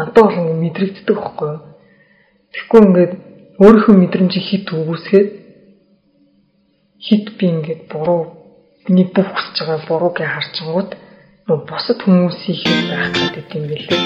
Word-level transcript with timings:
надад 0.00 0.16
бол 0.16 0.32
ингэ 0.32 0.56
мэдрэгддэг 0.64 1.16
байхгүй 1.16 1.48
юу. 1.52 1.60
Тэгэхгүй 2.52 2.80
ингээд 2.88 3.12
өөрийнхөө 3.60 3.94
мэдрэмжийг 4.00 4.44
хит 4.48 4.66
үгүйсгээд 4.72 5.28
хит 7.04 7.26
би 7.36 7.46
ингээд 7.52 7.82
буруу 7.92 8.20
миний 8.88 9.04
бүх 9.04 9.28
хүсэж 9.28 9.56
байгаа 9.60 9.88
бурууг 9.88 10.16
харчингууд 10.16 10.90
нөө 11.46 11.58
босод 11.68 11.98
хүмүүсийн 12.00 12.56
хит 12.56 12.80
байх 12.88 13.12
гэдэг 13.12 13.46
юм 13.56 13.64
билээ. 13.68 14.00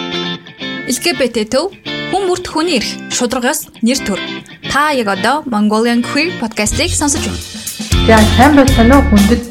LGBT 0.91 1.37
төв 1.55 1.71
хүн 2.11 2.27
бүрт 2.29 2.47
хүний 2.51 2.79
эрх 2.83 2.91
шударгаас 3.15 3.71
нэр 3.87 3.99
төр. 4.03 4.21
Та 4.67 4.91
яг 4.91 5.09
одоо 5.15 5.47
Mongolian 5.47 6.03
Queer 6.03 6.35
podcast-ийг 6.43 6.91
сонсож 6.91 7.23
байна. 7.23 7.41
За 8.11 8.19
сайн 8.37 8.53
байна 8.59 8.99
уу 8.99 9.07
хүндэт 9.09 9.43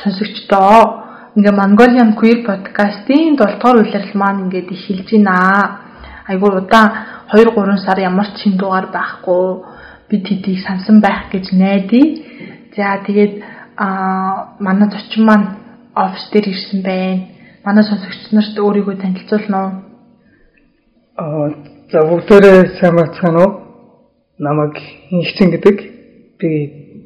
сонсогчдоо. 0.00 0.99
Ингээ 1.40 1.56
Mongolian 1.56 2.12
Queer 2.20 2.44
podcast-ийн 2.44 3.32
7 3.32 3.40
дугаар 3.40 3.80
улирал 3.80 4.12
маань 4.12 4.44
ингээд 4.44 4.68
эхэлж 4.76 5.08
байна. 5.08 5.80
Айгуу 6.28 6.52
удаан 6.60 6.88
2 7.32 7.48
3 7.56 7.80
сар 7.80 7.98
ямар 8.10 8.28
ч 8.36 8.44
шин 8.44 8.60
дугаар 8.60 8.92
байхгүй 8.92 9.64
бид 10.10 10.24
хэдийг 10.28 10.60
сансан 10.60 11.00
байх 11.00 11.32
гэж 11.32 11.56
найдаа. 11.56 12.04
За 12.76 13.00
тэгээд 13.06 13.34
аа 13.80 14.60
манай 14.60 14.88
зочин 14.92 15.24
маань 15.24 15.46
офис 15.96 16.28
дээр 16.28 16.46
ирсэн 16.52 16.80
байна. 16.84 17.24
Манай 17.64 17.84
сонсогч 17.88 18.20
нарт 18.36 18.56
өөрийгөө 18.60 18.96
танилцуулна 19.00 19.58
уу? 19.64 19.72
Аа 21.24 21.48
за 21.88 21.98
бүгдээрээ 22.04 22.58
сайн 22.76 22.94
бацгаана 23.00 23.40
уу? 23.40 23.52
Намайг 24.44 24.76
Инхчин 25.08 25.48
гэдэг. 25.56 25.76
Би 26.38 26.50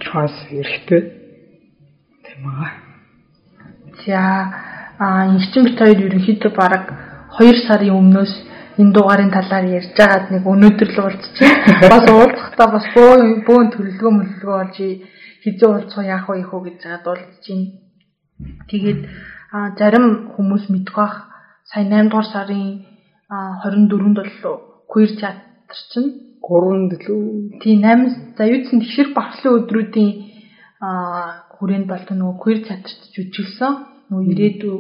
транс 0.03 0.35
эрхтэй. 0.51 1.03
Тийм 2.27 2.43
аа. 2.51 2.94
За 4.07 4.21
аа 4.99 5.27
Инхчин 5.33 5.65
бит 5.65 5.79
хоёр 5.79 5.99
ерөнхийдөө 6.07 6.53
бараг 6.55 6.85
2 7.39 7.67
сарын 7.67 7.97
өмнөөс 8.01 8.33
энэ 8.81 8.93
дугаарын 8.95 9.31
талаар 9.37 9.67
ярьж 9.79 9.91
байгаад 9.99 10.31
нэг 10.35 10.43
өнөөдөр 10.53 10.91
л 10.95 11.03
уулзчихъя. 11.05 11.89
Бас 11.95 12.07
уулзахдаа 12.11 12.69
бас 12.75 12.87
бөөн 12.95 13.45
бөөн 13.47 13.67
төлөвлөгөө 13.73 14.13
мөллөгөө 14.19 14.57
олж 14.63 14.77
хизээ 15.43 15.69
уулзах 15.71 16.05
яах 16.15 16.27
вэ 16.29 16.43
хөө 16.49 16.61
гэж 16.67 16.77
байгаад 16.83 17.07
уулзчихъя. 17.11 17.73
Тэгээд 18.71 19.01
зарим 19.79 20.07
хүмүүс 20.35 20.65
мэдэх 20.71 20.95
бах 20.95 21.15
сая 21.71 21.85
8 21.87 22.11
дугаар 22.11 22.29
сарын 22.35 22.67
24-нд 23.31 24.19
бол 24.19 24.59
queer 24.91 25.11
театр 25.21 25.79
чинь 25.93 26.39
3-нд 26.43 26.93
лөө. 27.07 27.23
Тийм 27.63 27.79
8 27.83 28.37
за 28.37 28.45
юудсан 28.47 28.79
тэгшэр 28.83 29.09
багшлын 29.17 29.57
өдрүүдийн 29.59 30.11
хүрээнд 31.57 31.87
болдог 31.89 32.17
нөгөө 32.17 32.37
queer 32.43 32.61
театрт 32.67 33.01
жүжиглсэн. 33.15 33.73
Нөгөө 34.11 34.31
ирээдүй 34.33 34.77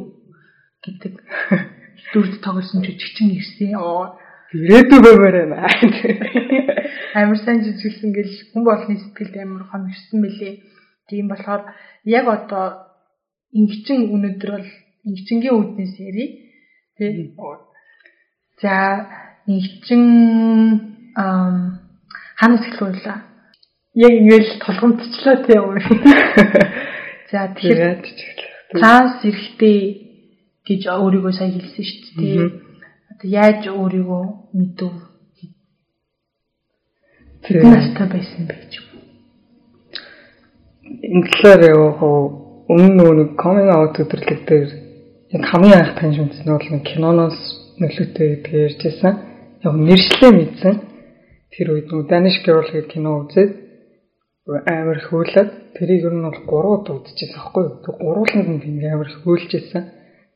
гэдэг 0.84 1.14
дүрд 2.12 2.34
тоглосон 2.44 2.84
жүжигчин 2.84 3.32
ирсэн. 3.38 3.74
Оо 3.80 4.18
ирээдүй 4.52 5.00
баймаар 5.00 5.36
байна. 5.48 5.68
Амар 7.18 7.38
сайн 7.40 7.64
жүжиглсэн 7.64 8.10
гэл 8.12 8.32
хүн 8.52 8.64
болгоны 8.64 8.98
сэтгэлд 9.00 9.34
амар 9.38 9.64
хоногшсон 9.70 10.18
мөлий. 10.20 10.62
Тийм 11.08 11.28
болохоор 11.28 11.62
яг 12.04 12.26
одоо 12.28 12.66
ингчин 13.52 14.10
өнөдөр 14.14 14.50
бол 14.56 14.70
ингчингийн 15.08 15.56
үүднээс 15.56 15.94
яри. 16.00 16.26
Тэ. 16.96 17.32
За 18.60 18.74
ингчин 19.46 20.02
ам 21.16 21.80
ханаас 22.38 22.64
эхлүүлээ. 22.68 23.33
Яг 23.94 24.10
ингээл 24.10 24.58
толгомдчлаа 24.58 25.36
тийм. 25.46 25.78
За 27.30 27.54
тэгэхээр 27.54 27.98
транс 28.74 29.22
эрэхтэй 29.22 29.78
гэж 30.66 30.82
өөрийгөө 30.90 31.32
сая 31.32 31.50
хэлсэн 31.54 31.84
шүү 31.86 32.18
дээ. 32.18 32.50
Одоо 33.14 33.28
яаж 33.30 33.62
өөрийгөө 33.70 34.24
мэдв? 34.58 34.90
Хэдэн 37.46 37.70
настай 37.70 38.06
байсан 38.10 38.42
бэ 38.50 38.54
гэж 38.58 38.72
юм. 38.82 38.86
Талаар 41.30 41.62
яг 41.62 42.02
өмнө 42.02 43.04
нэг 43.14 43.30
coming 43.38 43.70
out 43.70 43.94
өдрлөг 44.02 44.40
дээр 44.48 44.70
яг 45.38 45.42
хамгийн 45.54 45.78
анх 45.78 45.94
таньж 46.00 46.18
мэдсэн 46.18 46.46
нь 46.46 46.50
бол 46.50 46.88
киноноос 46.90 47.38
нөлөөтэй 47.78 48.28
гэдгийг 48.42 48.74
ярьжсэн. 48.74 49.14
Яг 49.62 49.74
нэршлээ 49.74 50.32
мэдсэн. 50.34 50.74
Тэр 51.54 51.66
үед 51.78 51.86
нөгөө 51.92 52.10
Danish 52.10 52.42
Girl 52.42 52.66
гэдэг 52.66 52.90
кино 52.90 53.22
үзээд 53.22 53.63
амар 54.46 55.00
хөөлөд 55.08 55.50
тэрийг 55.76 56.04
ер 56.04 56.14
нь 56.14 56.26
бол 56.28 56.40
гурав 56.44 56.72
удаа 56.84 56.94
үзчихсэн 57.00 57.40
аахгүй 57.40 57.62
юу. 57.64 57.80
Тэг 57.80 57.94
гурвууланд 57.96 58.60
нь 58.60 58.84
амар 58.92 59.08
хөөлжсэн 59.24 59.84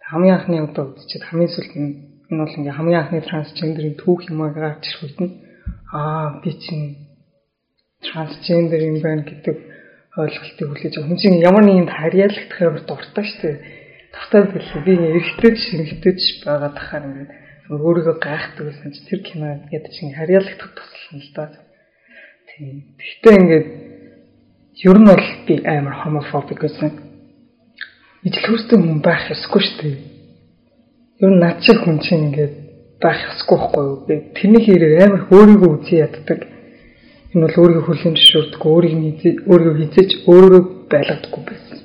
хамгийн 0.08 0.36
анхны 0.36 0.64
удаа 0.64 0.84
үзчихэд 0.96 1.28
хамгийн 1.28 1.52
сүүлд 1.52 1.74
нь 1.76 1.92
энэ 2.32 2.40
бол 2.40 2.56
ингээ 2.56 2.78
хамгийн 2.78 3.00
анхны 3.04 3.20
трансгендерийн 3.28 3.96
түүх 4.00 4.20
юм 4.32 4.40
аа 4.40 4.52
гарч 4.56 4.84
ирэх 4.88 5.04
үед 5.04 5.18
нь 5.20 5.32
аа 5.92 6.40
би 6.40 6.50
чинь 6.56 6.86
трансгендер 8.00 8.80
юм 8.88 8.96
байна 9.04 9.22
гэдэг 9.28 9.56
ойлголтыг 10.16 10.66
хүлээж 10.72 10.94
байгаа. 10.96 11.08
Хүн 11.12 11.20
чинь 11.20 11.44
ямар 11.44 11.64
нэгэн 11.68 11.88
харьяалагдах 11.92 12.60
амар 12.64 12.82
дуртай 12.88 13.24
шүү 13.28 13.40
дээ. 13.44 13.56
Дуртай 14.16 14.40
билээ. 14.56 14.84
Би 14.88 14.92
эргэтэй 14.96 15.52
шингэтэй 15.68 16.14
байгаа 16.48 16.72
тахаар 16.72 17.04
ингээ 17.04 17.28
өөрийгөө 17.76 18.16
гайхдаг 18.24 18.64
байсан 18.72 18.90
чи 18.96 19.00
тэр 19.04 19.20
кино 19.28 19.48
гэдэг 19.68 19.92
чинь 19.92 20.16
харьяалагдах 20.16 20.72
туслана 20.72 21.20
л 21.20 21.32
да. 21.36 21.44
Тийм. 22.48 22.96
Гэхдээ 22.96 23.36
ингээд 23.36 23.66
ер 24.86 24.98
нь 24.98 25.06
бол 25.10 25.26
би 25.46 25.54
амар 25.66 25.94
homophobic 26.04 26.60
байсан 26.62 27.08
ижил 28.22 28.46
хөөстэй 28.46 28.78
хүн 28.78 29.00
байх 29.02 29.30
ёсгүй 29.30 29.62
шүү 29.62 29.78
дээ. 29.82 29.96
Ер 31.22 31.30
нь 31.30 31.40
над 31.42 31.62
шиг 31.62 31.78
хүн 31.82 31.98
чинь 32.02 32.30
ингээд 32.30 32.54
байх 33.02 33.18
ёсгүй 33.30 33.56
байхгүй 33.58 33.84
юу? 33.86 33.96
Би 34.06 34.14
тэрний 34.34 34.62
хэрэг 34.66 34.92
амар 35.02 35.22
өөрийгөө 35.34 35.70
үзий 35.78 35.98
яддаг. 36.02 36.40
Энэ 37.34 37.42
бол 37.46 37.60
өөрийгөө 37.62 37.86
хүлээн 37.86 38.16
зөвшөөрдөг, 38.18 38.62
өөрийг 38.66 38.96
өөрийгөө 39.50 39.76
хизээж 39.78 40.10
өөрөөрөө 40.30 40.62
байлгадаггүй 40.90 41.42
байсан. 41.46 41.78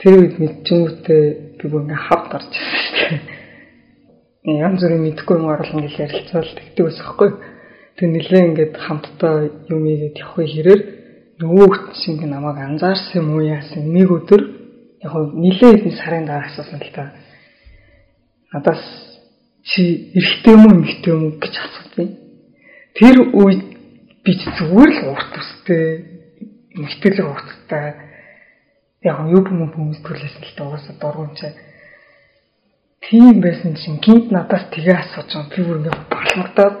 Тэр 0.00 0.14
үед 0.18 0.34
мэдчихэнгүүтээ 0.42 1.22
би 1.58 1.64
бүр 1.70 1.82
ингээд 1.86 2.04
хав 2.06 2.22
гарч 2.32 2.50
ирсэн 2.50 2.78
шүү 2.82 2.94
дээ. 2.98 4.58
Янз 4.64 4.80
бүрийн 4.82 5.04
мэдхгүй 5.06 5.36
юм 5.38 5.50
оруулна 5.52 5.82
гэж 5.86 5.94
ярилцвал 5.98 6.50
тэгдэг 6.56 6.86
ус 6.88 6.98
байхгүй. 6.98 7.30
Тэг 8.00 8.06
нэлээ 8.10 8.42
ингээд 8.48 8.74
хамтдаа 8.80 9.34
юм 9.68 9.82
ийгээд 9.84 10.16
явах 10.18 10.40
хэрэг 10.40 10.99
нөгөө 11.40 11.68
хүч 11.72 11.96
шиг 12.04 12.20
намайг 12.28 12.58
анзаарсан 12.60 13.16
юм 13.20 13.28
уу 13.34 13.42
яасан 13.42 13.88
нэг 13.92 14.08
өдөр 14.12 14.42
яг 15.04 15.12
нилээ 15.32 15.72
хэдэн 15.72 15.94
сарын 15.96 16.26
дараа 16.28 16.46
асуусан 16.48 16.80
л 16.80 16.92
та. 16.92 17.12
Надаас 18.52 18.84
чи 19.64 20.12
эрэгтэй 20.14 20.52
юм 20.54 20.64
уу 20.68 20.74
эмэгтэй 20.76 21.12
юм 21.16 21.22
уу 21.24 21.32
гэж 21.40 21.54
асуусан. 21.56 22.08
Тэр 22.96 23.16
үед 23.32 23.62
би 24.24 24.32
зүгээр 24.36 24.90
л 25.00 25.08
урт 25.16 25.28
төстэй 25.32 25.84
эмэгтэйлэг 26.76 27.26
урттай 27.26 27.86
яг 29.08 29.18
юу 29.32 29.40
юм 29.40 29.72
хүмүүс 29.72 30.00
түлээсэн 30.04 30.44
л 30.44 30.54
та 30.56 30.62
угаасаа 30.68 30.94
дургуунчаа 31.00 31.52
тийм 33.00 33.40
байсан 33.40 33.74
чинь 33.80 33.98
гинт 34.04 34.30
надаас 34.30 34.68
тгээ 34.70 34.96
асууж 35.00 35.32
байгаа. 35.32 35.50
Би 35.56 35.62
бүр 35.64 35.78
ингээ 35.80 35.96
балмагдаад 36.12 36.76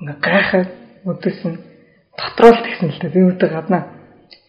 ингээ 0.00 0.18
гайхаад 0.22 0.70
өдөөс 1.04 1.40
нь 2.18 2.20
дотроо 2.20 2.52
л 2.52 2.98
та. 2.98 3.08
Би 3.14 3.20
өөдөө 3.22 3.50
гаднаа 3.54 3.82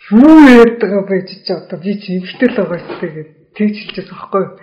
юу 0.09 0.65
байгаа 0.81 1.03
бэ 1.05 1.21
чи 1.29 1.53
одоо 1.53 1.77
би 1.77 1.93
чи 2.01 2.17
эмхтэй 2.17 2.49
л 2.49 2.57
байгаа 2.57 2.81
ч 2.81 2.89
тэгээд 2.97 3.29
тэгж 3.53 3.75
хэлчихсэн 3.77 4.17
байхгүй 4.17 4.41
юу. 4.41 4.57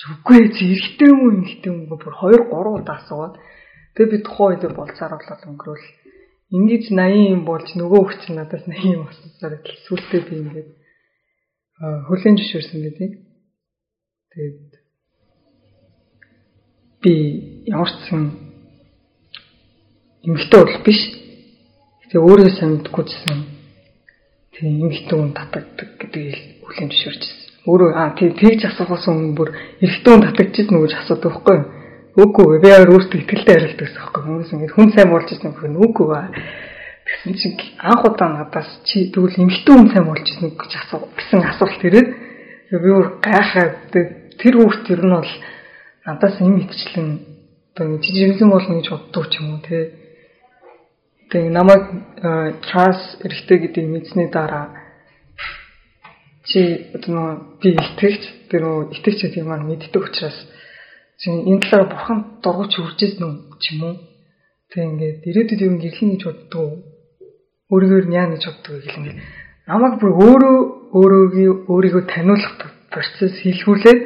Үгүй 0.00 0.40
чи 0.56 0.62
эргэтэй 0.74 1.08
юм 1.12 1.20
уу 1.22 1.32
эмхтэй 1.38 1.70
юм 1.70 1.78
уу 1.86 1.98
бүр 2.00 2.14
2 2.18 2.50
3 2.50 2.74
удаа 2.74 2.96
асуугаад 2.98 3.34
тэгээд 3.94 4.10
би 4.10 4.18
тухайн 4.26 4.58
үед 4.58 4.74
болцаар 4.74 5.12
болол 5.14 5.48
өнгөрөөл 5.50 5.86
ингэж 6.50 6.84
80 6.90 7.34
юм 7.34 7.42
болж 7.46 7.68
нөгөө 7.78 8.02
хүч 8.02 8.22
надаас 8.34 8.64
80 8.66 8.96
юм 8.98 9.06
асуусаар 9.06 9.54
сүултээ 9.86 10.22
би 10.26 10.34
ингээд 10.42 10.70
хүлэн 11.80 12.34
зөвшөөрсөн 12.36 12.80
гэдэг. 12.82 13.10
Тэгээд 14.34 14.72
би 17.02 17.14
ямар 17.70 17.90
ч 17.94 18.10
юм 18.10 18.24
эмхтэй 20.26 20.60
бол 20.60 20.78
биш. 20.82 21.00
Тэгээ 22.10 22.26
өөрөө 22.26 22.50
сайн 22.58 22.70
мэдгүй 22.74 23.04
гэсэн 23.06 23.38
тийм 24.50 24.82
эмэгтэй 24.82 25.14
хүн 25.14 25.30
татагддаг 25.30 25.88
гэдгийг 25.94 26.38
хүлээн 26.66 26.90
зөвшөөрчихсэн. 26.90 27.70
Өөрөө 27.70 27.90
аа 27.94 28.10
тийм 28.18 28.34
тэгж 28.34 28.60
асуухаас 28.66 29.06
өмнө 29.06 29.38
бүр 29.38 29.54
эрэгтэй 29.78 30.10
хүн 30.10 30.26
татагдчихсан 30.26 30.74
нүгэж 30.74 30.92
асуудаг 30.98 31.30
байхгүй 31.38 31.54
юу? 31.54 31.66
Үгүй 32.18 32.58
би 32.58 32.66
яар 32.66 32.90
өөртөө 32.90 33.14
ихтэй 33.14 33.38
харилдаг 33.46 33.86
гэсэн 33.86 34.02
байхгүй? 34.02 34.22
Хүмүүс 34.26 34.50
ингэж 34.50 34.72
хүн 34.74 34.90
сайн 34.90 35.10
болж 35.14 35.28
ирсэн 35.30 35.54
гэх 35.54 35.70
нь 35.70 35.78
үгүй 35.86 36.06
ба. 36.10 36.20
Тэгсэн 37.06 37.32
чинь 37.38 37.56
анх 37.78 38.02
удаа 38.02 38.28
надаас 38.34 38.70
чи 38.90 39.06
тэгвэл 39.14 39.38
эмэгтэй 39.46 39.74
хүн 39.78 39.88
сайн 39.94 40.06
болж 40.10 40.26
ирсэн 40.26 40.50
гэж 40.58 40.72
асуу 40.82 41.06
гэсэн 41.14 41.40
асуулт 41.46 41.82
ирээд 41.86 42.08
би 42.74 42.90
бүр 42.90 43.06
гайхаад 43.22 43.74
тэр 43.94 44.54
хүүхд 44.58 44.84
ер 44.98 45.02
нь 45.06 45.14
бол 45.14 45.32
надаас 46.10 46.34
юм 46.42 46.58
итчлэн 46.58 47.08
одоо 47.78 48.02
жижигэн 48.02 48.50
болно 48.50 48.82
гэж 48.82 48.86
боддог 48.90 49.24
ч 49.30 49.38
юм 49.38 49.54
уу 49.54 49.62
те 49.62 49.99
Тэгээ 51.30 51.50
намайг 51.54 51.82
транс 52.66 53.00
эрэгтэй 53.22 53.58
гэдгийг 53.62 53.86
мэдсэний 53.86 54.28
дараа 54.34 54.74
чи 56.50 56.90
одоо 56.94 57.54
би 57.62 57.78
итгэгч 57.78 58.50
тэр 58.50 58.62
нөө 58.66 58.90
итгэгч 58.98 59.18
гэдэг 59.22 59.42
юм 59.46 59.54
аа 59.54 59.62
мэддэг 59.62 60.02
учраас 60.02 60.34
чинь 61.22 61.46
энэ 61.46 61.62
талаар 61.62 61.86
бурхан 61.86 62.18
дургуч 62.42 62.72
үржсэн 62.82 63.22
үү 63.22 63.34
ч 63.62 63.64
юм 63.78 63.82
уу. 63.86 63.96
Тэг 64.74 64.82
ингээд 64.90 65.22
ирээдүйд 65.30 65.60
юу 65.62 65.78
гэрлэн 65.78 66.10
гэж 66.18 66.22
боддог 66.26 66.60
уу? 66.66 66.74
Өөрийгөө 67.70 68.10
яа 68.10 68.26
гэж 68.34 68.42
боддог 68.50 68.72
вэ 68.74 68.82
гэл 68.82 68.98
ингээд 68.98 69.18
намайг 69.70 69.94
бүр 70.02 70.12
өөрөө 70.26 70.58
өөрөөгийн 70.98 71.54
өөрийгөө 71.70 72.02
таниулах 72.10 72.54
процесс 72.90 73.38
хийлгүүлээд 73.38 74.00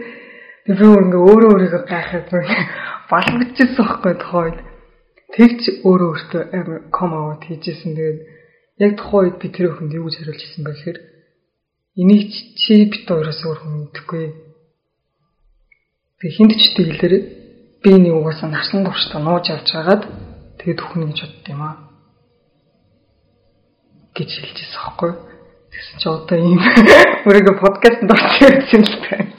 тэг 0.69 0.76
би 0.76 0.85
ингээ 0.85 1.23
өөрөө 1.25 1.50
өөрийгөө 1.56 1.82
гайхаад 1.88 2.26
бүр 2.29 2.44
балгажчихсан 3.11 3.81
байхгүй 3.81 4.15
тохойд. 4.21 4.59
Тэгч 5.34 5.82
өөрөө 5.82 6.10
өөртөө 6.14 6.42
амар 6.54 6.78
ком 6.94 7.10
аут 7.10 7.42
хийжсэн. 7.50 7.98
Тэгээд 7.98 8.20
яг 8.78 8.92
тухайн 8.94 9.34
үед 9.34 9.36
би 9.42 9.48
тэр 9.50 9.75
хүнд 9.75 9.92
юу 9.98 10.06
гэж 10.06 10.14
хариулж 10.22 10.42
ирсэн 10.46 10.62
бэ 10.62 10.72
гэхээр 10.75 10.98
энийг 11.98 12.31
чи 12.54 12.86
бит 12.86 13.02
хоёроос 13.10 13.40
өөр 13.42 13.58
хүн 13.58 13.75
мэдэхгүй. 13.90 14.25
Тэг 16.22 16.31
хинт 16.38 16.54
ч 16.54 16.62
тэгэлэр 16.78 17.14
би 17.82 17.90
нэг 17.98 18.14
угаасаа 18.14 18.50
нарсан 18.50 18.86
туршдаа 18.86 19.19
нууж 19.19 19.46
авч 19.50 19.69
хагаад 19.75 20.06
тэгээд 20.62 20.82
өхнө 20.86 21.10
гэж 21.10 21.19
бодд 21.26 21.50
юм 21.50 21.62
аа. 21.66 21.76
гэж 24.14 24.30
хэлчихсэн 24.30 24.78
байхгүй. 24.78 25.12
Тэгсэн 25.75 25.98
чи 25.98 26.06
одоо 26.06 26.38
ийм 26.38 26.60
өөрийгөө 27.26 27.56
подкастт 27.58 28.06
орчихсон 28.06 28.82
л 28.87 28.96
байна. 29.10 29.34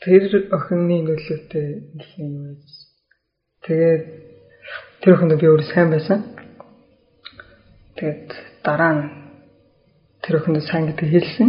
Тэр 0.00 0.32
охины 0.56 0.96
нөлөөтэй 1.04 1.68
гэсэн 2.00 2.24
юм 2.24 2.36
байж. 2.56 2.72
Тэгээд 3.68 4.29
тэр 5.00 5.14
охин 5.16 5.32
би 5.32 5.46
өөрөө 5.48 5.68
сайн 5.72 5.90
байсан. 5.90 6.24
Тэгээд 7.96 8.28
дараа 8.64 8.92
нь 8.92 9.04
тэр 10.20 10.36
охинд 10.40 10.62
сайн 10.64 10.86
гэдэг 10.92 11.08
хэлсэн. 11.08 11.48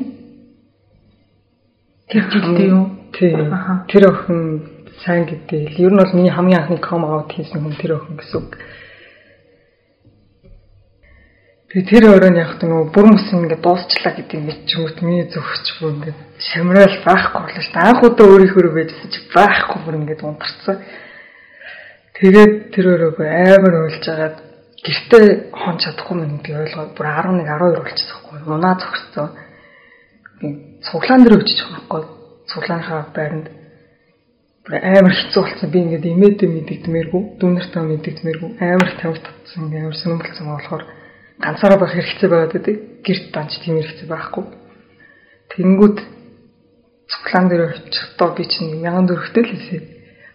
Тэр 2.08 2.24
жилдээ 2.32 2.68
юу? 2.72 2.86
Тий. 3.12 3.36
Тэр 3.92 4.04
охин 4.08 4.40
сайн 5.04 5.26
гэдэг. 5.28 5.80
Ер 5.80 5.92
нь 5.92 6.00
бол 6.00 6.16
миний 6.16 6.32
хамгийн 6.32 6.64
анхны 6.64 6.80
ком 6.80 7.06
аут 7.06 7.32
хийсэн 7.32 7.60
хүн 7.60 7.76
тэр 7.76 8.00
охин 8.00 8.16
гэсэн 8.16 8.40
үг. 8.40 8.56
Тэгээ 11.72 11.88
тэр 11.88 12.04
өрөөнд 12.12 12.36
яг 12.36 12.60
нөгөө 12.60 12.92
бүр 12.92 13.06
мөс 13.16 13.32
ингээд 13.32 13.64
дуусчлаа 13.64 14.12
гэдэг 14.12 14.44
юм 14.44 14.52
миний 15.08 15.24
зөвхөч 15.32 15.68
бүр 15.80 15.92
ингээд 15.96 16.20
шамраал 16.52 16.96
байхгүй 17.00 17.40
болоо 17.48 17.64
шүү 17.64 17.72
дээ. 17.72 17.88
Анх 17.88 18.04
удаа 18.04 18.28
өөрийнхөө 18.28 18.76
байжсэн 18.76 19.08
чи 19.08 19.20
байхгүй 19.32 19.80
бүр 19.80 19.96
ингээд 20.04 20.20
унтарсан. 20.20 20.78
Тэгээд 22.20 22.76
тэр 22.76 22.86
өрөөгөө 22.94 23.28
амар 23.28 23.74
уйлж 23.88 24.06
агаад 24.12 24.38
гэртээ 24.82 25.54
хон 25.54 25.78
чадахгүй 25.78 26.18
юм 26.26 26.42
би 26.44 26.52
ойлгоод 26.52 26.92
бүр 26.98 27.08
11 27.08 27.46
12 27.46 27.80
болчихсон 27.80 28.20
байхгүй. 28.34 28.54
Унаа 28.56 28.76
зогссон. 28.82 29.30
Би 30.42 30.48
цуглаан 30.84 31.22
дээр 31.24 31.38
байгаа 31.38 31.70
байхгүй. 31.72 32.02
Цуглаанхаа 32.52 33.02
байранд 33.16 33.48
бүр 34.66 34.74
амар 34.82 35.14
хэцүү 35.16 35.42
болсон. 35.44 35.70
Би 35.72 35.80
ингээд 35.86 36.06
имээдэ 36.12 36.46
мэдэгдмээргүй, 36.50 37.22
дүүнэртээ 37.40 37.84
мэдэгдмээргүй 37.90 38.50
амар 38.60 38.92
тавь 39.00 39.20
татсан, 39.22 39.70
амар 39.72 39.96
сүнэмгэлцэн 40.02 40.48
болохоор 40.50 40.84
ганцаараа 41.40 41.80
байх 41.80 41.94
хэрэгцээ 41.96 42.30
байгаад 42.30 42.54
байдаг. 42.58 42.76
Гэрт 43.06 43.26
данч 43.34 43.52
тийм 43.62 43.76
хэрэгцээ 43.80 44.10
байхгүй. 44.10 44.46
Тэнгүүд 45.56 45.98
цуглаан 47.12 47.48
дээр 47.50 47.64
очихдоо 47.70 48.30
би 48.36 48.44
чинь 48.52 48.82
1000 48.82 49.10
төгрөгтэй 49.10 49.44
л 49.46 49.52
хэлсэн. 49.52 49.84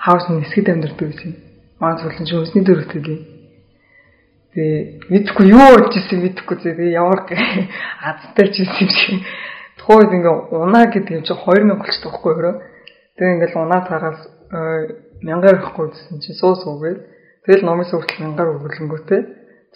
Хаус 0.02 0.25
нь 0.31 0.43
хэсгэд 0.43 0.73
амьдардаг 0.73 1.08
байсан. 1.08 1.46
Маань 1.81 1.99
цуглан 2.00 2.26
чинь 2.26 2.40
өсний 2.40 2.64
л. 2.64 2.84
Тэгээ 4.56 5.12
мэдхгүй 5.12 5.46
юу 5.52 5.67
болж 5.76 5.93
исэн 5.93 6.25
мэдхгүй 6.25 6.56
тэгээ 6.64 6.96
ямар 6.96 7.28
азтай 8.08 8.49
ч 8.49 8.64
юм 8.64 8.88
шиг. 8.88 9.20
Тухайд 9.76 10.17
ингээ 10.17 10.56
унаа 10.56 10.88
гэдэг 10.88 11.20
юм 11.20 11.25
чинь 11.28 11.37
2000 11.37 11.76
болчихдог 11.76 12.12
байхгүй 12.17 12.32
юу? 12.40 12.56
Тэгээ 13.20 13.34
ингээл 13.37 13.61
унаа 13.61 13.84
тараас 13.84 14.20
мянгаар 15.20 15.61
авахгүй 15.61 15.93
гэсэн 15.93 16.25
чинь 16.25 16.40
суус 16.40 16.64
үгээл. 16.64 17.05
Тэгэл 17.44 17.69
номын 17.69 17.84
сүртэл 17.84 18.25
мянгаар 18.25 18.56
өгүүлэнгүүтээ 18.56 19.23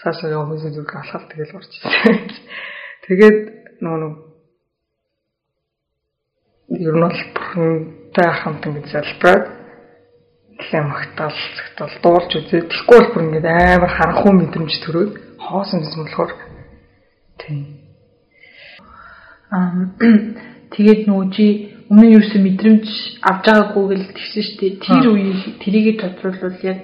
цаашаа 0.00 0.32
явах 0.32 0.56
үсэн 0.56 0.72
зүг 0.72 0.88
алхаад 0.88 1.28
тэгэл 1.28 1.56
орж 1.60 1.70
ирсэн. 1.76 2.16
Тэгээд 3.04 3.38
нөгөө 3.84 4.12
ер 6.80 6.94
нь 6.96 7.04
бол 7.04 7.20
бурхантай 7.36 8.28
хамт 8.40 8.64
ингэж 8.64 8.86
залбираад 8.88 9.59
лэм 10.68 10.86
магтаал 10.92 11.36
цагтал 11.56 11.94
дуулж 12.02 12.30
үзээ. 12.36 12.68
Тэгэхгүй 12.68 12.98
бол 12.98 13.12
бүр 13.14 13.24
ингэж 13.24 13.46
амар 13.48 13.92
харанхуй 13.96 14.32
мэдрэмж 14.36 14.74
төрөөд 14.84 15.12
хоосон 15.40 15.80
юм 15.80 16.04
болохоор 16.04 16.32
тийм. 17.40 17.60
Аа 19.50 19.90
тэгээд 20.74 21.02
чи 21.34 21.46
өмнө 21.90 22.06
юу 22.14 22.22
ч 22.22 22.38
мэдрэмж 22.38 22.86
авч 23.24 23.44
байгаагүй 23.48 23.84
гэл 23.90 24.14
тэгсэн 24.14 24.42
шүү 24.46 24.56
дээ. 24.60 24.72
Тэр 24.84 25.06
үеийг 25.10 25.40
тэрийг 25.58 25.86
тодруулбал 25.98 26.58
яг 26.62 26.80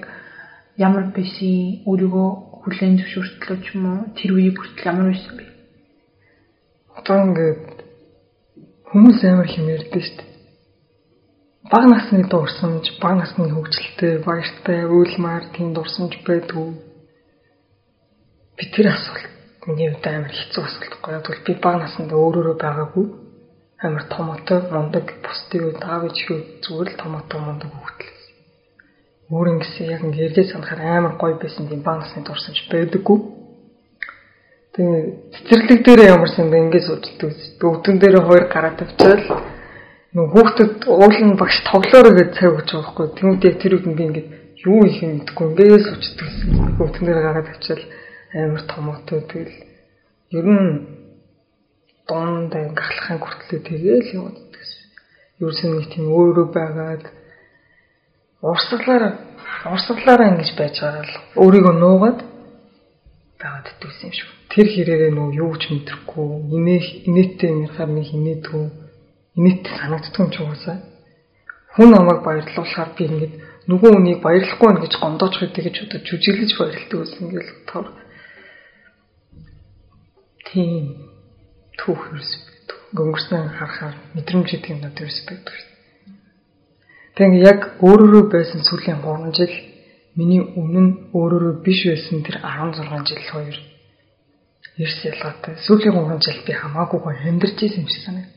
ямар 0.75 1.05
байсан 1.15 1.85
өөрийгөө 1.87 2.29
хүлэн 2.67 2.99
зөвшөөртлөө 2.99 3.57
ч 3.63 3.65
юм 3.71 3.83
уу 3.87 3.99
тэр 4.19 4.31
үеийг 4.35 4.59
хүртэл 4.59 4.89
ямар 4.91 5.07
байсан 5.15 5.33
бэ? 5.39 5.45
Одоо 6.99 7.17
ингээд 7.23 7.61
хүмүүс 8.91 9.19
амар 9.23 9.47
хэмээрдэж 9.47 10.03
шүү 10.03 10.17
дээ. 10.19 10.36
Баг 11.71 11.83
насны 11.83 12.23
дурсамж, 12.31 12.95
баг 13.01 13.17
насны 13.19 13.49
хөгжилтэй, 13.51 14.23
баяртай, 14.23 14.85
үйлмар 14.87 15.51
тийм 15.51 15.73
дурсамж 15.75 16.15
байдгүй. 16.23 16.69
Би 18.55 18.63
тэр 18.71 18.87
асуулт 18.95 19.67
миний 19.67 19.91
хувьд 19.91 20.07
амар 20.07 20.31
хэцүү 20.31 20.63
асуулт 20.63 20.93
яг 21.11 21.27
бол 21.27 21.41
би 21.43 21.53
баг 21.59 21.75
наснд 21.83 22.11
өөрөөрөө 22.15 22.55
байгаагүй 22.63 23.05
амар 23.83 24.03
томоотой 24.07 24.59
мундаг 24.71 25.11
бусдын 25.19 25.65
үед 25.67 25.83
аав 25.83 26.07
ээж 26.07 26.17
зүгээр 26.63 26.89
л 26.95 27.01
томоотой 27.03 27.39
мундаг 27.43 27.69
хөвгөл 27.75 28.15
өөр 29.35 29.47
ингэсэн 29.59 29.91
яг 29.91 30.01
ингэ 30.07 30.25
эргээ 30.27 30.47
санахаар 30.55 30.81
амар 30.87 31.13
гоё 31.19 31.35
байсан 31.35 31.67
тийм 31.67 31.83
баг 31.83 31.99
насны 31.99 32.23
дурсамж 32.23 32.63
байдаггүй. 32.71 33.19
Тэгээ 34.71 35.03
цэцэрлэг 35.35 35.79
дээр 35.83 36.01
ямарсан 36.15 36.47
бэ 36.47 36.57
ингэ 36.63 36.79
судалдаг. 36.79 37.35
Өвдөн 37.59 37.97
дээр 37.99 38.23
хоёр 38.23 38.45
гараа 38.47 38.71
тавьчаал 38.79 39.56
нөгөө 40.17 40.33
хүүхдэд 40.33 40.73
уулын 40.89 41.37
багш 41.37 41.57
тоглоороо 41.69 42.13
гэж 42.17 42.29
цаг 42.33 42.49
өгч 42.57 42.69
байгаа 42.73 42.89
хгүй. 42.89 43.07
Тэгмээд 43.13 43.45
яг 43.45 43.55
тэр 43.61 43.73
үед 43.77 43.85
би 43.85 44.03
ингэ 44.09 44.23
юу 44.65 44.81
их 44.89 44.97
юм 45.05 45.21
гэдэггүй 45.21 45.45
ингэ 45.53 45.65
сууцдаг. 45.85 46.29
Өвдөн 46.81 47.05
дээр 47.05 47.21
гараа 47.21 47.45
тавьчаал 47.45 47.83
амар 48.33 48.63
томоотой 48.65 49.21
тэгэл 49.29 49.57
ер 50.41 50.47
нь 50.49 50.69
дунд 52.09 52.49
ингэ 52.49 52.81
ахлахын 52.81 53.21
хүртлээ 53.21 53.61
тэгээл 53.61 54.13
яваад 54.17 54.37
гэсэн. 54.57 54.81
Ерөөсөн 55.37 55.69
нэг 55.77 55.85
тийм 55.93 56.05
өөрөө 56.09 56.47
байгаад 56.49 57.03
урсгалаар 58.41 59.03
урсгалаараа 59.69 60.31
ингэж 60.33 60.49
байж 60.57 60.75
байгаа 60.81 61.05
л 61.05 61.13
өөрийгөө 61.45 61.75
нуугаад 61.77 62.19
байгаад 63.37 63.67
дтгсэн 63.69 64.09
юм 64.09 64.15
шиг. 64.17 64.29
Тэр 64.49 64.65
хэрээрээ 64.65 65.11
нөө 65.13 65.29
юу 65.45 65.53
ч 65.61 65.69
мэдрэхгүй, 65.69 66.29
инээ 66.57 66.81
инээдтэй 67.05 67.49
юм 67.53 67.69
хаар 67.69 67.91
нэг 67.93 68.09
инээдгүй, 68.17 68.65
инээдтэй 69.37 69.73
санагддаг 69.77 70.19
юм 70.19 70.29
ч 70.33 70.37
угаасаа. 70.41 70.77
Хүн 71.77 71.89
намайг 71.93 72.19
баярлуулахаар 72.25 72.91
би 72.97 73.03
ингэж 73.05 73.33
нөгөө 73.69 73.91
хүнийг 73.93 74.19
баярлахгүй 74.25 74.69
байх 74.71 74.81
гэж 74.83 74.93
гомдооч 74.97 75.33
хэдэг 75.37 75.63
гэж 75.67 75.75
бодож 75.81 76.03
жүжиглэж 76.09 76.51
баярлдаг 76.57 76.97
байсан 76.97 77.21
ингээл 77.27 77.53
тав. 77.69 77.85
Тийм 80.47 80.85
түүх 81.77 82.01
ерөөс 82.09 82.31
өнгөрсөн 82.97 83.43
харахаар 83.59 83.95
мэдрэмж 84.15 84.47
гэдэг 84.49 84.71
юм 84.71 84.79
надад 84.81 85.03
ерөөс 85.03 85.19
байдаг. 85.27 85.55
Тэг 87.17 87.31
яг 87.43 87.59
өөрөөрөө 87.83 88.23
байсан 88.31 88.61
сүүлийн 88.63 89.03
3 89.03 89.37
жил 89.37 89.53
миний 90.15 90.41
өмнө 90.41 91.11
өөрөөрөө 91.13 91.61
биш 91.65 91.83
байсан 91.85 92.23
тэр 92.23 92.39
16 92.41 93.09
жил 93.09 93.23
хоёр 93.31 93.57
эрс 94.81 94.97
ялгаатай. 95.11 95.53
Сүүлийн 95.65 95.93
3 95.93 96.25
жил 96.25 96.39
би 96.47 96.53
хамаагүй 96.53 96.99
гоё 97.03 97.17
амьдарч 97.27 97.57
исэн 97.61 97.83
юм 97.83 97.89
шиг 97.91 98.03
санагдав. 98.05 98.36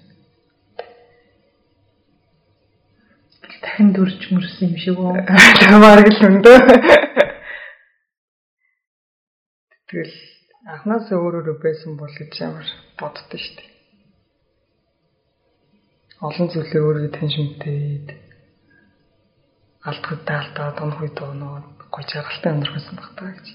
Дахин 3.63 3.93
дүрж 3.93 4.21
мөрсөн 4.33 4.69
юм 4.69 4.77
шиг 4.81 4.97
үү? 4.99 5.15
Тамаар 5.61 6.01
л 6.05 6.27
өндөө. 6.29 6.59
Тэгэл 9.89 10.15
анхнаасаа 10.73 11.19
өөрөөрөө 11.19 11.57
байсан 11.65 11.99
бол 12.01 12.15
гэж 12.15 12.33
ямар 12.41 12.67
боддоо 12.99 13.39
шүү 13.39 13.55
дээ. 13.59 13.69
Олон 16.21 16.49
зүйлээ 16.53 16.83
өөрийгөө 16.85 17.13
таньж 17.17 17.35
мэдээд 17.41 18.07
алдгуудаа 19.89 20.39
алдаад 20.45 20.77
унах 20.85 21.01
үед 21.01 21.19
унаад 21.21 21.67
гоё 21.91 22.05
жаргалтай 22.07 22.53
амьдрах 22.53 22.77
гэсэн 22.77 22.97
баг 22.97 23.11
таа 23.17 23.33
гэж. 23.35 23.47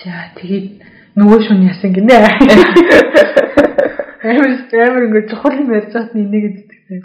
За 0.00 0.12
тэгээд 0.40 0.66
нөгөө 1.20 1.40
шүн 1.46 1.68
ясан 1.68 1.92
гинэ. 1.92 2.16
Амар 4.28 4.50
амар 4.72 5.02
ингэ 5.08 5.28
чухал 5.30 5.56
юм 5.56 5.72
ярьж 5.72 5.92
байгаа 5.92 6.12
нь 6.12 6.24
энийг 6.24 6.44
гэдэгтэй. 6.52 7.00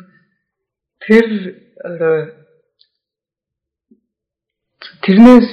Тэр 1.04 1.28
тэрнээс 5.04 5.52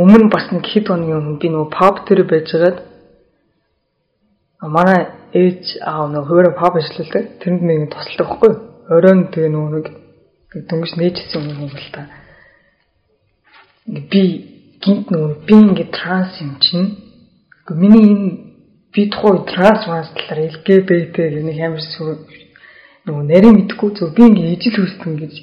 өмнө 0.00 0.32
бас 0.32 0.46
нэг 0.48 0.64
хэд 0.64 0.88
хоногийн 0.88 1.20
өмнө 1.20 1.40
би 1.40 1.48
нөгөө 1.52 1.68
pop 1.76 1.96
тэр 2.08 2.24
байжгаад 2.24 2.78
манай 4.64 5.00
ээж 5.36 5.76
аав 5.84 6.08
нөө 6.08 6.24
хөөрэ 6.24 6.50
паб 6.56 6.74
ажилладаг. 6.80 7.24
Тэрэнд 7.40 7.62
нэг 7.68 7.92
тусалдаг 7.92 8.28
байхгүй. 8.28 8.52
Оройн 8.88 9.20
тэгээ 9.28 9.52
нөгөө 9.52 9.70
нэг 9.76 9.86
дөнгөж 10.68 10.92
нээжсэн 10.96 11.52
юм 11.52 11.68
бол 11.68 11.88
та. 11.92 12.08
Би 14.08 14.22
гинт 14.80 15.12
нөгөө 15.12 15.32
би 15.44 15.54
ингээ 15.54 15.92
транс 15.92 16.32
юм 16.40 16.56
чинь. 16.64 16.96
Миний 17.68 18.08
энэ 18.08 18.53
би 18.94 19.10
тухай 19.10 19.42
транс 19.50 19.82
манс 19.90 20.08
талаар 20.14 20.48
LGBT 20.54 20.88
гэх 21.10 21.42
нэг 21.42 21.58
амар 21.66 21.82
нөгөө 23.04 23.24
нарийн 23.28 23.56
мэдхгүй 23.58 23.90
зөв 23.98 24.14
би 24.16 24.22
ингээ 24.24 24.54
ижил 24.56 24.76
хүсдэг 24.80 25.12
гэж 25.20 25.34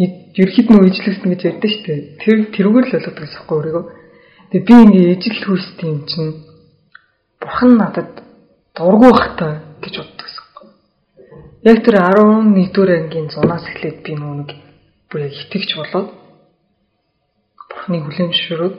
ерхэд 0.00 0.68
нөгөө 0.72 0.88
ижил 0.88 1.06
хүсдэг 1.12 1.30
гэж 1.34 1.40
ярьдэн 1.50 1.70
шүү 1.70 1.84
дээ. 1.84 2.00
Тэр 2.24 2.38
тэрүүгээр 2.56 2.86
л 2.88 2.92
болгодог 2.96 3.16
гэсэн 3.20 3.42
юм 3.44 3.50
өөрийгөө. 3.52 3.84
Тэгээ 4.48 4.64
би 4.64 4.74
ингээ 4.80 5.12
ижил 5.12 5.38
юм 5.84 5.98
чинь 6.08 6.32
бурхан 7.36 7.72
надад 7.76 8.10
дургүй 8.72 9.12
бахтай 9.12 9.52
гэж 9.84 9.94
боддог 10.00 10.24
гэсэн 10.24 10.44
юм. 10.56 10.68
Яг 11.68 11.78
тэр 11.84 11.96
11-р 12.00 12.90
ангийн 12.96 13.28
зунаас 13.28 13.64
эхлээд 13.68 13.98
би 14.00 14.12
нүг 14.16 14.50
бүр 15.12 15.20
яг 15.28 15.34
итгэж 15.36 15.70
болоод 15.76 16.08
бурханы 17.68 17.98
зөвшөөрөөд 18.08 18.76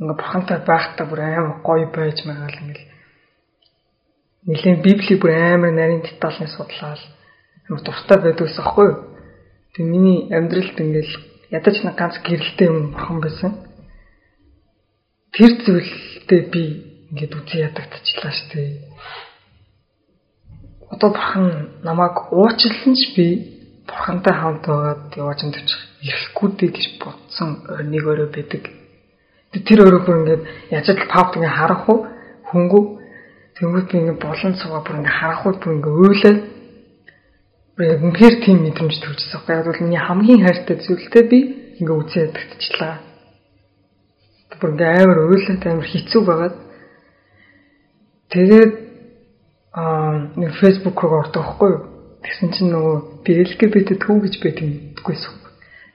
ингээ 0.00 0.16
бурхантай 0.16 0.58
байхдаа 0.64 1.06
бүр 1.10 1.20
амар 1.20 1.60
гоё 1.60 1.86
байж 1.92 2.24
магаал 2.24 2.56
ингээл 2.56 2.91
Нилийн 4.46 4.82
Библи 4.82 5.14
бүр 5.22 5.30
амар 5.30 5.70
нарийн 5.70 6.02
детальны 6.02 6.48
судлаад 6.50 6.98
амар 7.68 7.82
дуртай 7.86 8.18
байдгаас 8.18 8.58
аахгүй 8.58 8.86
юу? 8.90 8.98
Тэг 9.74 9.86
миний 9.86 10.26
амьдралд 10.34 10.74
ингээл 10.82 11.14
ядаж 11.54 11.76
нэг 11.86 11.94
ганц 11.94 12.18
гэрэлтэй 12.26 12.66
юм 12.66 12.90
бурхан 12.90 13.20
байсан. 13.22 13.52
Тэр 15.30 15.52
зүйлдээ 15.62 16.42
би 16.50 16.62
ингээд 17.14 17.38
үзэн 17.38 17.70
ядагдчихлаа 17.70 18.32
шүү 18.34 18.48
дээ. 18.50 18.70
Одоо 20.90 21.10
бурхан 21.14 21.46
намайг 21.86 22.34
уучлсан 22.34 22.98
ч 22.98 23.14
би 23.14 23.26
бурхантай 23.86 24.34
хамт 24.34 24.66
байгаад 24.66 25.14
явж 25.22 25.38
амтчих 25.38 25.80
ирэхгүй 26.02 26.48
дээ 26.58 26.70
гэж 26.74 26.86
бодсон 26.98 27.62
нэг 27.78 28.02
өрөө 28.10 28.28
байдаг. 28.34 28.74
Тэр 29.54 29.78
өрөө 29.86 30.02
бүр 30.02 30.18
ингээд 30.18 30.42
язал 30.74 30.98
павт 31.06 31.38
ингээд 31.38 31.58
харах 31.62 31.86
уу 31.86 32.10
хөнгөө 32.50 33.01
тэнгууд 33.56 33.86
би 33.90 33.98
ингээд 33.98 34.20
болон 34.22 34.52
цугаа 34.56 34.80
бүр 34.84 34.96
ингээд 35.00 35.18
харах 35.20 35.46
уу 35.46 35.54
бүр 35.60 35.74
ингээд 35.76 35.98
өөлөө 36.02 36.34
үнэхээр 37.82 38.34
тийм 38.44 38.58
мэдрэмж 38.62 38.96
төржсөн. 39.00 39.40
Яг 39.48 39.66
бол 39.66 39.80
миний 39.80 39.98
хамгийн 39.98 40.44
хайртай 40.44 40.76
зүйлтэй 40.76 41.24
би 41.28 41.38
ингээд 41.80 41.98
үзэн 42.00 42.22
ядагдчихлаа. 42.28 42.94
Бүр 44.60 44.70
ингээд 44.76 44.92
амар 45.02 45.18
өөлөө 45.24 45.56
амар 45.66 45.88
хэцүү 45.88 46.22
байгаад 46.28 46.56
тэгээд 48.32 48.72
аа 49.72 50.36
нэг 50.36 50.52
фэйсбүүк 50.60 50.98
руу 51.00 51.20
ордог 51.24 51.44
хгүй 51.48 51.70
юу? 51.72 51.82
Тэгсэн 52.22 52.48
чинь 52.52 52.70
нөгөө 52.70 53.24
LGBT 53.24 53.88
төв 53.98 54.20
гэж 54.20 54.34
байдаг 54.44 54.62
юм 54.68 54.74
гэдгүйсэн. 54.92 55.34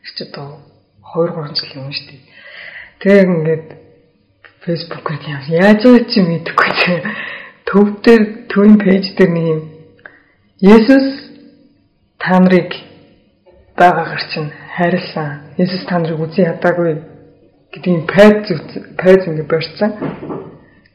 Тэр 0.02 0.14
чи 0.18 0.24
одоо 0.26 0.60
2 1.14 1.30
3 1.30 1.56
жил 1.56 1.78
юм 1.78 1.94
шүү 1.94 2.06
дээ. 2.10 2.22
Тэгээ 3.00 3.26
ингээд 3.32 3.68
фэйсбүүкээр 4.66 5.46
яаж 5.62 5.82
вэ 5.86 6.00
чи 6.10 6.20
мэдэхгүй 6.26 6.70
чи 6.82 6.92
төв 7.68 8.02
дээр 8.04 8.24
төвийн 8.50 8.78
пэйж 8.80 9.06
дээр 9.18 9.32
нэг 9.36 9.46
юм 9.56 9.62
Есүс 10.58 11.08
та 12.18 12.40
нарыг 12.40 12.74
байгаагаар 13.78 14.24
чинь 14.34 14.50
хайрлсан. 14.74 15.54
Есүс 15.62 15.86
та 15.86 16.00
нарыг 16.00 16.18
үзэн 16.18 16.50
ядаагүй 16.58 16.98
юм 16.98 18.06
пайз 18.10 18.50
пайз 18.98 19.22
ингэ 19.30 19.46
барьсан. 19.46 19.94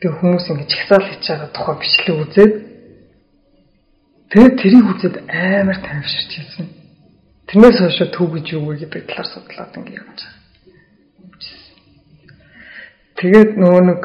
Тэгээ 0.02 0.19
хүмүүс 0.19 0.47
ингэ 0.50 0.67
чагсаал 0.67 1.07
хийж 1.07 1.25
байгаа 1.31 1.50
тухай 1.55 1.76
бичлэг 1.79 2.17
үзээд 2.26 2.55
тэгээд 4.35 4.55
тэрийг 4.59 4.87
үзээд 4.91 5.17
амар 5.31 5.79
тайвширч 5.79 6.31
хэлсэн. 6.35 6.67
Тэрнээс 7.47 7.79
хойш 7.79 7.99
төв 8.11 8.29
гэж 8.35 8.47
юу 8.59 8.67
вэ 8.67 8.83
гэдэг 8.83 9.07
талаар 9.07 9.29
судлаад 9.31 9.79
ингэ 9.79 9.95
явж 9.95 10.19
байгаа. 10.26 10.43
Тэгээд 13.23 13.50
нөгөө 13.62 13.83
нэг 13.87 14.00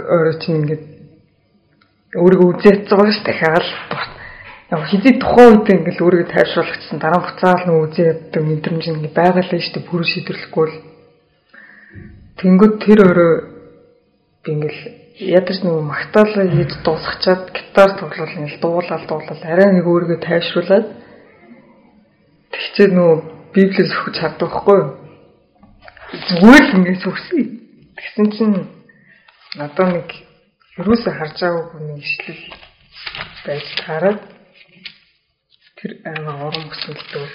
чинь 0.46 0.62
ингэ 0.62 0.97
өөрийгөө 2.16 2.52
байгаа 2.64 3.12
ш 3.12 3.20
дахиад 3.28 3.68
яг 4.72 4.82
хизээ 4.92 5.20
тухайн 5.20 5.64
үед 5.64 5.68
ингээл 5.72 6.04
өөрийгөө 6.04 6.32
тайвшруулагдсан 6.32 7.00
дараа 7.00 7.22
буцаал 7.24 7.64
нөгөө 7.68 7.84
үзээ 7.88 8.08
яддаг 8.12 8.44
мэдрэмж 8.44 8.84
ингэ 8.88 9.12
байгалаа 9.16 9.60
штэ 9.64 9.80
бүр 9.88 10.04
шийдвэрлэхгүй 10.04 10.66
л. 10.68 10.78
Тэнгууд 12.40 12.76
тэр 12.84 13.00
өөрөө 13.08 13.34
би 14.44 14.50
ингээл 14.56 14.82
ядаж 15.40 15.58
нөгөө 15.64 15.84
магтаалаа 15.88 16.46
хийж 16.52 16.72
дуусгачаад 16.84 17.44
гитар 17.56 17.92
тоглол 17.96 18.36
ингээл 18.36 18.60
дуулаад 18.60 19.04
дуулаад 19.08 19.42
арай 19.48 19.70
нэг 19.72 19.86
өөрийгөө 19.88 20.20
тайвшруулад 20.20 20.86
тэгчээ 22.52 22.88
нөгөө 22.92 23.18
библиэс 23.56 23.92
өгч 24.04 24.16
чаддаг 24.20 24.52
байхгүй 24.52 24.82
зүгээр 26.28 26.64
л 26.68 26.76
ингээс 26.76 27.04
өгсөн 27.08 27.42
тэгсэн 27.96 28.28
чинь 28.36 28.56
надад 29.56 29.90
нэг 29.96 30.27
юусаа 30.78 31.14
харж 31.18 31.38
байгаагүй 31.42 31.70
хүний 31.74 32.00
ишлэл 32.06 32.44
байж 33.46 33.68
хараад 33.86 34.22
тэр 35.78 35.92
амар 36.06 36.38
урам 36.48 36.66
өсөлтөө 36.74 37.26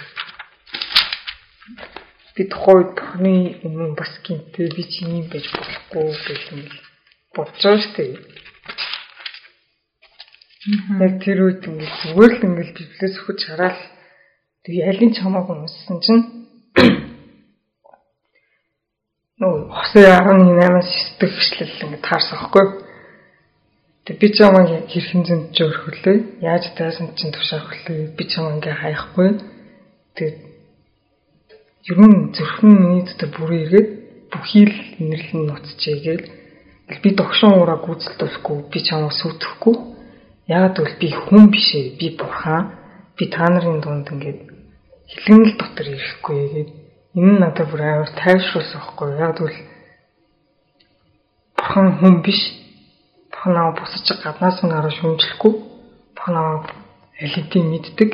би 2.35 2.43
тухайд 2.53 2.89
тохны 2.99 3.35
өмнө 3.67 3.95
бас 3.99 4.13
гинтэй 4.25 4.69
би 4.77 4.83
чи 4.93 5.05
юм 5.05 5.27
байж 5.33 5.47
болохгүй 5.53 6.07
гэх 6.27 6.43
юм 6.53 6.63
шүү 7.35 7.93
дээ. 7.97 8.13
Яг 11.03 11.15
тэр 11.25 11.39
үед 11.43 11.67
ингээд 11.67 11.95
зүгээр 12.03 12.33
л 12.39 12.47
ингээд 12.47 12.73
библиэс 12.79 13.17
өгч 13.27 13.41
хараад 13.51 13.79
тэг 14.63 14.75
ялын 14.91 15.13
чамааг 15.19 15.51
унссан 15.51 15.99
чинь 15.99 16.25
нөө 19.43 19.55
хосын 19.75 20.07
18-аас 20.07 20.93
9 21.19 21.21
дэх 21.21 21.33
хэвшлэл 21.35 21.85
ингээд 21.85 22.07
таарсан 22.07 22.39
хгүй. 22.47 22.67
Тэг 24.03 24.19
би 24.19 24.29
чамааг 24.35 24.91
хэрхэн 24.91 25.23
зөнд 25.29 25.47
жөөрхөлөө 25.55 26.17
яаж 26.43 26.65
тайсан 26.75 27.15
чинь 27.15 27.31
тушаахлаа 27.31 28.11
би 28.19 28.25
чамаа 28.27 28.59
ингээ 28.59 28.75
хаяхгүй. 28.83 29.31
Тэг 30.19 30.33
ер 31.91 31.99
нь 31.99 32.35
зөвхөн 32.35 32.73
миний 32.83 33.05
дотор 33.07 33.31
бүрээ 33.35 33.63
ирээд 33.67 33.89
бүхий 34.31 34.67
л 34.67 34.79
нэрлэн 34.99 35.43
нуцчээ 35.47 35.97
гээл 36.03 36.27
би 37.03 37.11
догшин 37.15 37.55
ураа 37.63 37.79
гүйцэл 37.83 38.19
тусгүй 38.19 38.59
би 38.73 38.79
чамаа 38.87 39.11
сүтгэхгүй 39.11 39.77
яагаад 40.51 40.77
гэвэл 40.79 41.01
би 41.03 41.09
хүн 41.11 41.45
биш 41.55 41.69
ээ 41.75 41.95
би 41.99 42.07
бурхан 42.19 42.75
би 43.19 43.25
та 43.35 43.47
нарын 43.51 43.81
дунд 43.83 44.11
ингээд 44.11 44.41
хилэнэл 45.11 45.55
дотор 45.59 45.87
ирэхгүй 45.95 46.39
гээд 46.55 46.71
энэ 47.19 47.39
надад 47.39 47.67
бүр 47.71 47.83
амар 47.83 48.11
тайвшруулсан 48.19 48.81
байхгүй 48.83 49.09
яагаад 49.11 49.39
гэвэл 49.39 49.61
бурхан 51.57 51.89
хүн 51.99 52.15
биш 52.27 52.41
бурхан 53.43 53.57
аа 53.57 53.73
бусаж 53.75 54.07
гаднаас 54.23 54.63
нь 54.63 54.71
хараа 54.71 54.91
шүмжлэхгүй 54.91 55.53
бурхан 56.15 56.37
аа 56.37 56.67
алидийн 57.19 57.67
мэддэг 57.71 58.11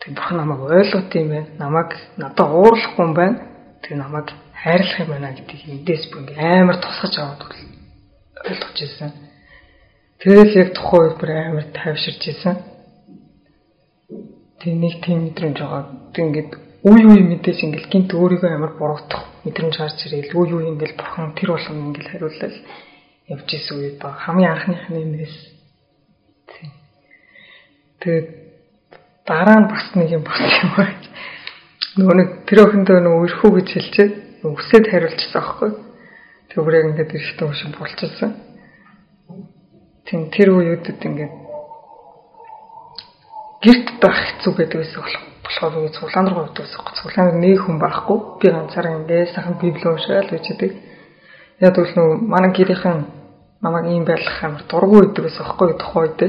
тэг 0.00 0.10
бурхан 0.14 0.36
намайг 0.38 0.60
ойлгот 0.62 1.14
юм 1.14 1.28
байна 1.28 1.48
намайг 1.58 1.90
надад 2.16 2.50
уурлахгүй 2.54 3.04
юм 3.04 3.14
байна 3.14 3.36
тэг 3.82 3.98
намайг 3.98 4.28
хайрлах 4.62 5.00
юм 5.00 5.08
байна 5.10 5.34
гэдгийг 5.34 5.62
эндээс 5.74 6.04
бүр 6.12 6.22
амар 6.38 6.76
тусгаж 6.78 7.14
аваад 7.18 7.42
ойлгож 8.46 8.78
ирсэн. 8.78 9.12
Тэгэл 10.20 10.58
яг 10.62 10.68
тухайн 10.74 11.02
үед 11.02 11.16
бүр 11.18 11.30
амар 11.34 11.66
тайвширч 11.74 12.22
ирсэн. 12.30 12.56
Тэг 14.60 14.72
нэг 14.76 14.94
тийм 15.02 15.18
мэдрэмж 15.24 15.58
байгаа. 15.58 15.84
Тэг 16.14 16.24
ингээд 16.26 16.50
үе 16.86 17.02
үе 17.10 17.22
мэдээж 17.26 17.58
ингээд 17.64 17.90
гинт 17.90 18.10
өөрийгөө 18.14 18.50
амар 18.54 18.72
буруутгах 18.78 19.24
мэдрэмж 19.44 19.74
гарч 19.76 19.98
ирээл 20.06 20.36
үе 20.36 20.52
үе 20.54 20.68
ингээд 20.72 20.94
бурхан 20.96 21.34
тэр 21.34 21.50
болгон 21.52 21.90
ингээд 21.90 22.08
хариуллал 22.12 22.56
явж 23.30 23.48
исэн 23.54 23.78
үед 23.78 23.96
баг 24.02 24.18
хамгийн 24.18 24.52
анхныхны 24.52 25.04
нэс. 25.06 25.34
Тэгээд 28.02 28.26
дараа 29.26 29.58
нь 29.62 29.70
бас 29.70 29.86
нэг 29.94 30.10
юм 30.10 30.24
болсон 30.26 30.50
юм 30.50 30.70
байна. 30.76 30.98
Нөгөө 31.94 32.16
нэг 32.18 32.28
тэр 32.50 32.58
охиндөө 32.66 32.98
нөгөө 33.06 33.22
өрхөө 33.30 33.50
гэж 33.54 33.68
хэлчихээ 33.70 34.08
өсөд 34.42 34.84
хариулчихсан 34.88 35.42
аахгүй. 35.42 35.70
Тэгвэр 36.50 36.74
яг 36.80 36.86
ингээд 36.90 37.14
эрэхтэй 37.14 37.46
ушин 37.46 37.70
болчихсон. 37.76 38.32
Тин 40.08 40.30
тэр 40.32 40.48
үеүүдэд 40.50 40.98
ингээд 41.06 41.34
гэрт 43.62 43.88
байх 44.00 44.18
хэцүү 44.18 44.52
гэдэг 44.58 44.78
байсан 44.80 45.00
болох 45.04 45.24
болохоор 45.44 45.72
би 45.76 45.88
цуглаан 45.92 46.26
руу 46.26 46.42
явдаг 46.48 46.64
байсан. 46.64 46.80
Цуглаанд 46.98 47.36
нэг 47.38 47.58
хүн 47.60 47.78
байхгүй. 47.78 48.18
Би 48.40 48.46
ганцаараа 48.48 48.96
ингээд 49.04 49.34
сайхан 49.36 49.56
библи 49.60 49.86
уншаал 49.86 50.34
үжидэг. 50.34 50.72
Яг 51.60 51.76
бол 51.76 51.92
нөө 51.94 52.08
манай 52.24 52.50
гэрийнхэн 52.56 53.19
намайг 53.62 53.86
ийм 53.92 54.04
байлгах 54.04 54.38
амар 54.44 54.62
дургүй 54.68 55.00
байдаг 55.00 55.24
байсан 55.24 55.44
аахгүй 55.44 55.68
тухай 55.78 56.02
үед. 56.08 56.20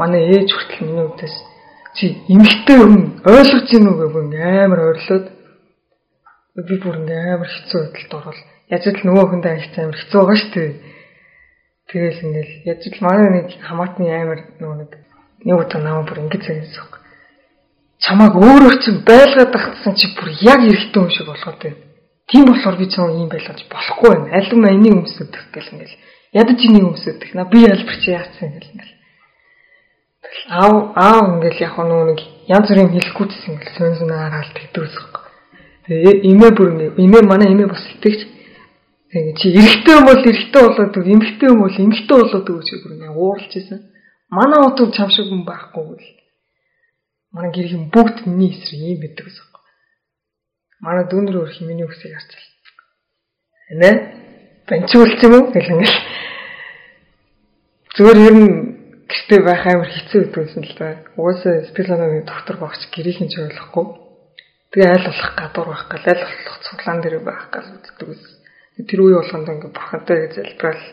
Манай 0.00 0.22
ээж 0.34 0.48
хүртэл 0.52 0.86
миний 0.86 1.06
үдээс 1.06 1.36
чи 1.96 2.04
эмгтэй 2.34 2.78
хүн 2.80 2.96
ойлгож 3.24 3.66
гин 3.70 3.88
үү 3.90 3.96
гэх 4.00 4.64
амар 4.64 4.80
ойрлоод 4.88 5.26
би 6.68 6.74
бүр 6.82 6.96
ингээ 7.00 7.34
амар 7.34 7.50
хэцүү 7.50 7.80
байдалд 7.84 8.14
орвол 8.18 8.40
яаж 8.72 8.84
л 8.86 9.06
нөгөө 9.06 9.26
хүндээ 9.28 9.52
ажиж 9.56 9.74
амар 9.78 9.98
хэцүү 9.98 10.20
байгаа 10.20 10.38
шүү 10.40 10.52
дээ. 10.54 10.70
Тэгэл 11.90 12.24
ингээл 12.26 12.54
яаж 12.70 12.82
л 12.86 13.04
манай 13.04 13.28
нэг 13.34 13.46
хамаатны 13.66 14.06
аймар 14.08 14.40
нөгөө 14.60 14.76
нэг 14.80 14.90
нэг 15.44 15.56
удаа 15.58 15.80
намаа 15.82 16.04
бүр 16.06 16.22
ингэж 16.24 16.42
zeggen 16.46 17.00
чамайг 18.00 18.34
өөрөө 18.34 18.74
чинь 18.80 19.04
байлгаад 19.04 19.52
тагтсан 19.52 19.94
чи 19.94 20.08
бүр 20.16 20.28
яг 20.40 20.60
эрэгтэй 20.64 21.00
хүн 21.00 21.12
шиг 21.12 21.26
болгоод 21.28 21.58
байна. 21.60 21.80
Тийм 22.32 22.44
болохоор 22.48 22.76
би 22.80 22.86
цаа 22.88 23.12
ийм 23.12 23.28
байлгаж 23.28 23.60
болохгүй 23.68 24.08
байна. 24.08 24.32
Аль 24.32 24.50
юм 24.50 24.64
энийг 24.64 24.94
өмсөдөх 25.04 25.44
гэл 25.52 25.72
ингээл 25.76 25.96
ядаж 26.32 26.58
энийг 26.62 26.86
өмсөдөх. 26.90 27.34
На 27.34 27.44
би 27.44 27.64
албар 27.66 27.96
чи 28.02 28.10
яатсан 28.14 28.54
гэл 28.54 28.70
ингээл. 28.70 28.94
Тэгэл 30.22 30.46
аав 30.54 30.74
аав 30.94 31.24
ингээл 31.34 31.64
яг 31.66 31.74
нөгөө 31.78 32.06
нэг 32.10 32.20
янз 32.46 32.68
бүрийн 32.70 32.92
хэлэхгүйсэн 32.94 33.50
ингээл 33.54 33.76
сонь 33.78 33.98
сонаар 33.98 34.32
хаалт 34.34 34.58
хэдүүсэх. 34.58 35.04
Тэгээ 35.86 36.14
имээ 36.30 36.50
бүр 36.54 36.68
имээ 37.02 37.22
манай 37.26 37.48
имээ 37.50 37.66
бас 37.66 37.82
итгэж 37.98 38.20
тэгээ 39.10 39.34
чи 39.42 39.46
эрэгтэй 39.58 39.94
юм 39.98 40.04
бол 40.06 40.22
эрэгтэй 40.22 40.62
болоод 40.62 40.94
үг 40.94 41.06
эмэгтэй 41.10 41.48
юм 41.50 41.60
бол 41.66 41.76
эмэгтэй 41.82 42.16
болоод 42.20 42.46
үг 42.46 42.62
чи 42.62 42.74
бүр 42.78 42.92
ингээ 42.94 43.14
ууралж 43.18 43.52
исэн. 43.58 43.80
Манай 44.30 44.60
утга 44.62 44.86
чам 44.94 45.10
шиг 45.10 45.26
хүн 45.26 45.42
байхгүй 45.42 45.84
гэл 45.98 46.08
манай 47.34 47.50
гэрийн 47.50 47.90
бүгд 47.90 48.26
миний 48.30 48.54
эсрэг 48.54 48.80
юм 48.86 49.00
байдаг 49.02 49.26
гэсэн 49.26 49.46
юм. 49.50 49.62
Манай 50.80 51.04
дүүнэр 51.10 51.36
өөр 51.42 51.50
хэмэний 51.58 51.86
үсийг 51.90 52.14
харцал. 52.14 52.46
Нэ? 53.82 53.90
Банчуулч 54.68 55.20
юм 55.24 55.34
уу 55.36 55.52
гэх 55.52 55.68
юм 55.70 55.80
л. 55.84 55.96
Зүгээр 57.96 58.18
ер 58.28 58.36
нь 58.36 58.50
гэртээ 59.10 59.40
байх 59.44 59.62
амар 59.66 59.90
хэцүү 59.90 60.20
гэдгүйсэн 60.30 60.64
л 60.64 60.74
да. 60.78 60.88
Угаасаа 61.18 61.66
спилоногийн 61.70 62.26
доктор 62.26 62.56
багч 62.60 62.82
гэрийн 62.94 63.28
ч 63.30 63.34
ойлгохгүй. 63.40 63.86
Тэгээ 64.70 64.90
айл 64.94 65.06
болох 65.10 65.30
гадуур 65.34 65.68
байх 65.74 65.84
гал 65.90 66.06
айл 66.06 66.22
болох 66.22 66.58
цуглаан 66.64 67.00
дээр 67.02 67.16
байх 67.26 67.42
гал 67.50 67.68
үздэг 67.74 68.08
ус. 68.08 68.22
Тэр 68.80 69.00
үе 69.02 69.14
болгонд 69.18 69.48
ингээ 69.50 69.74
бурхантай 69.74 70.18
залбирал 70.30 70.84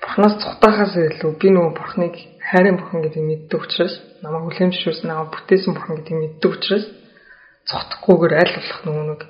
бурхнаас 0.00 0.34
цухтахаас 0.42 0.94
илүү 0.96 1.32
би 1.40 1.48
нөгөө 1.50 1.72
бурхныг 1.76 2.14
хайрын 2.50 2.78
бурхан 2.78 3.02
гэдгийг 3.02 3.26
мэддэг 3.26 3.60
учраас 3.60 3.94
намайг 4.22 4.44
хүлэмжшүүлсэн 4.54 5.08
намайг 5.10 5.30
бүтээсэн 5.34 5.74
бурхан 5.74 5.96
гэдгийг 5.98 6.20
мэддэг 6.20 6.50
учраас 6.50 6.86
цогтохгүйгээр 7.68 8.34
аль 8.40 8.54
болох 8.56 8.80
нөгөө 8.86 9.06
нэг 9.10 9.22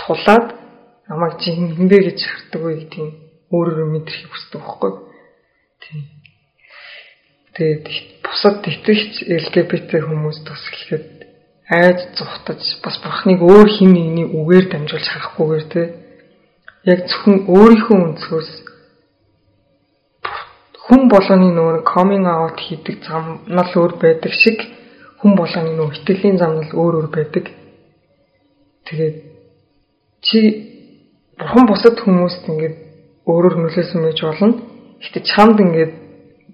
тулаад 0.00 0.46
намайг 1.12 1.36
жинхэнэ 1.44 1.98
гэж 2.08 2.18
хардаг 2.24 2.62
үе 2.64 2.76
гэдгийг 2.80 3.12
өөрөөрөө 3.52 3.88
мэдрэх 3.92 4.32
хүсдэг 4.32 4.60
байхгүй. 4.64 4.92
Тийм. 5.84 6.02
Тэгээд 7.52 7.84
бусад 8.24 8.64
итгэгч 8.64 9.28
LGBT 9.28 9.90
хүмүүс 10.08 10.38
тус 10.40 10.64
хэлэхэд 10.72 11.06
айж 11.68 11.98
зүхтаж 12.16 12.62
бас 12.80 12.96
бурхныг 13.04 13.44
өөр 13.44 13.68
хин 13.68 13.92
нэгний 13.92 14.24
үгээр 14.24 14.66
дамжуулж 14.72 15.06
харахгүйгээр 15.12 15.66
те 15.68 15.82
яг 16.88 17.00
зөвхөн 17.08 17.36
өөрийнхөө 17.52 17.98
өнцгөөс 18.08 18.50
хүн 20.84 21.02
болгоны 21.12 21.48
нөгөө 21.52 21.84
coming 21.92 22.24
out 22.26 22.56
хийдэг 22.56 23.04
зам 23.04 23.44
нь 23.46 23.60
л 23.60 23.72
өөр 23.76 23.92
байдаг 24.00 24.32
шиг 24.32 24.58
хүн 25.20 25.36
болгоны 25.36 25.76
нөгөө 25.76 25.96
итгэлийн 26.00 26.40
зам 26.40 26.52
нь 26.56 26.66
л 26.66 26.76
өөр 26.80 26.94
өөр 27.04 27.08
байдаг. 27.12 27.46
Тэгээд 28.88 29.16
чи 30.26 30.71
бурхан 31.42 31.66
бусад 31.66 31.98
хүмүүст 31.98 32.46
ингээд 32.46 32.76
өөрөөр 33.26 33.56
нөлөөсөн 33.58 34.00
байж 34.06 34.18
болно. 34.22 34.54
Гэтэ 35.02 35.20
чамд 35.26 35.58
ингээд 35.58 35.92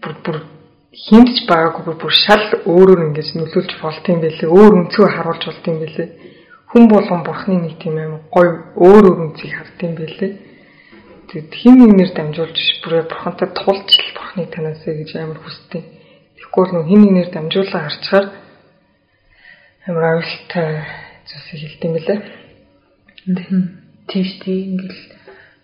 бүр 0.01 0.15
бүр 0.25 0.39
хинтж 0.97 1.45
байгаагүй 1.45 1.95
бүр 2.01 2.15
шал 2.25 2.49
өөрөөр 2.65 3.01
ингэж 3.13 3.29
нөлөөлж 3.37 3.73
болтын 3.85 4.21
байлээ. 4.25 4.49
Өөр 4.49 4.73
өнцгөө 4.81 5.09
харуулж 5.13 5.45
болтын 5.45 5.77
байлээ. 5.85 6.09
Хүн 6.73 6.85
болгон 6.89 7.23
бурхны 7.25 7.57
нэг 7.61 7.77
тийм 7.81 7.97
аим 8.01 8.15
гой 8.33 8.49
өөр 8.77 9.05
өөр 9.05 9.21
өнцгийг 9.29 9.53
хардсан 9.57 9.93
байлээ. 9.97 10.33
Тэгэд 11.29 11.53
хин 11.61 11.77
нэгнээр 11.85 12.13
дамжуулж 12.17 12.57
бүрээ 12.81 13.05
бурхантай 13.13 13.49
тулж 13.53 13.89
л 13.93 14.17
бурхныг 14.17 14.49
танаасаа 14.49 14.95
гэж 14.97 15.11
амар 15.17 15.41
хүсдэг. 15.45 15.85
Тэгэхгүй 16.37 16.65
бол 16.65 16.89
хин 16.89 17.01
нэгнээр 17.05 17.31
дамжуулаа 17.33 17.83
харчаар 17.85 18.27
амар 19.89 20.05
аюултай 20.09 20.69
зүйлсийг 21.29 21.61
хэлдэм 21.69 21.93
билээ. 24.09 24.13
Тийш 24.13 24.31
тий 24.41 24.59
ингээл 24.73 25.01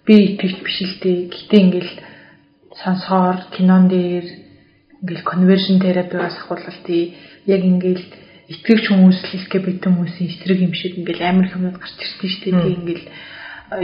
би 0.04 0.14
итгэж 0.37 0.54
биш 0.61 0.78
л 0.85 0.94
дээ. 1.00 1.18
Гэтэ 1.33 1.57
ингээл 1.57 1.92
сонсоор 2.76 3.37
кинон 3.57 3.88
дээр 3.88 4.26
ингээл 5.02 5.24
конвершн 5.24 5.80
терапиас 5.80 6.37
ахуулалтыг 6.44 7.16
яг 7.48 7.62
ингээл 7.64 8.04
итгэвч 8.52 8.85
хүмүүс 8.92 9.18
л 9.24 9.33
LGBT 9.40 9.83
хүмүүсийн 9.88 10.28
эсрэг 10.28 10.61
юм 10.61 10.74
шиг 10.76 11.00
ингээл 11.00 11.24
амар 11.24 11.48
хүмүүс 11.48 11.76
гарч 11.80 11.96
ирсэн 11.96 12.28
шүү 12.28 12.42
дээ. 12.44 12.61
Тий 12.61 12.74
ингээл 12.76 13.07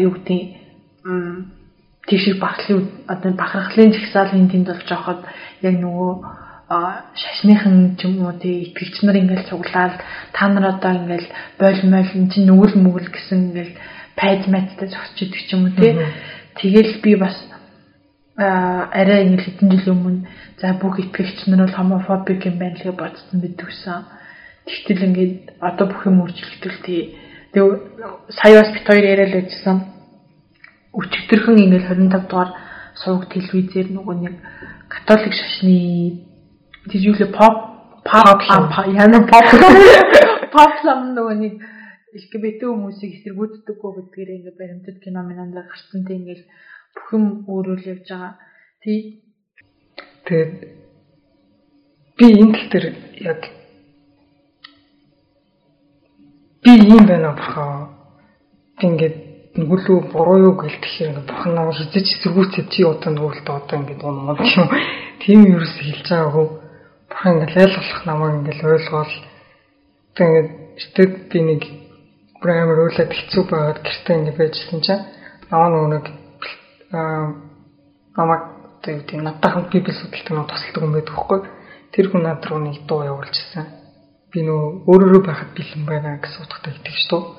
юу 0.04 0.12
гэдэг 0.12 0.40
тийшээ 2.08 2.36
багтлын 2.36 3.08
одоо 3.08 3.32
бахархлын 3.32 3.92
жагсаалын 3.96 4.48
тэнд 4.52 4.68
болж 4.68 4.88
байхад 4.88 5.20
яг 5.64 5.74
нөгөө 5.80 6.12
шашныхан 6.70 7.96
ч 7.98 8.06
юм 8.06 8.24
уу 8.24 8.34
тий 8.36 8.68
итгэгч 8.68 9.02
нар 9.02 9.16
ингээл 9.16 9.48
цуглаад 9.48 9.96
та 10.32 10.48
нар 10.48 10.76
одоо 10.76 10.92
ингээл 11.00 11.28
бойл 11.58 11.82
мойл 11.88 12.10
эн 12.14 12.28
чинь 12.30 12.46
нүгэл 12.46 12.76
мүгэл 12.78 13.08
гэсэн 13.10 13.38
ингээл 13.50 13.74
пайж 14.16 14.46
мэттэй 14.46 14.88
зогсож 14.88 15.18
идэг 15.20 15.42
ч 15.46 15.50
юм 15.54 15.68
уу 15.68 15.74
тий. 15.76 15.94
Тэгэл 16.58 17.02
би 17.02 17.14
бас 17.14 17.36
арай 18.40 19.26
ингээл 19.26 19.44
хэдэн 19.44 19.70
жилийн 19.70 19.96
өмнө 19.96 20.28
за 20.60 20.72
бүх 20.80 20.96
итгэгч 21.00 21.46
нар 21.46 21.66
бол 21.66 21.76
хомофобик 21.76 22.46
юм 22.46 22.56
байна 22.58 22.76
гэж 22.78 22.96
бодсон 22.96 23.40
бидгсэн 23.40 24.04
тэгтэл 24.64 25.06
ингээд 25.08 25.34
одоо 25.60 25.86
бүх 25.92 26.06
юм 26.08 26.24
өөрчлөгдөл 26.24 26.78
тий 26.84 27.18
тэгээ 27.52 27.76
сая 28.32 28.54
бас 28.60 28.70
бит 28.72 28.86
хоёр 28.88 29.04
яриад 29.04 29.32
байжсан 29.36 29.76
өчигдөрхөн 30.96 31.58
ингээл 31.68 31.90
25 31.92 32.28
дугаар 32.30 32.50
сувг 32.96 33.28
телевизээр 33.28 33.88
нөгөө 33.92 34.16
нэг 34.24 34.34
католик 34.88 35.34
шашны 35.36 36.24
тийжүүлээ 36.88 37.30
pop 37.36 37.56
pop 38.08 38.40
яна 38.88 39.20
pop 39.28 39.46
pop 40.54 40.72
сам 40.80 41.12
нөгөө 41.12 41.36
нэг 41.44 41.54
LGBT 42.10 42.60
хүмүүсийг 42.66 43.12
эсэргүүцдэггүй 43.22 43.90
гэдгээр 43.94 44.30
ингээд 44.34 44.58
баримтат 44.58 44.98
кино 44.98 45.22
минанд 45.22 45.54
гарсан 45.54 46.02
тийм 46.02 46.26
ингээл 46.26 46.44
бүх 46.94 47.06
юм 47.14 47.24
өөрөөр 47.46 47.80
явж 47.86 48.06
байгаа. 48.10 48.34
Тий. 48.82 49.22
Тэгээд 50.26 50.52
би 52.18 52.26
энэ 52.42 52.54
тал 52.58 52.68
дээр 52.72 52.86
яг 53.30 53.40
би 56.66 56.72
юм 56.82 57.06
байна 57.06 57.30
бохоо. 57.38 57.94
Ингээд 58.82 59.16
нүглүү 59.54 59.98
буруу 60.10 60.38
юу 60.50 60.54
гэлтэхээр 60.58 61.10
ингээд 61.14 61.30
бурхан 61.30 61.54
намайг 61.54 61.78
хизэж 61.78 62.06
эсэргүүцээ 62.10 62.64
чи 62.74 62.82
одоо 62.90 63.10
нүгэлдэ 63.14 63.50
одоо 63.54 63.76
ингээд 63.78 64.02
унаад 64.02 64.40
юм. 64.42 64.68
Тийм 65.22 65.40
юус 65.46 65.74
хэлж 65.78 66.06
байгаагүй. 66.10 66.46
Бурхан 67.06 67.32
ингээд 67.38 67.54
айл 67.54 67.74
болох 67.78 68.02
намайг 68.06 68.34
ингээд 68.34 68.60
ойлгоол. 68.66 69.14
Одоо 70.10 70.26
ингээд 70.26 71.22
би 71.30 71.38
нэг 71.46 71.62
бүр 72.40 72.50
амар 72.50 72.78
уйлаад 72.88 73.12
хэцүү 73.12 73.42
байгаад 73.46 73.80
гэртээ 73.84 74.16
ингээд 74.16 74.40
байжсэн 74.40 74.80
чинь 74.80 75.04
нөгөө 75.50 75.88
нэг 75.94 76.06
аа 76.96 77.24
намайг 78.16 78.42
тийм 78.82 79.22
надтай 79.22 79.50
хамт 79.52 79.70
библи 79.70 79.92
судалдаг 79.92 80.34
нэг 80.34 80.48
тусалдаг 80.48 80.82
юм 80.82 80.92
байдаг 80.96 81.16
хгүй. 81.16 81.40
Тэр 81.92 82.06
хүн 82.10 82.22
над 82.24 82.44
руу 82.48 82.60
нэг 82.64 82.86
дуу 82.88 83.04
явуулж 83.04 83.34
ирсэн. 83.34 83.66
Би 84.32 84.40
нөгөө 84.46 84.88
өөрөөрөө 84.88 85.22
байхад 85.26 85.50
бэлэн 85.52 85.84
байна 85.84 86.18
гэсэн 86.22 86.46
утгатай 86.46 86.72
итгэж 86.80 87.02
дуу. 87.10 87.36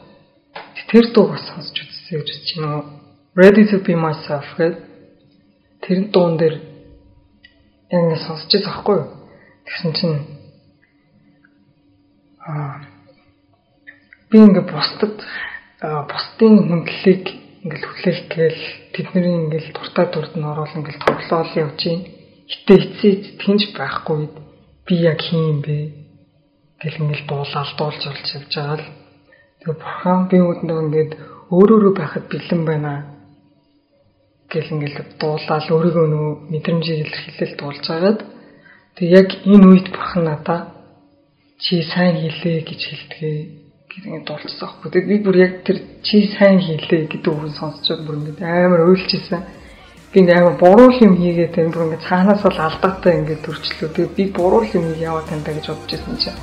Тэр 0.91 1.05
дууг 1.15 1.33
бас 1.33 1.45
сонсч 1.49 1.75
үзсэн 1.81 2.19
гэж 2.19 2.29
чинь 2.45 2.65
нөө 2.67 3.01
Ready 3.33 3.63
to 3.71 3.79
be 3.79 3.95
myself 3.95 4.43
гэдэг 4.59 4.83
тэр 5.79 6.11
дуун 6.11 6.35
дээр 6.35 6.59
яг 7.89 8.19
сонсч 8.27 8.51
байгаа 8.51 8.95
юу? 8.99 9.07
Тэгсэн 9.63 9.91
чинь 9.95 10.19
аа 12.43 12.90
би 14.31 14.37
ингээ 14.39 14.65
бусдад 14.71 15.15
бусдын 15.81 16.55
хүндлэлийг 16.71 17.25
ингээл 17.61 17.85
хүлээх 17.89 18.19
гээл 18.33 18.61
тэдний 18.95 19.35
ингээл 19.45 19.69
дуртай 19.75 20.05
дурд 20.09 20.33
нь 20.39 20.47
орол 20.47 20.73
ингээл 20.77 21.03
тоглоол 21.05 21.51
явж 21.63 21.77
гин. 21.83 22.01
Хитэ 22.49 22.73
эцээ 22.79 23.13
тэтгэнж 23.21 23.61
байхгүй 23.77 24.29
би 24.87 24.93
яг 25.03 25.19
хин 25.21 25.41
юм 25.51 25.59
бэ? 25.61 25.77
Гэл 26.81 27.01
ингээл 27.01 27.27
дуулаад 27.29 27.69
дуулж 27.77 28.01
олж 28.07 28.27
явж 28.39 28.51
байгаа 28.55 28.77
л. 28.81 28.87
Тэгээ 29.61 29.77
бурхан 29.77 30.19
би 30.29 30.37
үүдэнд 30.41 30.71
ингээд 30.81 31.11
өөрөөрөө 31.53 31.93
байхад 31.99 32.25
бэлэн 32.31 32.61
байна. 32.65 32.93
Гэл 34.49 34.73
ингээд 34.73 35.21
дуулаад 35.21 35.65
өөрийгөө 35.69 36.07
нөө 36.09 36.29
мэдрэмжийг 36.49 36.99
илэрхийлэл 37.05 37.55
дуулж 37.61 37.85
агаад 37.93 38.19
тэг 38.97 39.07
яг 39.21 39.29
энэ 39.45 39.65
үед 39.69 39.87
бурхан 39.93 40.23
надаа 40.25 40.59
чи 41.61 41.83
сайн 41.93 42.17
хийлээ 42.17 42.65
гэж 42.65 42.81
хэлдэгээ 42.89 43.60
гэж 43.91 44.03
ингээд 44.07 44.27
дуулчихсан 44.27 44.67
аахгүй. 44.67 44.89
Тэг 44.91 45.05
би 45.11 45.15
бүр 45.19 45.35
яг 45.35 45.53
тэр 45.67 45.77
чи 46.01 46.31
сайн 46.39 46.63
хийлээ 46.63 47.11
гэдэг 47.11 47.27
үгэн 47.27 47.53
сонсчод 47.59 48.07
бүр 48.07 48.15
ингээд 48.23 48.39
амар 48.39 48.87
уйлчихсан. 48.87 49.43
Би 50.15 50.23
ингээд 50.23 50.39
амар 50.39 50.55
буруу 50.55 50.89
юм 50.95 51.13
хийгээд 51.19 51.59
энэ 51.59 51.73
бүр 51.75 51.85
ингээд 51.91 52.07
цаанаас 52.07 52.41
бол 52.41 52.59
алдаатай 52.59 53.13
ингээд 53.19 53.43
төрчлөө. 53.43 53.89
Тэг 53.91 54.07
би 54.15 54.23
буруу 54.31 54.63
юм 54.63 54.95
яваад 54.95 55.27
тандаа 55.27 55.53
гэж 55.59 55.67
бодож 55.67 55.91
байсан 55.91 56.17
чинь 56.23 56.39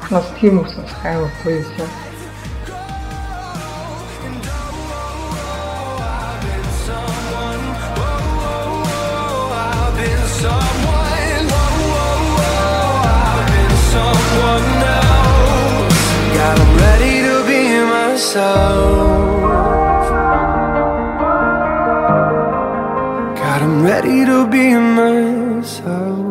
бурханаас 0.00 0.28
тийм 0.40 0.58
үгсэн 0.58 0.84
амар 1.06 1.30
гоё 1.44 1.62
юмсан. 1.62 2.09
Myself. 18.30 19.50
God, 23.38 23.62
I'm 23.62 23.84
ready 23.84 24.24
to 24.24 24.46
be 24.46 24.74
myself. 24.78 26.28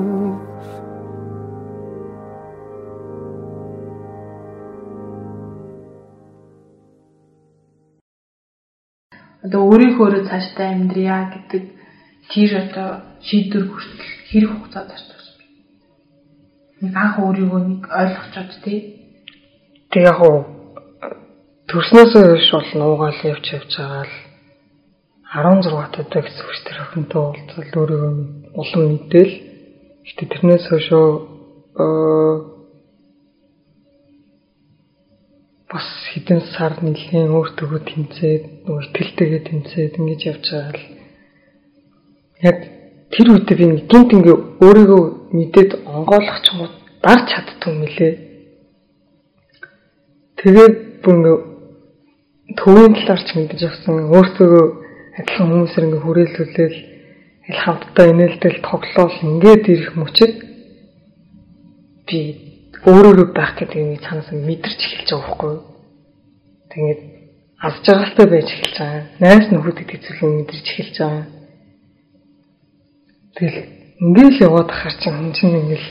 одоо 9.44 9.62
өөрийнхөө 9.72 10.28
цаашдаа 10.30 10.68
амьдрья 10.76 11.32
гэдэг 11.34 11.64
тэр 12.30 12.52
одоо 12.64 12.90
шийдвэр 13.28 13.66
хүртэл 13.72 14.04
хэрэг 14.30 14.52
хугацаад 14.52 14.90
орчих 14.94 15.20
юм. 15.42 15.48
Нэг 16.84 16.94
анх 16.94 17.16
өөрийгөө 17.24 17.62
нэг 17.66 17.82
ойлгочод 17.88 18.52
тий. 18.62 18.80
Тэг 19.90 20.04
яг 20.12 20.20
уу 20.22 20.59
төрснөөс 21.70 22.14
хойш 22.18 22.50
бол 22.52 22.70
нуугаал 22.82 23.20
явж 23.30 23.46
явж 23.54 23.72
байгаа 23.78 24.06
л 24.10 24.16
16 25.30 25.94
тадаа 25.94 26.22
гэсэн 26.26 26.42
үг 26.42 26.58
тэр 26.66 26.78
охинтой 26.82 27.22
уулзал 27.22 27.78
өөрийгөө 27.78 28.14
улам 28.58 28.84
мэдээл. 28.90 29.34
Гэтэ 30.02 30.24
тэрнээс 30.34 30.66
хойшоо 30.66 31.06
бас 35.70 35.88
хэдэн 36.10 36.42
сар 36.58 36.74
нэлийн 36.82 37.30
өөртөө 37.38 37.78
тэмцээд 37.86 38.44
нөгөө 38.66 38.84
итгэлтэйгээ 38.90 39.42
тэмцээд 39.46 39.94
ингэж 40.02 40.22
явж 40.26 40.46
байгаа 40.50 40.74
л 40.74 40.84
яг 42.50 42.58
тэр 43.14 43.28
үедээ 43.30 43.58
би 43.62 43.66
гинт 43.86 44.10
ингээ 44.18 44.38
өөрийгөө 44.66 45.04
мэдээд 45.38 45.72
онгойлгох 45.86 46.40
ч 46.42 46.46
юм 46.50 46.66
уу 46.66 46.70
дарч 47.06 47.26
чаддгүй 47.30 47.74
мөлий. 47.78 48.14
Тэгээд 50.42 50.76
бүр 51.06 51.14
ингээ 51.14 51.38
төвийн 52.58 52.94
талаар 52.98 53.22
ч 53.22 53.30
мэдэж 53.38 53.62
авсан 53.70 53.96
өөртөө 54.10 54.54
адилхан 55.20 55.48
хүмүүсээр 55.50 55.86
ингээ 55.86 56.06
хүрээлүүлээл 56.06 56.78
ил 57.50 57.60
хамтдаа 57.66 58.06
инээлдэл 58.10 58.60
тоглоол 58.66 59.16
ингээд 59.26 59.64
ирэх 59.74 59.94
мөчөд 59.98 60.34
би 62.08 62.20
өөрөөрөө 62.90 63.28
байх 63.38 63.54
гэдэг 63.60 63.82
нэг 63.86 64.02
цаанаас 64.02 64.30
мэдэрч 64.34 64.80
эхэлж 64.82 65.10
байгаа 65.10 65.26
байхгүй 65.28 65.50
юу. 65.54 65.64
Тэгээд 66.72 67.02
аз 67.60 67.76
жаргалтай 67.86 68.28
байж 68.30 68.48
эхэлж 68.50 68.76
байгаа. 68.80 69.04
Найс 69.20 69.48
нөхөд 69.52 69.78
гэдэг 69.78 70.00
зүйлийг 70.06 70.34
мэдэрч 70.40 70.68
эхэлж 70.70 70.96
байгаа. 70.98 71.26
Тэгэл 73.36 73.60
ингээл 74.00 74.44
яваад 74.48 74.70
ахаар 74.72 74.96
чинь 75.02 75.18
хүн 75.18 75.34
чинь 75.38 75.60
ингээл 75.60 75.88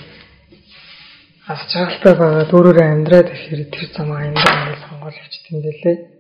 аз 1.52 1.60
жаргалтай 1.72 2.14
байгаа 2.16 2.50
өөрөөрөө 2.50 2.86
амьдраад 2.88 3.28
ихээр 3.34 3.60
тэр 3.68 3.86
замаа 3.92 4.20
амьдраа 4.26 4.56
ингээл 4.58 4.84
сонгол 4.88 5.20
явчихт 5.22 5.46
юм 5.52 5.60
байлээ. 5.62 6.17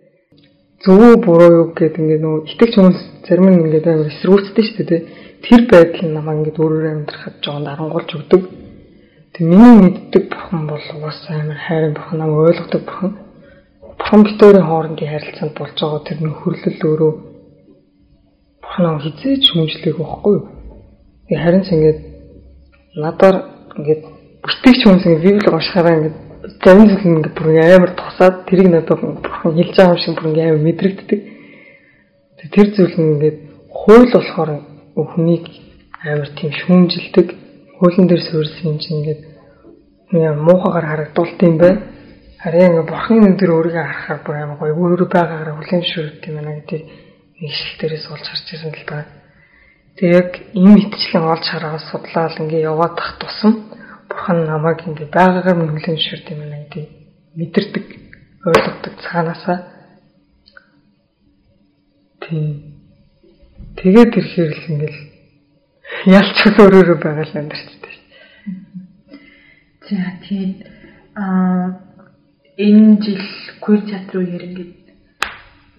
Зөв 0.78 1.18
буруу 1.26 1.50
юу 1.58 1.66
гэдэг 1.74 1.98
ингээд 1.98 2.22
нөгөө 2.22 2.42
итгэж 2.54 2.72
хүмүүс 2.78 2.98
зарим 3.26 3.46
нь 3.50 3.62
ингээд 3.66 3.86
амар 3.90 4.10
эсрүүцдэг 4.14 4.62
шүү 4.62 4.86
дээ. 4.86 5.00
Тэр 5.42 5.60
байдал 5.66 6.06
нь 6.06 6.14
намаа 6.14 6.38
ингээд 6.38 6.62
өөрөөрөө 6.62 6.92
амьдрахад 6.94 7.36
жоон 7.42 7.66
дарангуулж 7.66 8.10
өгдөг. 8.14 8.42
Тэг 9.34 9.42
миний 9.42 9.74
мэддэг 9.74 10.24
бурхан 10.30 10.62
бол 10.70 10.86
бас 11.02 11.18
амар 11.34 11.58
хайрын 11.66 11.98
бурхан 11.98 12.18
нам 12.22 12.30
ойлгодог 12.30 12.82
бурхан. 12.86 13.12
Бурхан 13.98 14.22
битүүрийн 14.22 14.68
хоорондын 14.70 15.10
харилцаанд 15.10 15.54
болж 15.58 15.74
байгаа 15.82 16.06
тэр 16.06 16.18
нөхөрлөл 16.22 16.86
өөрөө 16.86 17.12
бурхан 18.62 19.02
хизээч 19.02 19.44
хүмжлэх 19.50 19.98
байхгүй 19.98 20.34
юу? 20.38 20.46
Харин 21.42 21.62
ч 21.66 21.68
ингээд 21.74 22.00
надаар 23.02 23.36
ингээд 23.74 24.02
бүтгэж 24.46 24.78
хүмүүс 24.86 25.04
ингээд 25.10 25.26
библи 25.26 25.50
уншихаараа 25.50 25.96
ингээд 25.98 26.27
зарим 26.62 26.86
зүйл 26.86 27.06
ингээд 27.06 27.34
бүр 27.34 27.48
амар 27.58 27.92
тусаад 27.98 28.46
тэрийг 28.46 28.68
надад 28.70 29.00
бурхан 29.02 29.54
хэлж 29.58 29.74
байгаа 29.74 29.94
юм 29.94 30.02
шиг 30.02 30.14
бүр 30.14 30.28
ингээд 30.30 30.48
амар 30.48 30.62
мэдрэгддэг. 30.66 31.20
Тэр 32.54 32.68
зүйл 32.76 32.94
нь 32.98 33.10
ингээд 33.14 33.38
хууль 33.74 34.10
болохоор 34.14 34.50
хүнийг 34.94 35.44
амар 36.06 36.28
тийм 36.38 36.52
шүүмжилдэг 36.54 37.28
хуулийн 37.78 38.06
дээр 38.06 38.22
суурьсан 38.22 38.70
юм 38.70 38.78
чинь 38.78 38.98
ингээд 39.02 39.20
нэг 40.14 40.34
муухагаар 40.38 40.86
харагдуулт 40.86 41.42
юм 41.42 41.58
байна. 41.58 41.82
Харин 42.38 42.66
ингээд 42.70 42.90
бурхны 42.90 43.16
нүд 43.18 43.38
дээр 43.38 43.52
өөрийгөө 43.58 43.86
харахаар 43.86 44.20
бүр 44.22 44.36
амар 44.38 44.58
гоё 44.62 44.74
өөрөө 44.78 45.08
байгаагаар 45.10 45.50
хүлээн 45.58 45.82
зөвшөөрдөг 45.82 46.28
юм 46.30 46.36
байна 46.38 46.54
гэдэг 46.54 46.82
нэг 47.42 47.52
шил 47.58 47.74
дээрээс 47.82 48.06
болж 48.10 48.26
харж 48.30 48.46
ирсэн 48.54 48.72
л 48.78 48.86
да. 48.86 49.06
Тэг 49.98 50.08
яг 50.14 50.30
ийм 50.54 50.74
итчлэн 50.78 51.26
олж 51.26 51.46
хараад 51.50 51.82
судлаад 51.90 52.38
ингээд 52.38 52.68
яваад 52.70 52.94
тах 52.94 53.18
тусам 53.18 53.67
бурхан 54.08 54.38
намайг 54.46 54.80
ингээд 54.86 55.12
байгаагаар 55.12 55.56
минь 55.58 55.72
хүлээн 55.72 55.96
зөвшөөрдөг 55.98 56.32
юм 56.34 56.40
байна 56.42 56.58
гэдэг 56.64 56.86
мэдэрдэг 57.38 57.86
ойлгодог 58.48 58.94
цаанаасаа 59.04 59.58
тийм 62.22 62.46
тэгээд 63.78 64.10
ирэхээр 64.18 64.52
л 64.56 64.70
ингээл 64.72 65.00
ялч 66.06 66.36
өөрөөрөө 66.46 66.98
байгаа 67.02 67.26
л 67.26 67.38
амьдэрчтэй. 67.40 67.94
За 69.88 69.96
тэгээд 70.24 70.58
аа 71.16 71.80
энэ 72.56 73.00
жил 73.02 73.24
квир 73.62 73.80
театр 73.88 74.18
үеэр 74.20 74.44
ингээд 74.48 74.74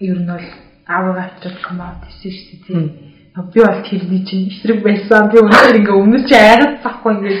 ер 0.00 0.18
нь 0.18 0.30
бол 0.30 0.48
аваа 0.86 1.24
авчиж 1.24 1.54
команд 1.62 2.02
хийсэн 2.04 2.32
шүү 2.34 2.58
дээ. 2.66 3.10
Би 3.52 3.58
бол 3.62 3.80
тэрний 3.86 4.22
чинь 4.26 4.50
эсрэг 4.50 4.82
байсан. 4.82 5.30
Би 5.30 5.38
өнөөдөр 5.38 5.78
ингээ 5.80 6.00
өмнөс 6.02 6.24
чи 6.28 6.34
айгаад 6.34 6.82
захгүй 6.82 7.12
ингээ 7.14 7.38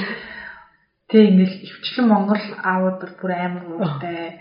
тэг 1.10 1.22
ингээл 1.30 1.56
өвчлэн 1.74 2.06
Монгол 2.08 2.44
аауд 2.72 3.00
бүр 3.20 3.30
амар 3.34 3.64
уутай 3.74 4.40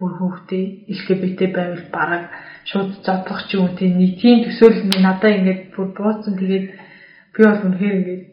бүр 0.00 0.12
хүүхдээ 0.18 0.64
LGBT 0.96 1.40
байвал 1.56 1.84
бараг 1.94 2.24
шууд 2.68 2.90
зодлох 3.06 3.40
ч 3.48 3.56
юм 3.56 3.68
уу 3.68 3.76
тийм 3.78 3.92
нэг 4.00 4.12
тийм 4.20 4.36
төсөөлөл 4.44 5.00
надаа 5.04 5.30
ингээд 5.36 5.62
бүр 5.72 5.86
бууцсан 5.96 6.34
тэгээд 6.40 6.66
би 7.32 7.40
бол 7.44 7.64
үнэхээр 7.66 7.98
ингээд 8.00 8.24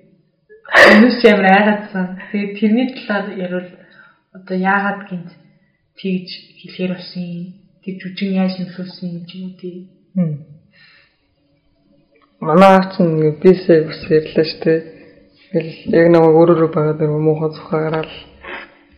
Өнөөс 0.74 1.20
ямар 1.28 1.48
айгаадсан. 1.52 2.06
Тэгээд 2.32 2.58
тэрний 2.58 2.88
талаар 2.96 3.28
ярил 3.36 3.70
одоо 4.34 4.58
яагаад 4.58 5.02
гинт 5.10 5.32
тэгж 6.00 6.30
хэлэхэр 6.60 6.92
болсон 6.96 7.24
юм. 7.24 7.48
Тэг 7.84 7.94
жүжиг 8.02 8.32
яаж 8.32 8.54
нөлөөлсөн 8.58 9.10
юм 9.12 9.24
ч 9.28 9.32
юм 9.38 9.44
уу 9.44 9.60
тий. 9.60 9.78
Манай 12.40 12.74
ач 12.80 12.96
нь 13.04 13.38
бисээ 13.44 13.80
бас 13.86 14.02
ярьлаа 14.08 14.46
шүү 14.48 14.62
дээ. 14.64 14.80
Тэгэл 15.54 15.94
яг 15.94 16.08
нэг 16.10 16.24
өөрөөрөө 16.34 16.70
байгаа 16.74 16.96
дэр 16.98 17.14
муухай 17.14 17.54
зүхаараа 17.54 18.04
л 18.10 18.16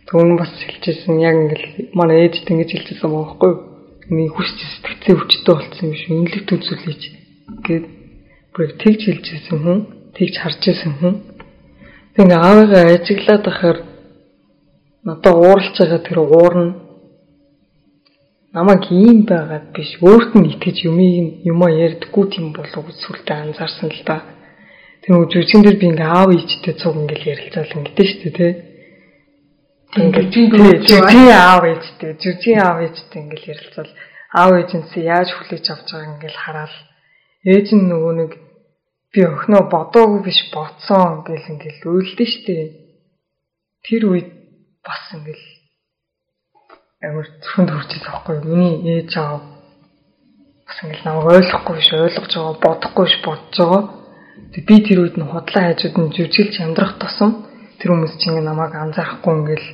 түүн 0.08 0.39
бас 0.39 0.56
хэлчихсэн 0.56 1.20
яг 1.20 1.36
ингээл 1.36 1.91
манай 1.91 2.32
ээжд 2.32 2.48
ингэж 2.48 2.70
хэлчихсэн 2.72 3.12
байхгүй 3.12 3.52
юу? 3.52 3.60
Миний 4.08 4.32
хүсч 4.32 4.56
сэтгцээ 4.63 5.20
өвчтөй 5.20 5.52
болцсон 5.52 5.91
шиг 6.00 6.15
үнэлэг 6.15 6.44
төвзүүлээч 6.48 7.04
гэд 7.60 7.86
бүр 8.56 8.72
тэгж 8.80 9.02
хэлчихсэн 9.04 9.58
хүн, 9.60 9.80
тэгж 10.15 10.36
харж 10.39 10.62
исэн 10.72 10.94
хүн. 10.96 11.15
Тэг 12.15 12.24
ингээ 12.24 12.39
аавыгаа 12.39 12.84
ажиглаад 13.04 13.44
байхаар 13.44 13.78
надад 15.04 15.36
ууралж 15.36 15.76
байгаа 15.76 16.02
тэр 16.08 16.20
уур 16.24 16.56
нь 16.56 16.72
намайг 18.56 18.84
ийм 18.96 19.28
байгаад 19.28 19.76
биш. 19.76 20.00
Өөрт 20.00 20.32
нь 20.39 20.56
итгэж 20.56 20.88
юмыг 20.88 21.44
юмаа 21.44 21.72
ярьдаггүй 21.76 22.26
тийм 22.32 22.56
болов 22.56 22.88
сүлдээ 23.04 23.44
анзаарсан 23.44 23.91
л 23.91 24.04
да. 24.08 24.35
Тэр 25.06 25.30
жүжигэн 25.30 25.62
дээр 25.62 25.78
би 25.78 25.86
ингээ 25.94 26.10
аав 26.10 26.34
ээжтэй 26.34 26.74
цуг 26.82 26.98
ингээл 26.98 27.30
ярилцаал 27.30 27.78
ингэдэж 27.78 28.10
штэ 28.10 28.30
тий. 28.34 28.54
Ингээ 30.02 30.26
жүжигэн 30.34 31.30
аав 31.30 31.62
ээжтэй 31.62 32.12
жүжигэн 32.18 32.65
аав 32.65 32.80
ээжтэй 32.82 33.22
ингээл 33.22 33.54
ярилцаал 33.54 33.91
аав 34.34 34.52
ээжнээс 34.58 34.94
яаж 34.98 35.30
хүлээж 35.30 35.65
авч 35.70 35.88
байгааг 35.94 36.10
ингээл 36.18 36.41
хараал 36.41 36.76
ээж 37.46 37.68
нь 37.78 37.86
нөгөө 37.86 38.13
нэг 38.18 38.32
би 39.13 39.22
өхнөө 39.30 39.62
бодоогүй 39.70 40.22
биш 40.26 40.41
бодсон 40.50 41.22
гэл 41.22 41.54
ингээл 41.54 41.86
үйлдэн 41.86 42.30
штэ. 42.34 42.58
Тэр 43.86 44.10
үед 44.10 44.30
бас 44.82 45.06
ингээл 45.13 45.46
амар 47.06 47.30
зөвхөн 47.46 47.70
төрчихсөн 47.70 48.10
байхгүй? 48.10 48.36
Миний 48.41 49.06
ээж 49.06 49.13
аав 49.22 49.41
бас 50.65 50.78
ингээл 50.82 51.06
намайг 51.06 51.30
ойлгохгүй 51.30 51.76
биш 51.78 51.89
ойлгож 51.94 52.34
байгаа 52.34 52.58
бодохгүй 52.65 53.06
биш 53.06 53.18
бодож 53.22 53.54
байгаа. 53.62 53.94
Тэг 54.56 54.63
би 54.63 54.80
тэр 54.88 55.04
үед 55.04 55.20
нь 55.20 55.28
худлаа 55.28 55.76
хайжууд 55.76 55.96
нь 56.00 56.13
жүжиглж 56.15 56.56
амьдрах 56.63 56.96
тусам 56.96 57.44
тэр 57.76 57.91
хүмүүс 57.91 58.15
чинь 58.24 58.39
намайг 58.39 58.72
анзаарахгүй 58.72 59.34
ингээл 59.36 59.68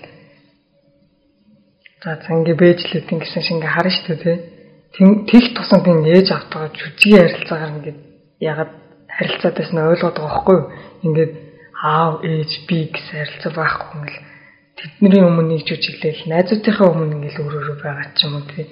за 2.02 2.17
занги 2.26 2.58
бэжлээд 2.58 3.13
ингэсэн 3.13 3.46
шиг 3.46 3.56
ингээ 3.62 3.76
харна 3.78 3.94
шүү 3.94 4.17
дээ. 4.26 4.38
Тэгх 5.30 5.48
тусам 5.54 5.86
би 5.86 6.10
ээж 6.17 6.34
автгаа 6.34 6.74
жүжигийн 6.74 7.30
харилцаагаар 7.30 7.76
ингээд 7.78 8.00
ягаад 8.41 8.72
харилцаад 9.06 9.56
байсан 9.62 9.76
нь 9.78 9.86
ойлгоод 9.86 10.17
байгаа 10.17 10.34
байхгүй 10.34 10.56
юу? 10.58 10.65
Ингээд 11.06 11.34
аав, 11.78 12.13
ээж, 12.26 12.52
би 12.65 12.78
гэсэн 12.89 13.15
харилцаа 13.22 13.52
байхгүй 13.54 13.89
юм 14.02 14.06
л 14.10 14.17
тэдний 14.82 15.22
өмнө 15.22 15.46
нэг 15.46 15.62
жүжиглээл 15.70 16.26
найзуудынхаа 16.26 16.88
өмнө 16.89 17.15
ингээл 17.22 17.41
өөрөөрөө 17.46 17.78
байгаа 17.86 18.08
ч 18.17 18.26
юм 18.26 18.34
уу 18.34 18.50
тий. 18.50 18.65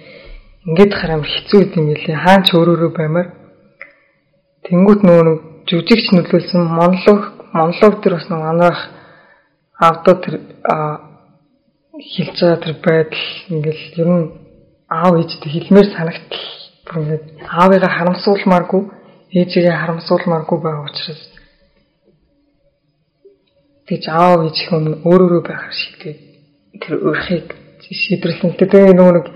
Ингээд 0.65 0.93
харам 0.97 1.21
хэцүү 1.21 1.61
юм 1.77 1.85
билээ. 1.93 2.17
Хаан 2.17 2.41
ч 2.45 2.49
өөрөөрөө 2.57 2.91
баймаар 2.97 3.27
тэнгуут 4.65 5.01
нөгөө 5.05 5.25
нэг 5.29 5.48
жүжигч 5.69 6.05
нөлөөлсөн 6.13 6.63
монолог 6.79 7.21
монолог 7.53 7.93
төр 8.01 8.13
бас 8.17 8.27
нэг 8.29 8.41
анаах 8.51 8.79
авто 9.87 10.11
тэр 10.23 10.35
хэлж 12.13 12.37
байгаа 12.41 12.63
тэр 12.63 12.75
байдал 12.85 13.25
ингээл 13.53 13.85
ер 14.01 14.09
нь 14.09 14.25
аав 14.89 15.13
ээжтэй 15.21 15.51
хэлмээр 15.53 15.87
санагтал 15.93 16.45
бүр 16.85 16.97
ингээд 17.01 17.25
аавыгаа 17.45 17.91
харамсуулмааргүй 17.97 18.83
ээжигээ 19.39 19.75
харамсуулмааргүй 19.81 20.57
байгаа 20.61 20.87
учраас 20.89 21.23
тэгж 23.87 24.05
аав 24.09 24.39
ээж 24.47 24.57
хүн 24.69 24.85
өөрөөрөө 25.09 25.43
байх 25.45 25.65
шийдээд 25.79 26.19
тэр 26.81 26.93
өөрхийг 27.07 27.47
шийдвэрлсэн. 27.89 28.53
Тэгээ 28.53 28.93
нөгөө 28.93 29.13
нэг 29.17 29.27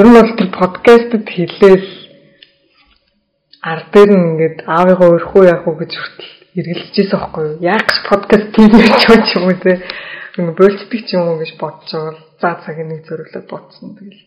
ер 0.00 0.06
нь 0.08 0.16
бол 0.16 0.30
тэр 0.36 0.48
подкастт 0.48 1.12
хэлээл 1.28 1.86
ар 3.62 3.80
дээр 3.92 4.10
нь 4.14 4.26
ингээд 4.32 4.58
аавыгаа 4.66 5.08
өрхөө 5.16 5.44
яах 5.50 5.64
вэ 5.66 5.74
гэж 5.82 5.92
хүртэл 5.98 6.30
эргэлжижсэн 6.58 7.18
байхгүй 7.18 7.44
юу? 7.46 7.58
Яг 7.62 7.86
ч 7.90 7.96
подкаст 8.06 8.46
тийм 8.54 8.70
гэж 8.70 9.02
бодож 9.08 9.30
юм 9.34 9.44
үү 9.50 9.58
те. 9.62 9.72
Нэг 10.38 10.54
бөлцдөг 10.58 11.02
ч 11.06 11.10
юм 11.18 11.24
уу 11.26 11.38
гэж 11.42 11.50
бодож 11.58 11.90
байгаа. 11.90 12.14
За 12.38 12.50
цаг 12.62 12.76
нэг 12.78 13.02
зөриглөө 13.06 13.44
бодсон. 13.50 13.98
Тэгэл 13.98 14.22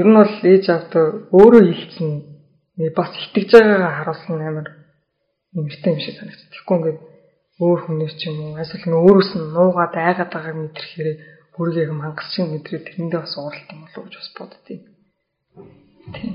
ер 0.00 0.06
нь 0.08 0.16
бол 0.16 0.34
ээж 0.48 0.64
авдаа 0.72 1.06
өөрөө 1.36 1.62
хэлсэн 1.68 2.10
бас 2.96 3.10
итгэж 3.12 3.48
байгаагаа 3.52 3.92
харуулсан 4.00 4.40
амар 4.40 4.68
нэмэртэй 5.52 5.92
юм 5.92 6.00
шиг 6.00 6.16
санагдчих. 6.16 6.48
Тэгэхгүй 6.48 6.76
ингээд 6.80 7.00
өөр 7.60 7.80
хүнээс 7.84 8.14
ч 8.16 8.32
юм 8.32 8.36
уу 8.40 8.60
эсвэл 8.64 8.88
нь 8.88 8.96
өөрөөс 8.96 9.30
нь 9.36 9.52
нуугаад 9.52 9.92
айгаад 9.92 10.30
байгааг 10.32 10.56
мэдрэхээр 10.56 11.08
бүргээ 11.52 11.90
юм 11.92 12.00
хангас 12.00 12.28
шиг 12.32 12.48
мэдрээ 12.48 12.80
тэрэндээ 12.80 13.20
бас 13.20 13.34
ууралт 13.36 13.68
юм 13.72 13.80
болов 13.84 14.00
уу 14.00 14.06
гэж 14.08 14.16
бас 14.16 14.30
боддتي. 14.40 14.74
Тийм. 16.16 16.32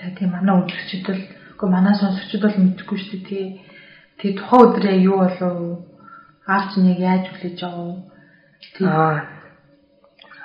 За 0.00 0.08
тийм 0.16 0.30
манай 0.32 0.56
үзэгчид 0.64 1.04
бол 1.04 1.20
үгүй 1.52 1.68
манай 1.68 1.92
сонсогчид 1.92 2.40
бол 2.40 2.56
мэдгүй 2.56 2.98
шүү 3.04 3.20
дээ 3.20 3.28
тий. 3.28 3.60
Тэгээ 4.16 4.38
тухайн 4.40 4.64
өдрөө 4.64 4.96
юу 5.04 5.16
болов 5.20 5.56
аач 6.48 6.70
нэг 6.80 6.98
яаж 7.04 7.28
хүлээж 7.28 7.60
байгаа 7.60 7.84
вэ? 7.84 8.88
Аа. 8.88 9.20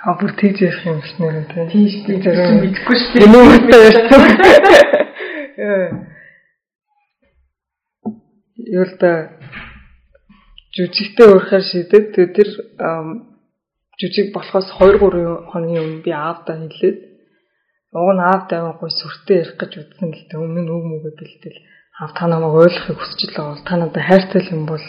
А 0.03 0.11
бүр 0.19 0.35
тийж 0.35 0.59
ярих 0.59 0.83
юм 0.83 0.99
биш 0.99 1.15
нэр 1.15 1.47
тий. 1.47 1.71
Тийм 1.71 1.87
шүү 1.87 2.19
дээ. 2.19 2.67
Мэдгүй 2.67 2.95
шүү 2.99 3.15
дээ. 3.15 3.23
Энэ 3.23 3.39
үгтэй 3.47 3.81
ярьсан. 3.87 4.21
Юу 8.75 8.83
л 8.83 8.93
да 8.99 9.11
жүжигтэй 10.75 11.27
уурхаар 11.31 11.63
шидэд 11.63 12.11
тэгээ 12.11 12.35
тэр 12.35 12.49
жүжиг 14.03 14.35
болохоос 14.35 14.67
2 14.83 14.99
3 14.99 15.47
хоногийн 15.47 15.83
өмнө 15.87 16.03
би 16.03 16.11
аавдаа 16.11 16.59
хэлээд 16.59 17.14
уг 17.95 18.11
нь 18.11 18.23
аавдаа 18.27 18.59
аягүй 18.75 18.91
сүртэй 18.91 19.37
ярих 19.39 19.55
гэж 19.55 19.71
үзсэн 19.79 20.09
л 20.11 20.23
дээ. 20.27 20.43
Өмнө 20.43 20.61
нь 20.67 20.73
үг 20.75 20.83
мүгэ 20.83 21.11
бэлдэл. 21.15 21.59
Аав 21.95 22.11
та 22.11 22.27
намайг 22.27 22.55
ойлгохыг 22.59 22.99
хүсэж 22.99 23.19
л 23.23 23.35
байгаа 23.39 23.55
бол 23.55 23.63
та 23.63 23.75
надад 23.79 24.03
хайртай 24.03 24.41
юм 24.51 24.63
бол 24.67 24.85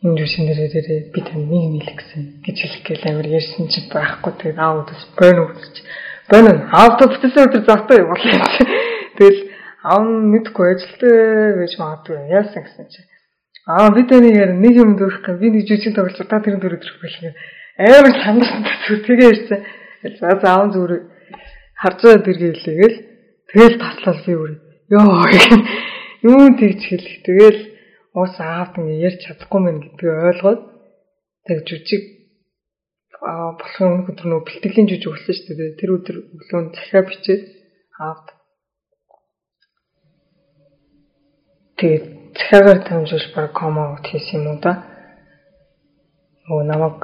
энэ 0.00 0.16
жүжигнэрээ 0.16 0.68
дээрээ 0.72 1.00
би 1.12 1.20
тань 1.20 1.44
нэг 1.44 1.64
нийлэх 1.76 1.96
гэсэн 2.00 2.22
гэж 2.40 2.56
хэлэх 2.56 2.82
гээл 2.88 3.08
амир 3.12 3.28
ярьсан 3.36 3.68
чи 3.68 3.80
байхгүй. 3.92 4.32
Тэгээд 4.32 4.58
аав 4.64 4.76
удаас 4.80 5.04
бойно 5.20 5.42
үзэж 5.52 5.76
бойно 6.32 6.52
аавдаа 6.72 7.06
бүтээсэн 7.12 7.44
өдөр 7.52 7.62
завтай 7.68 7.96
юм 8.00 8.08
болоо 8.08 8.32
тэгэл 9.20 9.40
аав 9.84 10.02
мэдгүй 10.32 10.66
ажилтай 10.72 11.14
байж 11.60 11.72
магадгүй. 11.76 12.16
Яасан 12.32 12.64
гэсэн 12.64 12.88
чи? 12.88 13.00
Аа 13.68 13.92
бид 13.92 14.08
энийг 14.08 14.56
нэг 14.56 14.74
юм 14.80 14.96
дөрөх 14.96 15.20
гэх 15.20 15.36
би 15.36 15.52
нэг 15.52 15.68
жүжиг 15.68 15.92
тоглож 15.92 16.16
та 16.16 16.40
дөрөв 16.40 16.64
дөрөх 16.64 16.96
байх 16.96 17.16
юм. 17.20 17.36
Амар 17.76 18.16
сандарсан 18.24 18.64
зүтгээ 18.88 19.30
ирсэн. 19.36 19.60
За 20.16 20.32
заавн 20.40 20.72
зүгээр 20.72 21.19
харж 21.80 21.98
байгаа 22.04 22.24
дэргээ 22.24 22.52
хэлээгээл 22.54 22.96
тэгэл 23.50 23.76
таслал 23.80 24.20
би 24.24 24.32
өөр. 24.36 24.52
Йоо 24.92 25.08
юм 26.22 26.56
тэгж 26.60 26.80
хэлэх. 26.88 27.16
Тэгэл 27.24 27.60
уус 28.14 28.34
аавд 28.38 28.76
ингэ 28.78 29.00
ярьж 29.08 29.20
чадахгүй 29.24 29.60
мэн 29.64 29.76
гэдгийг 29.80 30.12
ойлгоод 30.28 30.60
тэг 31.46 31.58
жүжиг 31.68 32.02
аа 33.24 33.56
болохын 33.56 33.88
өмнө 33.88 34.08
өдөр 34.12 34.26
нөө 34.28 34.40
бэлтгэлийн 34.44 34.88
жүжиг 34.90 35.08
болсон 35.08 35.34
шүү 35.36 35.56
дээ. 35.56 35.78
Тэр 35.80 35.90
өдөр 35.96 36.16
өглөө 36.20 36.60
захиа 36.76 37.02
бичээд 37.08 37.42
аавд 37.96 38.26
тэгээд 41.80 42.04
захиагаар 42.36 42.80
тамжуулж 42.84 43.26
баг 43.32 43.52
комаут 43.56 44.04
хийсэн 44.04 44.44
юм 44.44 44.46
уу 44.52 44.58
да. 44.60 44.72
Нөгөө 46.44 46.64
намайг 46.68 47.00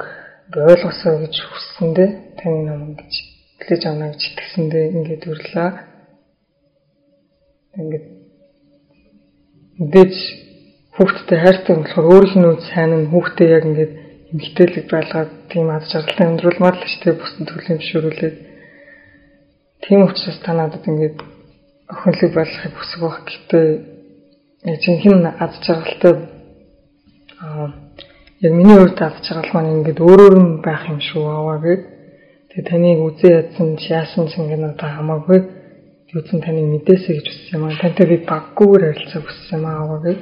ойлгосоо 0.53 1.13
гэж 1.23 1.35
хүссэндээ 1.49 2.09
таны 2.37 2.61
намайг 2.69 3.01
гэж 3.01 3.36
хэлж 3.65 3.83
авна 3.85 4.11
гэж 4.11 4.21
итгэсэндээ 4.27 4.85
ингээд 4.95 5.23
өрлөө. 5.31 5.69
Ингээд 7.81 8.05
мэдээж 9.79 10.15
хүүхдтэй 10.95 11.39
хайртай 11.41 11.75
болохоор 11.77 12.05
өөрийнх 12.13 12.37
нь 12.37 12.65
сайн 12.69 12.91
нь 12.97 13.09
хүүхдээ 13.11 13.49
яг 13.57 13.63
ингээд 13.69 13.93
эмгтээлэг 14.33 14.85
байлгаад 14.91 15.31
тийм 15.51 15.67
аз 15.69 15.83
жаргалтай 15.91 16.27
амьдруулмаар 16.27 16.75
л 16.77 16.89
шүү 16.89 17.01
дээ 17.03 17.19
бусдын 17.21 17.45
төлөв 17.47 17.81
шөрүүлээд 17.89 18.37
тийм 19.85 19.99
учраас 20.03 20.39
та 20.43 20.51
надад 20.57 20.83
ингээд 20.89 21.17
охинлог 21.93 22.31
байлгахыг 22.35 22.73
хүсэх 22.75 22.99
байх 23.01 23.17
гэхдээ 23.23 23.67
жинхэнэ 24.83 25.29
аз 25.43 25.53
жаргалтай 25.65 26.13
аа 27.39 27.87
яг 28.41 28.53
миний 28.53 28.77
хувьд 28.77 29.01
аз 29.01 29.15
жаргал 29.25 29.53
маань 29.53 29.73
ингээд 29.77 29.99
өөрөөр 30.01 30.35
нь 30.41 30.61
байх 30.61 30.83
юм 30.89 30.99
шүү 31.01 31.23
аваа 31.25 31.57
гэд. 31.65 31.96
Тэгээ 32.49 32.65
таныг 32.69 32.99
үзээ 33.07 33.33
ядсан 33.41 33.67
ч 33.77 33.83
яасан 33.91 34.25
ч 34.29 34.39
ингээд 34.39 34.63
надад 34.63 34.91
хамаагүй 34.97 35.39
юуцэн 36.13 36.39
таныг 36.41 36.65
мэдээсэй 36.71 37.13
гэж 37.17 37.27
хүссэн 37.27 37.55
юм 37.57 37.63
аа. 37.67 37.81
Тантай 37.81 38.05
би 38.07 38.17
баггүйгээр 38.23 38.83
харилцах 38.87 39.23
хүссэн 39.27 39.57
юм 39.59 39.65
аа 39.67 39.77
аваа 39.83 39.99
гэд. 40.05 40.21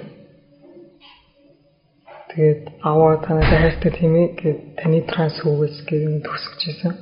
Тэгээд 2.32 2.62
аваа 2.82 3.14
танай 3.26 3.46
хайртай 3.46 3.92
тийм 3.94 4.14
ээ 4.16 4.28
гэд 4.42 4.60
таны 4.80 5.00
транс 5.06 5.38
хүүгээс 5.44 5.78
гэрэн 5.88 6.26
төгсөж 6.26 6.62
ийсэн. 6.70 6.94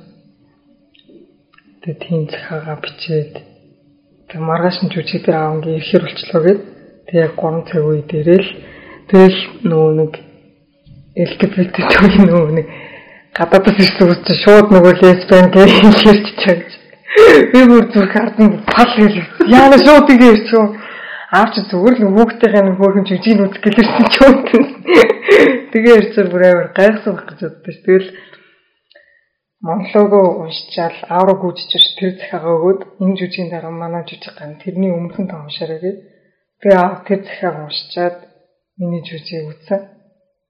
Тэгээд 1.82 2.00
тийм 2.04 2.22
захаага 2.28 2.74
бичээд 2.84 3.32
тэг 4.28 4.40
маргааш 4.40 4.76
нь 4.84 4.92
жүжиг 4.92 5.24
дээр 5.24 5.40
аавынгийн 5.40 5.78
ирэхэр 5.80 6.04
болчлоо 6.04 6.42
гэд 6.44 6.60
Тэгээ 7.04 7.36
3 7.36 7.68
цаг 7.68 7.84
үе 7.84 8.00
дээрэл 8.08 8.50
тэгэл 9.12 9.38
нөгөө 9.68 9.92
нэг 10.00 10.12
LGBT 11.20 11.76
төвийн 11.92 12.24
нөгөө 12.32 12.52
нэг 12.56 12.66
гадаадас 13.38 13.78
ирсэн 13.84 14.10
үст 14.12 14.28
шууд 14.42 14.68
нөгөө 14.74 14.94
лесбиан 15.02 15.48
гэж 15.54 15.98
ярьж 16.10 16.28
чаг. 16.42 16.60
Би 17.52 17.60
бүр 17.70 17.84
зүрх 17.92 18.12
хардан 18.14 18.62
пал 18.70 18.92
гэл. 18.98 19.20
Яана 19.50 19.78
шууд 19.78 20.10
ингэ 20.10 20.28
ирсэн. 20.34 20.64
Аавч 21.34 21.54
зүгээр 21.70 21.96
л 21.98 22.14
хүүхдийнхээ 22.14 22.62
нэг 22.64 22.76
хөөрхөн 22.78 23.06
жижиг 23.10 23.34
нүд 23.38 23.54
гэлэрсэн 23.64 24.06
ч 24.12 24.16
юм. 24.22 24.34
Тэгээ 25.74 25.98
ирсэн 26.00 26.26
бүр 26.30 26.42
амар 26.46 26.68
гайхсан 26.78 27.12
байх 27.14 27.26
гэж 27.28 27.40
боддоо 27.42 27.72
ш. 27.74 27.78
Тэгэл 27.86 28.08
монологоо 29.66 30.26
уншчаал 30.46 30.98
аавраа 31.10 31.36
гүйжиж 31.42 31.70
тэр 31.98 32.14
захиагаа 32.14 32.54
өгөөд 32.54 32.80
энэ 33.02 33.18
жүжигийн 33.18 33.50
дараа 33.50 33.74
манай 33.74 34.06
жүжиг 34.06 34.34
ган 34.38 34.62
тэрний 34.62 34.94
өмнөхөн 34.94 35.26
тоомшаараа 35.26 35.82
гэдэг 35.82 36.14
Би 36.64 36.70
тэр 36.70 37.20
захиаг 37.24 37.56
уншичаад 37.60 38.16
миний 38.78 39.02
жүжиг 39.04 39.52
үзсэн. 39.52 39.80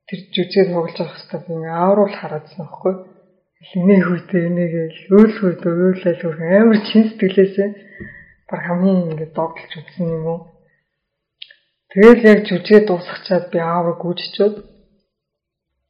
Тэр 0.09 0.21
жүжиг 0.35 0.69
тоглож 0.69 0.97
байгаа 0.99 1.17
хэвээр 1.17 1.63
би 1.63 1.69
аавруул 1.69 2.15
хараадсан 2.17 2.61
байхгүй. 2.61 2.95
Энийг 3.75 4.03
хүйтэй 4.05 4.43
энийгээл 4.49 4.99
өөл 5.17 5.33
хүйд 5.41 5.63
өөлөл 5.65 6.21
хөр 6.21 6.37
амар 6.61 6.81
чин 6.89 7.03
сэтгэлээсээ 7.09 7.71
баг 8.49 8.61
хамгийн 8.67 9.09
ингээд 9.09 9.33
догтлж 9.33 9.73
үзсэн 9.81 10.07
юм 10.17 10.27
уу. 10.29 10.41
Тэгэл 11.89 12.29
яг 12.33 12.41
жүжигээ 12.45 12.83
дуусгачаад 12.85 13.45
би 13.49 13.59
ааврыг 13.65 13.99
гүйччихэд 14.05 14.55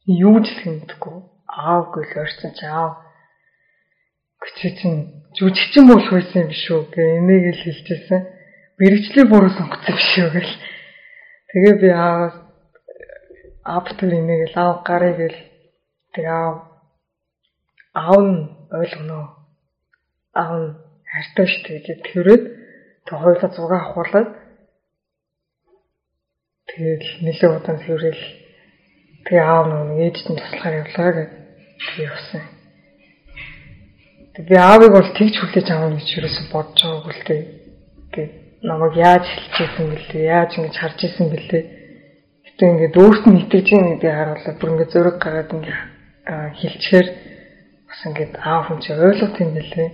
юу 0.07 0.37
ч 0.45 0.47
хэлэхгүй 0.63 1.17
аавгүй 1.49 2.03
л 2.07 2.19
орсон 2.23 2.51
чи 2.55 2.65
аав 2.67 2.93
гүчи 4.41 4.69
чинь 4.77 4.99
жүжигчин 5.37 5.87
болох 5.87 6.11
байсан 6.13 6.45
юм 6.45 6.53
шүү 6.53 6.79
гэ 6.93 7.03
энийг 7.19 7.45
л 7.55 7.63
хэлчихсэн 7.63 8.21
мэрэгчлээ 8.79 9.25
буруу 9.31 9.51
сонгоцсон 9.55 9.95
биш 9.95 10.11
үү 10.19 10.29
гэл. 10.35 10.53
Тэгээ 11.49 11.75
би 11.81 11.89
аа 11.89 12.44
аптер 13.65 14.13
энийг 14.13 14.53
л 14.53 14.57
аав 14.61 14.83
гарыг 14.85 15.17
л 15.33 15.37
тэгээ 16.13 16.29
аав 16.29 16.55
аав 17.97 18.21
нь 18.21 18.37
ойлгоно. 18.69 19.19
Аав 20.37 20.53
нь 20.61 20.69
хайртай 21.09 21.47
штэ 21.49 21.81
гэж 21.81 21.99
тэрээд 22.05 22.43
тэг 23.09 23.17
хоёулаа 23.17 23.49
зугаа 23.49 23.81
авахуулаад 23.81 24.29
тэгээд 26.69 27.03
нэлээд 27.25 27.55
удаан 27.57 27.79
тэрэл 27.81 28.23
тэгээ 29.25 29.45
аав 29.49 29.65
нэг 29.73 30.13
ээжт 30.13 30.27
нь 30.29 30.37
туслахаар 30.37 30.75
явлаа 30.85 31.11
гэж 31.17 31.29
явсан. 32.05 32.43
Тэг 34.37 34.43
би 34.45 34.55
аавыг 34.61 34.91
бол 34.93 35.09
тэгж 35.17 35.35
хүлээж 35.41 35.67
авах 35.73 35.97
гэж 35.97 36.09
юусэн 36.21 36.45
бодож 36.53 36.79
байгаагүй 36.85 37.13
л. 37.17 37.25
Гэт 38.13 38.31
намайг 38.61 38.93
яаж 38.93 39.25
хэлчихсэн 39.25 39.85
бэлээ 39.89 40.29
яаж 40.37 40.51
ингэж 40.53 40.75
харж 40.77 40.99
исэн 41.01 41.27
бэлээ 41.33 41.74
гэтээ 42.55 42.69
ингээд 42.71 42.95
өөрт 42.95 43.23
нь 43.27 43.39
итгэж 43.43 43.67
байгаа 43.67 43.91
гэдгийг 43.91 44.15
харуулаад 44.15 44.57
бүр 44.59 44.71
ингээд 44.71 44.93
зөрөг 44.95 45.17
гараад 45.19 45.49
ингээд 45.51 45.79
хэлчихээр 46.59 47.07
бас 47.87 47.99
ингээд 48.07 48.33
аав 48.39 48.63
хүн 48.65 48.79
чи 48.79 48.89
ойлгох 48.95 49.35
юм 49.43 49.51
бэлээ 49.59 49.89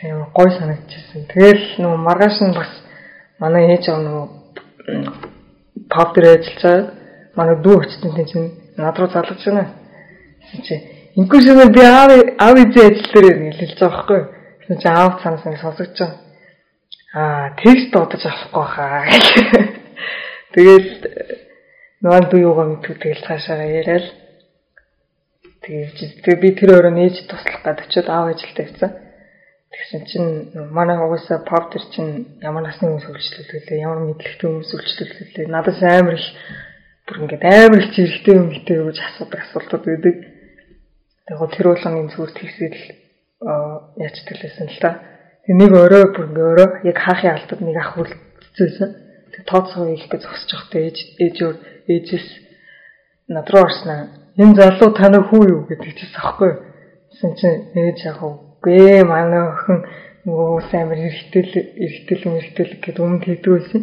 тийм 0.00 0.16
гой 0.32 0.48
санагдчихсэн 0.56 1.22
тэгэл 1.28 1.64
нөө 1.84 1.94
маргааш 2.00 2.38
нь 2.40 2.56
бас 2.56 2.72
манай 3.38 3.76
ээж 3.76 3.84
аа 3.92 4.00
нөө 4.00 4.24
пап 5.92 6.16
дээр 6.16 6.40
ажиллаж 6.40 6.96
манай 7.36 7.56
дүү 7.60 7.76
очсон 7.84 8.10
тийм 8.16 8.26
чинь 8.26 8.48
над 8.80 8.96
руу 8.98 9.12
залгаж 9.12 9.44
байна 9.44 9.68
чи 10.64 10.74
Ингүй 11.14 11.44
шинэ 11.46 11.68
би 11.70 11.82
аав 11.86 12.10
аав 12.42 12.56
эзэн 12.58 12.90
ажил 12.90 13.06
дээр 13.14 13.54
хэлж 13.54 13.78
байгаа 13.78 13.94
байхгүй. 13.94 14.20
Тэгсэн 14.66 14.78
чи 14.82 14.88
аав 14.90 15.22
цаанаас 15.22 15.46
ингэ 15.46 15.62
сонсогч 15.62 15.94
байгаа. 15.94 16.18
Аа 17.14 17.54
текст 17.62 17.92
дуудаж 17.94 18.22
авахгүй 18.26 18.66
хаа. 18.74 19.04
Тэгэл 20.54 20.88
нуан 22.06 22.30
дуу 22.30 22.40
юугаа 22.40 22.66
мэдгүй 22.70 22.94
тэгэл 23.02 23.26
цаашаа 23.26 23.66
яриад 23.66 24.06
тэгээд 25.66 26.38
би 26.38 26.48
тэр 26.54 26.78
өөрөө 26.78 26.94
нээж 26.94 27.26
туслах 27.26 27.58
гэдэг 27.64 27.90
очиод 27.90 28.08
аав 28.08 28.30
ажилдаа 28.30 28.64
ирсэн. 28.68 28.92
Тэгсэн 29.74 30.02
чинь 30.06 30.30
манай 30.70 30.94
угаасаа 31.02 31.42
төр 31.42 31.84
чинь 31.90 32.38
ямар 32.38 32.62
насны 32.62 32.86
хүмүүс 32.86 33.10
үйлчлүүлүүлээ, 33.10 33.82
ямар 33.82 34.06
мэдлэгтэй 34.06 34.46
хүмүүс 34.46 34.70
үйлчлүүлүүлээ. 34.70 35.50
Надаас 35.50 35.82
амар 35.82 36.14
их 36.14 36.28
бүр 37.10 37.16
ингээд 37.26 37.42
амар 37.42 37.80
их 37.82 37.90
зэрэгтэй 37.98 38.34
юм 38.38 38.48
гэдэг 38.54 38.78
гэж 38.78 38.98
асуудаг 39.02 39.40
асуултууд 39.42 39.84
байдаг. 39.90 40.16
Тэгээд 41.26 41.52
тэр 41.58 41.66
болгоны 41.66 42.06
зүгээр 42.14 42.32
тэгсэл 42.38 42.78
яаж 43.98 44.16
төлөөсөн 44.22 44.68
л 44.70 44.78
та. 44.78 44.90
Тэг 45.42 45.54
нэг 45.58 45.72
өрөө 45.74 46.04
бүр 46.14 46.26
ингээд 46.30 46.48
өрөө 46.54 46.68
яг 46.86 46.98
хаахын 47.02 47.34
алдад 47.34 47.60
нэг 47.64 47.76
ах 47.82 47.98
үлдчихсэн. 47.98 49.03
Тооцоо 49.50 49.90
их 49.90 50.06
гэж 50.10 50.22
зогсож 50.22 50.50
байхдаа 50.52 50.80
ээж 50.86 50.98
ээжөөр 51.24 51.56
ээжээс 51.92 52.28
над 53.34 53.46
руу 53.50 53.64
орсноо. 53.66 54.00
Энэ 54.38 54.54
залуу 54.58 54.90
таны 54.94 55.18
хүү 55.28 55.42
юу 55.54 55.62
гэдэг 55.68 55.92
чийс 55.98 56.14
аахгүй. 56.18 56.52
Гэсэн 57.10 57.32
чинь 57.38 57.58
ээж 57.74 57.98
яг 58.10 58.20
Үгүй 58.64 59.04
манай 59.04 59.44
охин 59.44 59.84
нөгөө 60.24 60.72
амар 60.72 60.98
эргэтэл 61.04 61.52
эргэтэл 61.84 62.24
мэргэтэл 62.32 62.72
гэд 62.80 62.96
өмнө 62.96 63.24
хийдэг 63.28 63.52
байсан. 63.52 63.82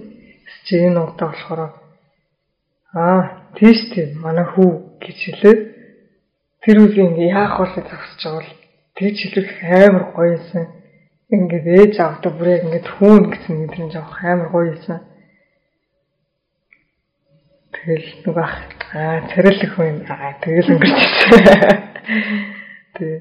Чи 0.66 0.74
энэ 0.90 1.00
удаа 1.06 1.30
болохоор 1.30 1.62
аа 2.98 3.22
тийш 3.62 3.94
тийм 3.94 4.18
манай 4.26 4.46
хүү 4.50 4.70
гэж 5.06 5.18
хэлээд 5.22 5.62
тэр 6.66 6.78
үеийн 6.82 7.14
ингээ 7.14 7.30
яах 7.30 7.62
вэ 7.62 7.86
зогсож 7.86 8.22
байгаа 8.26 8.42
бол 8.42 8.52
тэгж 8.98 9.18
хэлэх 9.22 9.52
амар 9.86 10.04
гоё 10.18 10.34
юмсан. 10.34 10.66
Ингээд 11.30 11.68
ээж 11.78 11.94
авдаа 12.02 12.32
бүр 12.34 12.48
яг 12.58 12.62
ингээд 12.66 12.88
хүүн 12.98 13.24
гэсэн 13.30 13.54
мэдрэмж 13.62 13.94
авах 14.02 14.20
амар 14.26 14.50
гоё 14.50 14.66
Тэгэл 17.72 18.08
нөгөө 18.28 18.48
аа 19.00 19.18
царилх 19.32 19.72
хүн 19.76 20.04
аа 20.12 20.36
тэгэл 20.44 20.72
өнгөрчихсэн. 20.76 21.40
Тэг 23.00 23.12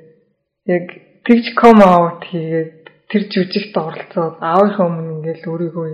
яг 0.67 0.87
тэгж 1.23 1.47
ком 1.55 1.79
аут 1.79 2.27
хийгээд 2.27 2.75
тэр 3.11 3.23
жүжигт 3.31 3.75
оролцоод 3.79 4.43
аавынхаа 4.43 4.87
өмнө 4.91 5.23
ингээл 5.23 5.51
өөрийгөө 5.51 5.87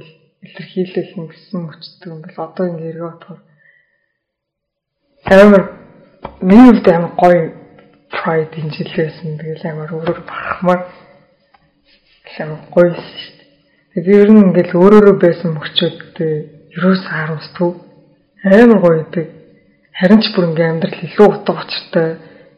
илэрхийлэх 0.47 1.11
юмсан 1.21 1.69
өчтдөг 1.69 2.09
юм 2.09 2.21
бол 2.25 2.39
одоо 2.49 2.65
ингээ 2.73 2.93
эргөө 2.97 3.11
бодохоор 3.13 3.41
амар 5.37 5.65
миний 6.41 6.73
хувьд 6.73 6.89
амар 6.89 7.13
гоё 7.21 7.43
pride 8.09 8.55
энэ 8.57 8.73
жил 8.73 8.93
байсан. 8.97 9.37
Тэгэл 9.37 9.65
амар 9.69 9.91
өөрөөр 9.97 10.21
бахмаар 10.25 10.81
амар 12.41 12.61
гоё 12.73 12.91
шүү 12.97 13.33
дээ. 13.37 13.49
Тэгээд 13.93 14.21
ер 14.23 14.31
нь 14.33 14.45
ингээл 14.45 14.79
өөрөөрөө 14.81 15.17
байсан 15.21 15.51
мөчөөдтэй 15.57 16.35
ерөөс 16.77 17.03
харамсдгүй 17.09 17.73
амар 18.47 18.79
гоё 18.81 18.97
идэг. 19.03 19.27
Харин 19.99 20.21
ч 20.23 20.27
бүр 20.35 20.45
ингээм 20.51 20.71
амьдрал 20.77 21.01
илүү 21.03 21.27
утга 21.27 21.53
учиртай 21.57 22.09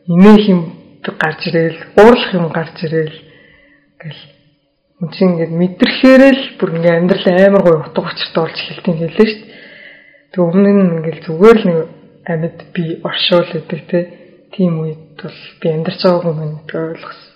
инээх 0.09 0.45
юм 0.53 0.61
гарч 1.01 1.41
ирээл, 1.49 1.81
уурлах 1.97 2.33
юм 2.35 2.47
гарч 2.53 2.77
ирээл 2.85 3.17
гэл 4.03 4.21
үн 5.01 5.09
чинь 5.15 5.31
ингээд 5.39 5.53
мэдрэхээрэл 5.55 6.43
бүр 6.59 6.71
ингээд 6.77 6.99
амьдрал 6.99 7.27
амар 7.47 7.63
гоё 7.63 7.79
утга 7.87 8.03
учиртай 8.03 8.43
болж 8.43 8.59
эхэлтийн 8.59 8.99
хэлээ 8.99 9.29
шүү 9.31 9.39
дээ. 9.39 9.57
Тэг 10.35 10.41
өмнө 10.43 10.71
нь 10.75 10.95
ингээд 10.99 11.21
зүгээр 11.25 11.59
л 11.63 11.71
амьд 12.27 12.59
би 12.75 12.85
оршуул 13.07 13.49
гэдэг 13.49 13.81
те 13.89 13.99
тийм 14.53 14.83
үед 14.83 15.17
бол 15.23 15.39
би 15.63 15.67
амьдарч 15.71 16.01
байгаагүй 16.03 16.35
юм 16.35 16.55
гэж 16.67 16.71
ойлгосон. 16.75 17.29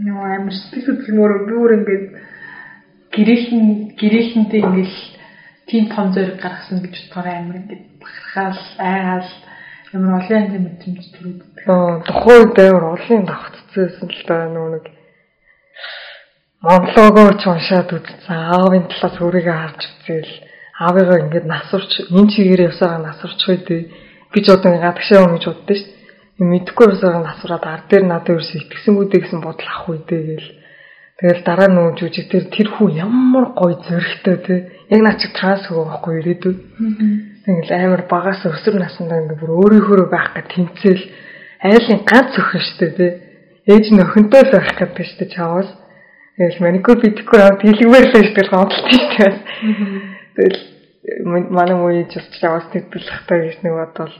Нөө 0.00 0.24
амар 0.40 0.54
сэтгэл 0.56 0.88
хөдлөмөр 0.88 1.32
би 1.46 1.52
өөр 1.60 1.72
ингээд 1.78 2.06
гэрээхэн 3.20 3.64
гэрээхэнтэй 4.00 4.60
ингээд 4.64 4.94
тийм 5.68 5.84
том 5.92 6.08
зориг 6.16 6.40
гаргасан 6.40 6.80
гэж 6.80 6.94
бодохоор 6.96 7.28
амар 7.28 7.56
ингээд 7.60 7.84
бахархаал 8.00 8.60
айгаал 8.80 9.30
ямар 9.92 10.12
олон 10.24 10.36
янзын 10.40 10.64
мэдрэмж 10.64 11.04
төрөд. 11.12 11.40
Аа 11.68 12.00
тухайн 12.08 12.40
үед 12.48 12.58
амар 12.64 12.84
олон 12.96 13.22
давхцсан 13.28 14.08
л 14.08 14.22
да 14.24 14.36
нөгөө 14.48 14.72
нэг 14.72 14.86
монологоо 16.64 17.32
ч 17.40 17.44
уншаад 17.44 17.90
үзсэн. 17.92 18.36
Аавын 18.56 18.84
талаас 18.88 19.16
өөрийгөө 19.20 19.56
харж 19.60 19.80
үзээл 19.84 20.34
аавыгаа 20.80 21.18
ингээд 21.24 21.46
насварч 21.48 21.92
энэ 22.08 22.30
чигээр 22.32 22.66
явсараа 22.68 23.00
насварч 23.04 23.40
байдээ 23.46 23.82
гэж 24.32 24.44
одоо 24.48 24.70
гадагшаа 24.80 25.24
юм 25.24 25.34
гэж 25.36 25.44
боддоо 25.48 25.76
шүү. 25.76 25.98
Мэдхгүй 26.40 26.86
явсараа 26.88 27.22
насвараад 27.24 27.64
ар 27.68 27.82
дээр 27.88 28.04
надад 28.08 28.32
ерөөсө 28.32 28.56
итгэсэнгүүдээ 28.64 29.20
гэсэн 29.20 29.40
бодол 29.44 29.68
авах 29.68 29.88
үедээ 29.92 30.22
гээл 30.28 30.48
Тэгэл 31.20 31.44
дараа 31.44 31.68
нөгөө 31.68 31.94
жүжиг 32.00 32.26
дээр 32.32 32.46
тэр 32.48 32.68
хүү 32.72 32.88
ямар 32.96 33.52
гоё 33.52 33.76
зөрөгтэй 33.84 34.36
те. 34.40 34.54
Яг 34.88 35.00
наа 35.04 35.20
чи 35.20 35.28
транс 35.36 35.68
хөө 35.68 35.84
байхгүй 35.84 36.14
ирээдүй. 36.24 36.54
Тэгэл 37.44 37.70
амар 37.76 38.02
багаас 38.08 38.40
өсвөр 38.48 38.80
насндаа 38.80 39.20
ингээ 39.20 39.36
бүр 39.36 39.52
өөрийнхөө 39.60 40.08
байх 40.08 40.32
гэж 40.32 40.46
тэмцэл 40.48 41.02
айлын 41.60 42.00
ганц 42.08 42.32
өхөн 42.40 42.64
штэ 42.64 42.88
те. 42.96 43.06
Ээж 43.68 43.84
нөхөнтэй 43.92 44.42
л 44.48 44.54
байх 44.56 44.72
гэдэг 44.80 45.06
штэ 45.12 45.24
чаваас. 45.36 45.68
Тэгэл 46.40 46.64
маникюр 46.64 47.04
бидэхгүй 47.04 47.36
хамт 47.36 47.68
хэлгвэр 47.68 48.04
л 48.08 48.28
штэ 48.32 48.42
гомдлоо 48.48 48.88
штэ. 48.88 49.28
Тэгэл 50.40 50.58
манай 51.52 51.76
муу 51.76 51.92
ээж 51.92 52.16
бас 52.16 52.64
тэтгэлэхтэй 52.72 53.38
гэж 53.44 53.56
нэг 53.60 53.76
бодвол 53.76 54.16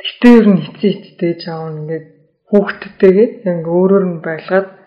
Гэтэ 0.00 0.28
ер 0.32 0.46
нь 0.48 0.64
эцээ 0.64 0.92
эцтэй 0.96 1.32
жаав 1.44 1.76
ингээд 1.76 2.06
хүүхдтэйгээ 2.48 3.28
ингээ 3.44 3.76
өөрөөр 3.78 4.04
нь 4.08 4.18
байлгаад 4.24 4.79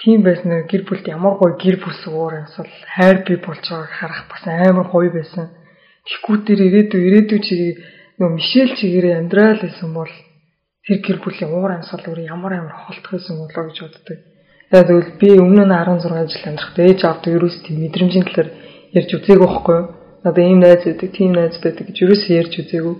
тийм 0.00 0.22
байснаар 0.24 0.64
гэр 0.64 0.82
бүлд 0.88 1.06
ямар 1.12 1.36
гоё 1.36 1.56
гэр 1.60 1.76
бүс 1.84 2.00
уур 2.08 2.32
амьсвал 2.40 2.72
хайр 2.96 3.20
бий 3.26 3.36
болж 3.36 3.60
байгааг 3.60 3.92
харах 4.00 4.22
бас 4.32 4.42
амар 4.48 4.88
гоё 4.88 5.12
байсан. 5.12 5.52
Тэгэхгүй 6.08 6.38
тэр 6.48 6.60
ирээдүй 6.64 7.00
ирээдүй 7.08 7.40
чигийг 7.44 7.76
нөгөө 8.16 8.36
Мишель 8.36 8.72
чигээрээ 8.80 9.18
амьдрал 9.20 9.60
гэсэн 9.60 9.92
бол 9.92 10.12
тэр 10.88 10.98
гэр 11.04 11.18
бүлийн 11.20 11.52
уур 11.52 11.72
амьсвал 11.76 12.00
өөр 12.08 12.20
ямар 12.32 12.52
амар 12.56 12.76
холдох 12.80 13.12
байсан 13.12 13.36
болоо 13.44 13.64
гэж 13.68 13.78
боддог. 13.84 14.18
Тэгээд 14.72 14.88
тэгвэл 14.88 15.12
би 15.20 15.28
өмнө 15.36 15.64
нь 15.68 15.74
16 15.76 16.32
жил 16.32 16.48
амьдрахад 16.48 16.78
ээж 16.80 17.00
авдаг 17.04 17.32
ерөөс 17.36 17.56
тийм 17.60 17.76
мэдрэмжийн 17.84 18.24
талаар 18.24 18.48
ярьж 18.96 19.10
үзээгүй 19.12 19.48
байхгүй 19.52 19.76
юу? 19.76 19.86
Надаа 20.24 20.44
ийм 20.48 20.60
найз 20.64 20.80
байдаг, 20.84 21.08
тийм 21.12 21.30
найз 21.36 21.54
байдаг 21.60 21.84
гэж 21.92 21.96
ерөөс 22.00 22.24
ярьж 22.40 22.52
үзээгүй. 22.56 22.96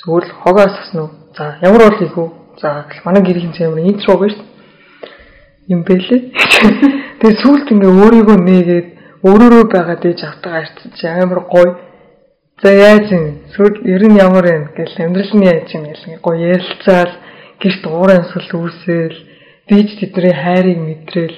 Зүгээр 0.00 0.24
л 0.28 0.36
хогоос 0.44 0.76
уу? 0.92 1.08
За 1.36 1.56
ямар 1.64 1.88
бол 1.88 2.04
их 2.04 2.16
үү? 2.20 2.28
За 2.60 2.84
манай 3.04 3.22
гэрийн 3.24 3.56
цаамар 3.56 3.80
интро 3.80 4.20
гэж 4.20 4.36
шүү 4.36 4.51
юм 5.68 5.82
бэлээ. 5.86 6.20
Тэгээ 7.22 7.40
сүулт 7.42 7.66
ингээ 7.70 7.92
өөрийгөө 8.02 8.38
нээгээд 8.42 8.88
өөрөөрөө 9.22 9.64
байгаад 9.70 10.02
ээж 10.02 10.20
автаа 10.26 10.52
арчиж 10.62 10.98
амар 11.06 11.40
гоё. 11.46 11.70
За 12.62 12.70
яаж 12.70 13.06
юм? 13.14 13.26
Сүл 13.54 13.74
ер 13.86 14.02
нь 14.06 14.18
ямар 14.18 14.46
юм 14.46 14.64
гэл 14.74 14.96
амьдрал 14.98 15.32
нь 15.38 15.46
яаж 15.46 15.68
юм 15.74 15.84
гэл 15.86 16.18
гоё 16.18 16.38
ярилцаал 16.54 17.12
гэрт 17.62 17.84
уурын 17.86 18.24
сүл 18.30 18.48
үүсэл 18.58 19.16
дээж 19.70 19.88
тэдний 19.98 20.34
хайрыг 20.34 20.78
мэдрээл 20.82 21.36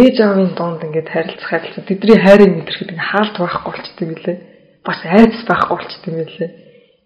ээж 0.00 0.16
аавын 0.24 0.52
донд 0.56 0.84
ингээд 0.84 1.08
харилцах 1.12 1.48
харилцаа 1.48 1.84
тэдний 1.84 2.18
хайрыг 2.20 2.50
мэдрэхэд 2.56 2.92
ингээ 2.92 3.10
хаалт 3.12 3.36
байхгүй 3.36 3.72
болчтой 3.72 4.06
билээ. 4.08 4.36
Бас 4.84 5.00
айц 5.04 5.36
байхгүй 5.44 5.76
болчтой 5.76 6.12
билээ. 6.16 6.50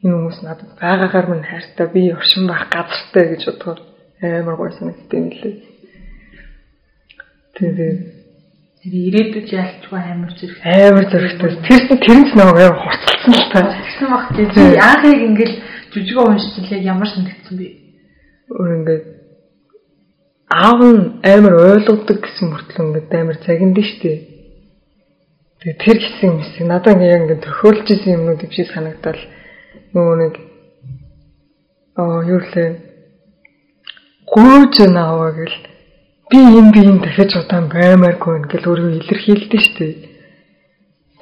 Энэ 0.02 0.14
хүмүүс 0.14 0.38
надад 0.46 0.70
байгаагаар 0.82 1.26
минь 1.30 1.46
хайртай 1.46 1.86
би 1.94 2.02
оршин 2.14 2.46
байх 2.46 2.66
газартай 2.70 3.24
гэж 3.30 3.42
бодгоо 3.46 3.74
амар 4.22 4.56
гоё 4.58 4.70
санагдсан 4.78 5.22
билээ. 5.30 5.71
Тэгээд 7.52 8.00
тэр 8.82 8.94
ирээдүйд 8.96 9.48
ялчгүй 9.52 10.00
амар 10.00 10.32
зэрэг 10.34 10.58
амар 10.64 11.06
зэрэгтэй. 11.12 11.50
Тэр 11.68 11.82
тэрэнц 12.00 12.30
нэг 12.32 12.48
амар 12.48 12.76
хурцлсан 12.80 13.32
л 13.36 13.50
та. 13.52 13.60
Тэгсэн 13.68 14.08
баг 14.08 14.24
тийм 14.32 14.48
анхыг 14.80 15.20
ингээл 15.28 15.56
жүжигөө 15.92 16.24
уншчихвал 16.32 16.72
яг 16.72 16.84
ямар 16.88 17.08
санагдсан 17.12 17.54
бэ? 17.60 17.68
Өөр 18.56 18.70
ингээд 18.80 19.04
аав 20.48 20.80
нь 20.80 21.02
амар 21.22 21.54
ойлгодог 21.76 22.18
гэсэн 22.24 22.46
мөртлөө 22.48 22.84
ингээд 22.88 23.12
амар 23.12 23.36
загинд 23.44 23.76
нь 23.78 23.88
штэ. 23.88 24.12
Тэгээ 25.60 25.76
тэр 25.78 25.98
гэсэн 26.00 26.28
юм 26.32 26.38
шиг 26.42 26.66
надад 26.66 26.96
ингээд 26.96 27.20
ингээд 27.22 27.44
тохиолж 27.46 27.86
исэн 27.86 28.16
юмнууд 28.16 28.40
юм 28.42 28.52
шиг 28.52 28.68
санагдал 28.72 29.20
нөгөө 29.94 30.16
нэг 30.24 30.34
аа 32.00 32.24
юу 32.24 32.40
лээ 32.40 32.68
гүйж 34.32 34.74
нааваа 34.88 35.32
гэл 35.36 35.56
би 36.32 36.40
энэ 36.40 36.72
би 36.72 36.80
энэ 36.80 37.04
дахиж 37.04 37.36
удаан 37.36 37.68
баймааргүй 37.68 38.34
ингээл 38.40 38.68
өөрийгөө 38.72 39.00
илэрхийлдэг 39.04 39.60
шүү 39.60 39.76
дээ. 39.76 39.94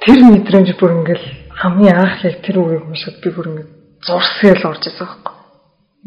Тэр 0.07 0.19
мэдрэмж 0.23 0.69
бүр 0.79 0.91
ингээл 1.03 1.25
хамгийн 1.51 1.99
анх 1.99 2.23
яг 2.23 2.39
тэр 2.39 2.63
үгийг 2.63 2.87
уншаад 2.87 3.17
би 3.19 3.29
бүр 3.35 3.47
ингээд 3.51 3.71
зурсгээл 4.07 4.69
орж 4.71 4.83
ирсэн 4.87 5.03
байхгүй. 5.03 5.35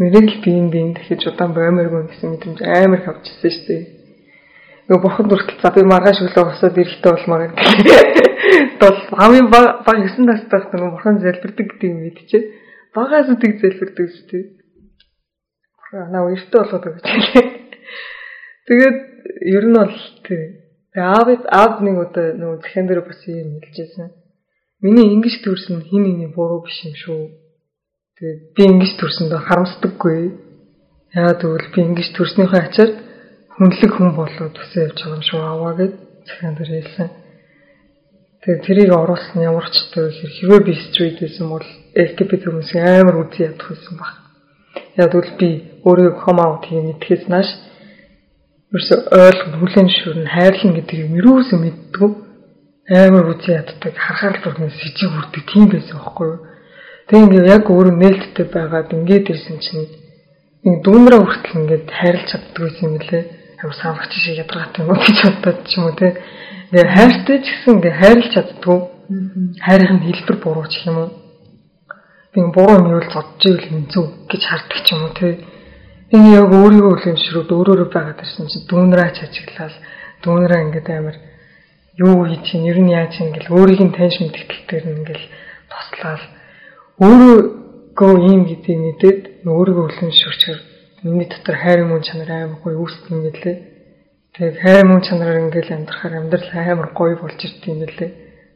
Нэрэл 0.00 0.40
би 0.40 0.50
энэ 0.57 0.72
би 0.72 0.78
энэ 0.80 0.96
дахиж 0.96 1.20
удаан 1.28 1.52
баймааргүй 1.52 2.02
гэсэн 2.09 2.28
мэдрэмж 2.32 2.59
амар 2.64 3.00
их 3.05 3.09
авч 3.12 3.24
ирсэн 3.28 3.52
шүү 3.52 3.66
дээ. 3.68 3.82
Нөгөө 4.88 5.02
бурхан 5.05 5.28
дүртэл 5.28 5.61
за 5.61 5.68
би 5.76 5.82
маргааш 5.84 6.18
өглөө 6.24 6.44
босоод 6.48 6.80
ирэхтэй 6.80 7.12
болмоор 7.12 7.42
гэдэг. 7.52 8.24
бол 8.80 8.98
хамгийн 9.20 9.48
баг 9.52 9.84
9 9.84 10.24
настай 10.24 10.48
байх 10.48 10.72
нь 10.72 10.80
бурхан 10.80 11.20
залбирдаг 11.20 11.66
гэдгийг 11.68 11.94
мэдчихэ. 12.00 12.40
Багаас 12.96 13.28
үдэг 13.28 13.52
залбирдаг 13.61 14.09
шүү 14.09 14.26
дээ. 14.32 14.44
Наа 16.09 16.24
өртөө 16.32 16.61
болгоод 16.61 16.84
өгч 16.88 17.05
хэлээ. 17.05 17.63
Тэгээд 18.66 18.98
ер 19.44 19.64
нь 19.68 19.76
бол. 19.76 19.96
Тэгээ 20.24 20.64
аав 20.96 21.28
аав 21.52 21.72
нэг 21.84 21.96
удаа 22.00 22.32
нөгөө 22.32 22.58
захин 22.64 22.86
дээр 22.88 23.02
бас 23.04 23.20
юм 23.28 23.60
хэлжсэн. 23.60 24.08
Миний 24.80 25.12
ингэж 25.12 25.44
төрсөн 25.44 25.84
хин 25.84 26.02
нэгний 26.04 26.30
буруу 26.32 26.64
биш 26.64 26.80
юм 26.88 26.94
шүү. 26.96 27.22
Тэгээд 28.16 28.40
би 28.56 28.62
ингэж 28.64 28.92
төрсөндөө 29.00 29.40
харамсдаггүй. 29.44 30.20
Яагаад 31.12 31.40
гэвэл 31.42 31.72
би 31.74 31.80
ингэж 31.82 32.08
төрснийхөө 32.16 32.60
ачаар 32.62 32.90
хүнлэг 33.54 33.92
хүн 33.92 34.10
болоод 34.16 34.54
төсөө 34.56 34.82
явж 34.86 34.98
байгаа 35.02 35.14
юм 35.18 35.24
шүү 35.28 35.40
аваа 35.44 35.72
гэд 35.78 35.94
захин 36.26 36.54
дээр 36.56 36.70
хэлсэн. 36.74 37.08
Тэгээд 38.44 38.64
тэрийг 38.66 38.90
оруулсан 38.92 39.40
ямар 39.40 39.66
ч 39.72 39.76
төө 39.92 40.08
хэрвээ 40.08 40.60
би 40.68 40.72
стрит 40.84 41.16
байсан 41.20 41.46
бол 41.48 41.66
LGBT 41.96 42.42
хүмүүсийн 42.44 42.84
амар 42.84 43.16
үгүй 43.24 43.40
ядах 43.46 43.68
байсан 43.72 43.94
баг. 44.00 44.14
Яг 45.00 45.10
бол 45.12 45.30
би 45.40 45.48
өөрөө 45.84 46.12
комаут 46.24 46.64
хийм 46.68 46.92
мэдхээс 46.92 47.24
нааш 47.32 47.48
ерөөсө 48.75 48.97
ойлгох 49.07 49.59
хүлэн 49.62 49.89
шүрн 49.97 50.27
хайрлан 50.35 50.72
гэдгийг 50.75 51.11
мөрөөсөө 51.14 51.59
мэддэг 51.62 52.12
амар 52.91 53.31
үгүй 53.31 53.55
яддаг 53.55 53.95
харахаар 53.95 54.35
л 54.35 54.43
бүрнээс 54.45 54.77
сижиг 54.83 55.14
үрдэг 55.14 55.43
тийм 55.47 55.70
байсан 55.70 55.95
байхгүй 56.03 56.27
юу. 56.27 56.39
Тэг 57.07 57.18
ингээ 57.22 57.45
яг 57.55 57.64
өөрөө 57.70 57.95
нээлттэй 58.03 58.47
байгаад 58.51 58.91
ингээд 58.99 59.31
ирсэн 59.31 59.59
чинь 59.62 59.87
нэг 60.66 60.83
дүүнраа 60.83 61.22
хүртэл 61.22 61.59
ингээд 61.62 61.87
хайрлаж 61.87 62.27
чаддаг 62.35 62.61
байсан 62.66 62.85
юм 62.91 62.97
лээ. 62.99 63.22
Амар 63.62 63.77
санагч 63.79 64.12
шиг 64.18 64.37
ядаргатай 64.43 64.83
юм 64.83 64.91
гэж 64.91 65.18
бодоод 65.22 65.59
ч 65.64 65.72
юм 65.79 65.85
уу 65.87 65.95
те. 65.95 66.09
Ингээ 66.75 66.95
хайртай 66.99 67.39
ч 67.41 67.47
гэсэн 67.55 67.72
ингээ 67.79 67.95
хайрлаж 68.03 68.29
чаддгүй. 68.35 68.79
Хайрын 69.62 70.01
хэлбэр 70.03 70.37
буруу 70.43 70.66
ч 70.66 70.75
юм 70.91 70.97
уу. 70.99 71.11
Би 72.35 72.39
буруу 72.51 72.77
юм 72.83 72.91
юу 72.91 73.01
л 73.07 73.12
зодж 73.14 73.39
ивэл 73.47 73.70
юм 73.70 73.87
зүг 73.87 74.29
гэж 74.29 74.43
харддаг 74.51 74.81
ч 74.83 74.89
юм 74.91 75.01
уу 75.07 75.14
те. 75.14 75.29
Энэ 76.14 76.30
яг 76.38 76.50
өөрийгөө 76.54 76.92
үлэмшрүүд 76.94 77.50
өөрөөрөө 77.50 77.88
байгаад 77.90 78.22
ирсэн 78.22 78.46
чинь 78.46 78.68
дүүнраа 78.70 79.10
чажиглал 79.18 79.74
дүүнраа 80.22 80.60
ингээд 80.62 80.88
амар 80.94 81.16
юу 81.98 82.22
хийж 82.30 82.42
чинь 82.46 82.70
ер 82.70 82.78
нь 82.78 82.94
яаж 82.94 83.18
ингээл 83.18 83.50
өөрийг 83.50 83.82
нь 83.82 83.96
таньж 83.98 84.22
мэдгэлтээр 84.22 84.84
нь 84.86 84.96
ингээл 85.02 85.26
тослал 85.74 86.22
өөрийгөө 87.02 88.12
ийм 88.30 88.42
гэдгийг 88.46 88.78
мэдээд 88.78 89.20
өөрийгөө 89.42 89.86
үлэмшөрчөр 89.90 90.58
миний 91.02 91.26
дотор 91.26 91.56
хайр 91.58 91.82
мөн 91.82 92.06
чанар 92.06 92.30
амар 92.30 92.62
гоё 92.62 92.78
үүсдэг 92.78 93.10
юм 93.10 93.20
гэлээ. 93.26 93.56
Тэгээд 94.38 94.56
хайр 94.62 94.86
мөн 94.86 95.02
чанараар 95.02 95.42
ингээл 95.50 95.74
амьдрахаар 95.74 96.14
амьдрал 96.14 96.50
амар 96.54 96.88
гоё 96.94 97.14
болж 97.18 97.38
ирд 97.42 97.62
юм 97.66 97.78
гэлээ. 97.82 98.10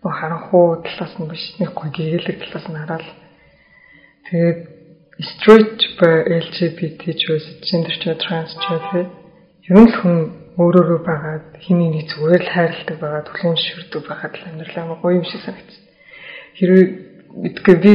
Нөө 0.06 0.12
харанхуу 0.14 0.78
талаас 0.86 1.14
нь 1.18 1.26
биш 1.26 1.44
нэг 1.58 1.74
гоё 1.74 1.90
гэгээлэг 1.90 2.38
талаас 2.38 2.66
нь 2.70 2.78
хараад 2.78 3.06
тэгээд 4.30 4.77
straight 5.18 5.80
ба 5.98 6.22
LGBT 6.22 7.02
ч 7.18 7.22
байсан 7.26 7.54
gender 7.66 7.94
ч 7.98 8.04
trans 8.22 8.54
ч 8.54 8.64
гэдэг 8.70 9.06
ер 9.66 9.78
нь 9.82 9.92
хүн 9.98 10.16
өөрөөрөө 10.62 11.00
байгаад 11.02 11.46
хиний 11.58 11.90
нэг 11.90 12.06
зүгээр 12.10 12.42
л 12.42 12.54
хайрладаг 12.54 12.96
байгаа 13.02 13.26
түлхэмшвэрдэг 13.26 14.02
байгаад 14.06 14.34
л 14.38 14.46
амьдрал 14.46 14.78
амар 14.78 14.98
гоё 15.02 15.18
юм 15.18 15.26
шиг 15.26 15.42
санагдсан. 15.42 15.82
Хэрвээ 16.58 16.86
бидгээ 17.42 17.76
би 17.82 17.94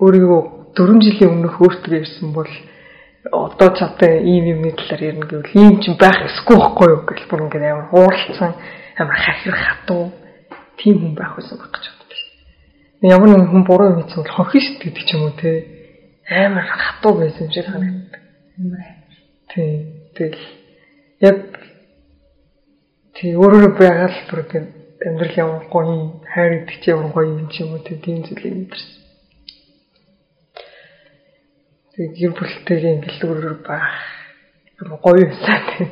өөрийгөө 0.00 0.40
4 0.76 1.04
жилийн 1.04 1.32
өмнөх 1.36 1.56
өөртөө 1.60 1.96
ирсэн 2.00 2.28
бол 2.32 2.52
одоо 3.32 3.70
чадсан 3.76 4.24
ийм 4.24 4.44
юмны 4.56 4.72
талаар 4.76 5.02
ярина 5.12 5.26
гэвэл 5.28 5.56
ийм 5.60 5.76
ч 5.80 5.92
байх 6.00 6.20
эсгүй 6.24 6.56
байхгүй 6.56 6.88
юу 6.88 7.02
гэж 7.04 7.20
бүр 7.28 7.44
ингээд 7.48 7.64
амар 7.68 7.88
хууралцсан 7.92 8.52
амар 8.96 9.18
хахирах 9.20 9.64
хатуу 9.68 10.04
тийм 10.80 10.96
хүн 11.00 11.14
байх 11.16 11.32
байсан 11.36 11.56
баг 11.60 11.72
гэж 11.72 11.84
боддог. 11.96 12.20
Ямар 13.04 13.28
нэгэн 13.28 13.50
хүн 13.52 13.64
буруу 13.64 13.88
юм 13.92 14.00
хийсэн 14.04 14.20
бол 14.24 14.36
хохин 14.36 14.62
шүү 14.64 14.76
гэдэг 14.84 15.04
ч 15.04 15.10
юм 15.16 15.22
уу 15.28 15.34
те 15.36 15.75
амар 16.28 16.66
хатуу 16.66 17.14
байсан 17.18 17.46
юм 17.46 17.52
шиг 17.52 17.66
санагддаг. 17.66 18.22
Тий. 19.52 19.92
Тэгэл 20.16 20.44
яг 21.20 21.38
тий 23.14 23.36
өөрөөр 23.36 23.76
байгаад 23.78 24.16
бүр 24.30 24.40
ингээд 24.42 24.66
амьдрал 25.06 25.36
ямар 25.36 25.64
гоё 25.70 26.24
хайр 26.32 26.52
идэх 26.64 26.80
чи 26.80 26.90
ямар 26.90 27.12
гоё 27.12 27.28
юм 27.36 27.48
ч 27.52 27.62
юм 27.62 27.76
уу 27.76 27.84
тийм 27.84 28.24
зүйлийг 28.24 28.54
мэдэрсэн. 28.56 28.92
Тэгээд 31.92 32.14
гэр 32.16 32.32
бүлтэйгээ 32.32 32.94
ингэлгүүрээр 32.96 33.58
байх 33.62 33.92
юм 34.80 34.90
гоё 35.04 35.20
юмсаа 35.20 35.58
тийм. 35.68 35.88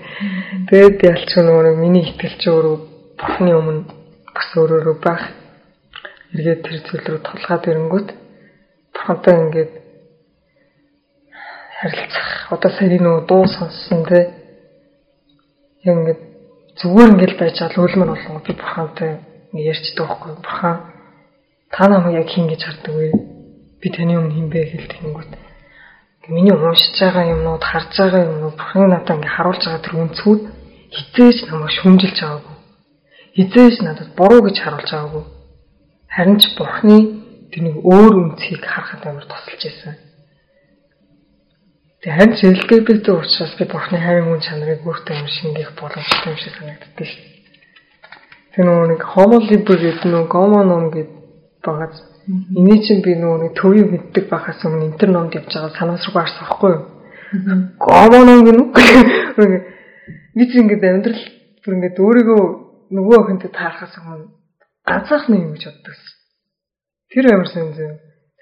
Тэгээд 0.73 0.99
ялч 1.05 1.31
нөгөө 1.37 1.77
миний 1.79 2.05
ихтэлч 2.09 2.43
өөрөө 2.49 2.77
бурхны 3.21 3.53
өмнө 3.55 3.83
бас 4.35 4.49
өөрөөрөө 4.57 4.97
байх. 5.05 5.25
Эргээд 6.35 6.61
тэр 6.65 6.77
зүйл 6.83 7.07
рүү 7.07 7.21
тулгаад 7.23 7.69
ирэнгүүт 7.71 8.09
бурхантай 8.93 9.35
ингээд 9.39 9.84
харилцах. 11.81 12.29
Одоо 12.51 12.71
сая 12.71 12.99
нөгөө 12.99 13.27
дуу 13.27 13.47
сонссон 13.47 14.05
те. 14.05 14.21
Яг 15.85 15.97
ингээд 15.99 16.21
зүгээр 16.81 17.13
ингээл 17.13 17.39
байж 17.39 17.57
байгаа 17.61 17.85
үлмэр 17.85 18.11
болгоо 18.13 18.41
би 18.47 18.53
бурхантай 18.53 19.11
ярьчдаг 19.53 20.07
байхгүй 20.09 20.35
бурхан 20.43 20.77
та 21.71 21.89
намайг 21.89 22.23
яг 22.23 22.29
хин 22.29 22.47
гэж 22.49 22.63
хардаг 22.65 22.95
вэ? 22.95 23.11
Би 23.81 23.89
таны 23.91 24.15
өмнө 24.19 24.35
хин 24.35 24.49
бэ 24.51 24.61
хэлдэг 24.71 25.03
гот 25.13 25.31
миний 26.29 26.53
уншиж 26.53 26.97
байгаа 27.01 27.31
юмнууд 27.35 27.63
харж 27.63 27.93
байгаа 27.99 28.25
юмнууд 28.25 28.57
бурхны 28.57 28.87
надад 28.89 29.17
ингээ 29.17 29.35
харуулж 29.37 29.63
байгаа 29.65 29.85
тэр 29.85 29.97
үнцүүд 30.03 30.41
хизээж 30.97 31.39
намайг 31.51 31.73
шүмжилж 31.77 32.19
байгаагүй. 32.21 32.57
Хизээж 33.37 33.77
надад 33.85 34.09
буруу 34.17 34.41
гэж 34.47 34.57
харуулж 34.63 34.91
байгаагүй. 34.91 35.25
Харин 36.09 36.39
ч 36.41 36.45
бурхны 36.57 36.99
тэр 37.53 37.63
нэг 37.67 37.77
өөр 37.85 38.13
үнцгийг 38.23 38.65
харахад 38.65 39.05
амар 39.05 39.27
тусалж 39.29 39.63
байсан. 39.69 39.95
Тэгээ 42.05 42.37
ч 42.37 42.41
LGBT 42.53 43.07
учраас 43.17 43.57
би 43.57 43.65
бурхны 43.65 43.97
хайрын 43.97 44.29
үн 44.29 44.45
чанарыг 44.45 44.85
өөртөө 44.85 45.25
юм 45.25 45.29
шингээх 45.33 45.73
боломжтой 45.81 46.37
юм 46.37 46.37
шиг 46.37 46.53
санагддаг 46.61 47.07
шүү. 47.09 47.25
Тэр 48.53 48.65
нөгөө 48.69 48.89
нэг 48.93 49.03
homo 49.09 49.41
liber 49.41 49.79
гэдэг 49.81 50.05
нөгөө 50.13 50.29
gomo 50.29 50.61
ном 50.69 50.93
гэдэг 50.93 51.17
байгаа 51.65 52.13
Эний 52.29 52.81
чинь 52.81 53.05
би 53.05 53.13
нөгөө 53.21 53.53
төвийг 53.53 53.89
мэддэг 53.93 54.29
байхаас 54.33 54.61
өмнө 54.65 54.89
интер 54.89 55.13
номд 55.13 55.37
явж 55.37 55.49
байгаа 55.49 55.77
санаас 55.77 56.05
руу 56.09 56.17
гарсан 56.17 56.41
байхгүй 56.41 56.71
юу? 56.73 56.85
Гомоно 57.77 58.35
гэнэ. 58.49 58.65
Би 60.37 60.43
чинь 60.49 60.65
ингээд 60.65 60.85
амьдрал 60.89 61.21
бүр 61.61 61.75
ингээд 61.77 62.01
өөрийгөө 62.01 62.43
нөгөө 62.97 63.17
охинтой 63.21 63.51
таарахаас 63.53 63.93
өмнө 64.01 64.33
ганцаархны 64.89 65.37
юм 65.37 65.53
гэж 65.53 65.65
боддог. 65.69 65.97
Тэр 67.13 67.25
амар 67.29 67.49
сайн 67.53 67.77
зөө. 67.77 67.93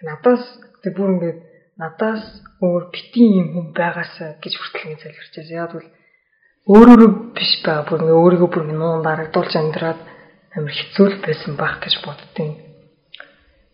Надаас 0.06 0.42
тэг 0.86 0.94
бүр 0.94 1.10
ингээд 1.18 1.38
надаас 1.81 2.23
өөр 2.61 2.83
битгий 2.93 3.29
юм 3.41 3.49
хүн 3.55 3.66
байгаасаа 3.77 4.37
гэж 4.43 4.53
хүртэл 4.57 4.89
ингэ 4.93 5.03
залбирчээс. 5.03 5.51
Яг 5.51 5.73
бол 5.73 5.89
өөрөөрөө 6.73 7.11
биш 7.37 7.53
байгаа. 7.64 7.89
Бүр 7.89 8.01
ингээ 8.03 8.20
өөрийгөө 8.23 8.51
бүр 8.53 8.64
нуун 8.70 9.03
барагдуулж 9.03 9.53
амьдраад 9.57 10.01
амар 10.57 10.75
хэцүү 10.77 11.07
л 11.09 11.25
байсан 11.25 11.53
байх 11.57 11.81
гэж 11.81 11.95
боддیں۔ 12.05 12.53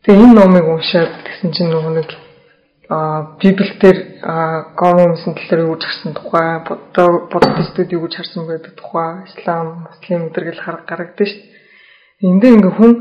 Тэгээ 0.07 0.25
энэ 0.25 0.37
номыг 0.39 0.67
уншаад 0.71 1.13
тэгсэн 1.27 1.51
чинь 1.53 1.71
нөгөө 1.75 1.93
нэг 1.99 2.11
а 2.89 3.37
библиэлд 3.37 4.25
гомомсын 4.81 5.37
талаар 5.37 5.61
юу 5.69 5.77
гэж 5.77 5.85
харсан 5.85 6.13
тухай 6.17 6.49
буддистууд 6.65 7.93
юу 7.93 8.03
гэж 8.09 8.15
харсан 8.17 8.49
байдаг 8.49 8.73
тухай 8.81 9.29
ислам 9.29 9.85
муслим 9.85 10.33
өдргөл 10.33 10.65
гаргагдсан 10.89 11.29
шүү 11.29 11.41
дээ. 11.45 12.31
Энд 12.31 12.41
дээр 12.41 12.57
ингээ 12.57 12.75
хүн 12.81 12.93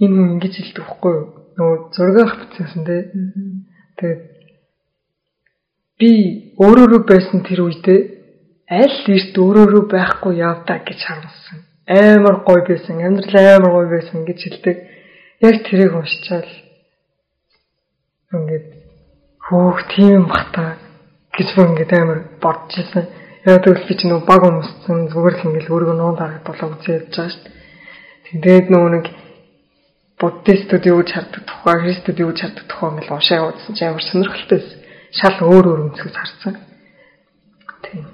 энэ 0.00 0.16
хүн 0.16 0.32
ингэж 0.40 0.54
хэлдэг 0.56 0.84
байхгүй 0.88 1.12
юу? 1.12 1.26
Нөгөө 1.60 1.78
зургийг 1.92 2.24
авчихсан 2.24 2.82
тий. 2.88 3.02
Тэгээд 4.00 4.20
би 6.00 6.12
өөрөөрөө 6.60 7.02
байсан 7.08 7.40
тэр 7.46 7.64
үедээ 7.66 8.00
аль 8.68 9.00
эрт 9.14 9.34
өөрөөрөө 9.38 9.84
байхгүй 9.88 10.34
явдаа 10.42 10.78
гэж 10.84 11.00
харамссан. 11.06 11.58
Амар 11.86 12.42
гоё 12.44 12.62
байсан, 12.66 13.00
амьдрал 13.00 13.36
амар 13.56 13.72
гоё 13.72 13.88
байсан 13.94 14.26
гэж 14.26 14.38
хэлдэг 14.42 14.76
яг 15.40 15.56
тэрийг 15.64 15.92
уншичаал 15.94 16.52
ингээд 18.32 18.66
хөөх 19.46 19.78
тийм 19.94 20.26
бата 20.26 20.76
гэж 21.36 21.48
бүр 21.54 21.70
ингээд 21.70 21.92
амар 21.94 22.20
бодож 22.42 22.74
ирсэн. 22.80 23.06
Яг 23.46 23.62
тэгвэл 23.62 23.86
би 23.86 23.94
ч 23.94 24.02
нөө 24.08 24.20
баг 24.26 24.42
өмссөн 24.42 25.06
зүгээр 25.12 25.34
л 25.38 25.46
ингээд 25.46 25.70
өөрийгөө 25.70 25.96
нуун 25.96 26.16
дарагдуулаа 26.18 26.74
үзээд 26.74 27.14
явж 27.14 27.14
байгаа 27.14 27.30
шүү 27.30 27.42
дээ. 27.46 27.54
Тэгээд 28.42 28.66
нөгөө 28.74 28.90
нэг 28.96 29.06
буддистууд 30.18 30.84
юу 30.90 30.98
гэж 31.04 31.10
хардаг 31.14 31.42
тухай, 31.46 31.76
христүүд 31.86 32.18
юу 32.24 32.30
гэж 32.34 32.40
хардаг 32.42 32.66
тухай 32.66 32.88
ингээд 32.90 33.14
уншаа 33.14 33.48
үзсэн 33.54 33.72
чинь 33.76 33.88
амар 33.92 34.02
сонирхолтой 34.02 34.58
байсан. 34.58 34.80
Шал 35.16 35.38
өөр 35.42 35.64
өөр 35.70 35.80
өнцгөөс 35.86 36.16
харсан. 36.16 36.54
Тийм. 37.84 38.04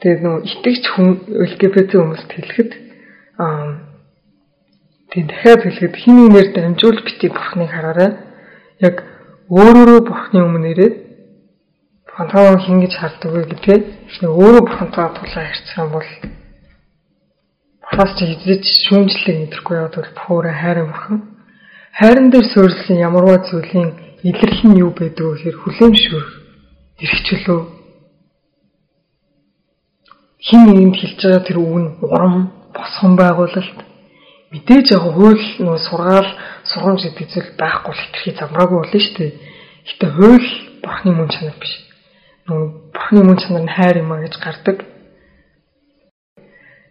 Тэгээд 0.00 0.20
нөгөө 0.22 0.40
итгэж 0.50 0.82
хүн 0.94 1.08
LGBT 1.46 1.90
хүмүүст 1.98 2.30
хэлэхэд 2.32 2.70
аа 3.38 3.92
Тийм 5.12 5.26
дахиад 5.28 5.60
хэлэхэд 5.62 5.94
хиний 5.96 6.28
нэр 6.32 6.48
дамжуул 6.56 7.04
бити 7.04 7.28
бурхныг 7.28 7.68
хараарай. 7.68 8.16
Яг 8.80 9.04
өөрөөрөө 9.52 10.00
бурхны 10.08 10.40
өмнө 10.40 10.68
ирээд 10.72 10.94
бурхантайгаа 12.08 12.56
хин 12.64 12.80
гэж 12.80 12.92
хардаг 12.96 13.30
вэ 13.32 13.44
гэдгээ 13.52 13.78
өөрөө 14.24 14.62
бурхантайгаа 14.64 15.12
тулаа 15.12 15.44
юм 15.76 15.88
бол 15.92 16.08
бурхаас 17.84 18.12
чи 18.16 18.24
эзэж 18.24 18.64
шүүмжлэлийг 18.88 19.38
мэдрэхгүй 19.52 19.76
яваад 19.76 19.96
бол 20.00 20.12
пүүрэ 20.16 20.52
хайрын 20.56 20.88
бурхан. 20.88 21.18
хайран 22.00 22.28
дээр 22.32 22.46
суурилсан 22.48 22.96
ямарваа 22.96 23.38
зүйлийн 23.44 23.90
илэрлэл 24.24 24.64
нь 24.72 24.80
юу 24.80 24.96
байдаг 24.96 25.24
вэ 25.28 25.32
гэхээр 25.36 25.56
хүлээмжшүүр 25.60 26.41
эрх 27.02 27.18
чөлөө 27.28 27.60
хин 30.46 30.60
нэгэнд 30.66 30.96
хэлж 30.98 31.20
байгаа 31.22 31.46
тэр 31.46 31.58
үг 31.62 31.76
нь 31.82 31.90
урам 32.02 32.34
босгон 32.74 33.14
байгуулалт 33.16 33.78
мэдээж 34.52 34.86
яг 34.92 35.04
хууль 35.16 35.44
нөө 35.64 35.78
сургаал 35.86 36.28
сургамж 36.70 37.00
гэдэг 37.04 37.26
зүйл 37.32 37.50
байхгүй 37.60 37.94
хэтэрхий 37.96 38.34
замраагүй 38.36 38.78
болно 38.78 39.00
шүү 39.00 39.16
дээ. 39.18 39.32
Гэтэ 39.88 40.06
хууль 40.16 40.48
бурхны 40.82 41.10
мөн 41.14 41.28
чанар 41.32 41.56
биш. 41.62 41.74
Нөө 42.46 42.60
бурхны 42.94 43.20
мөн 43.24 43.38
чанар 43.42 43.64
нь 43.64 43.74
хайр 43.76 43.96
юм 44.02 44.12
а 44.12 44.22
гэж 44.24 44.34
гардаг. 44.44 44.78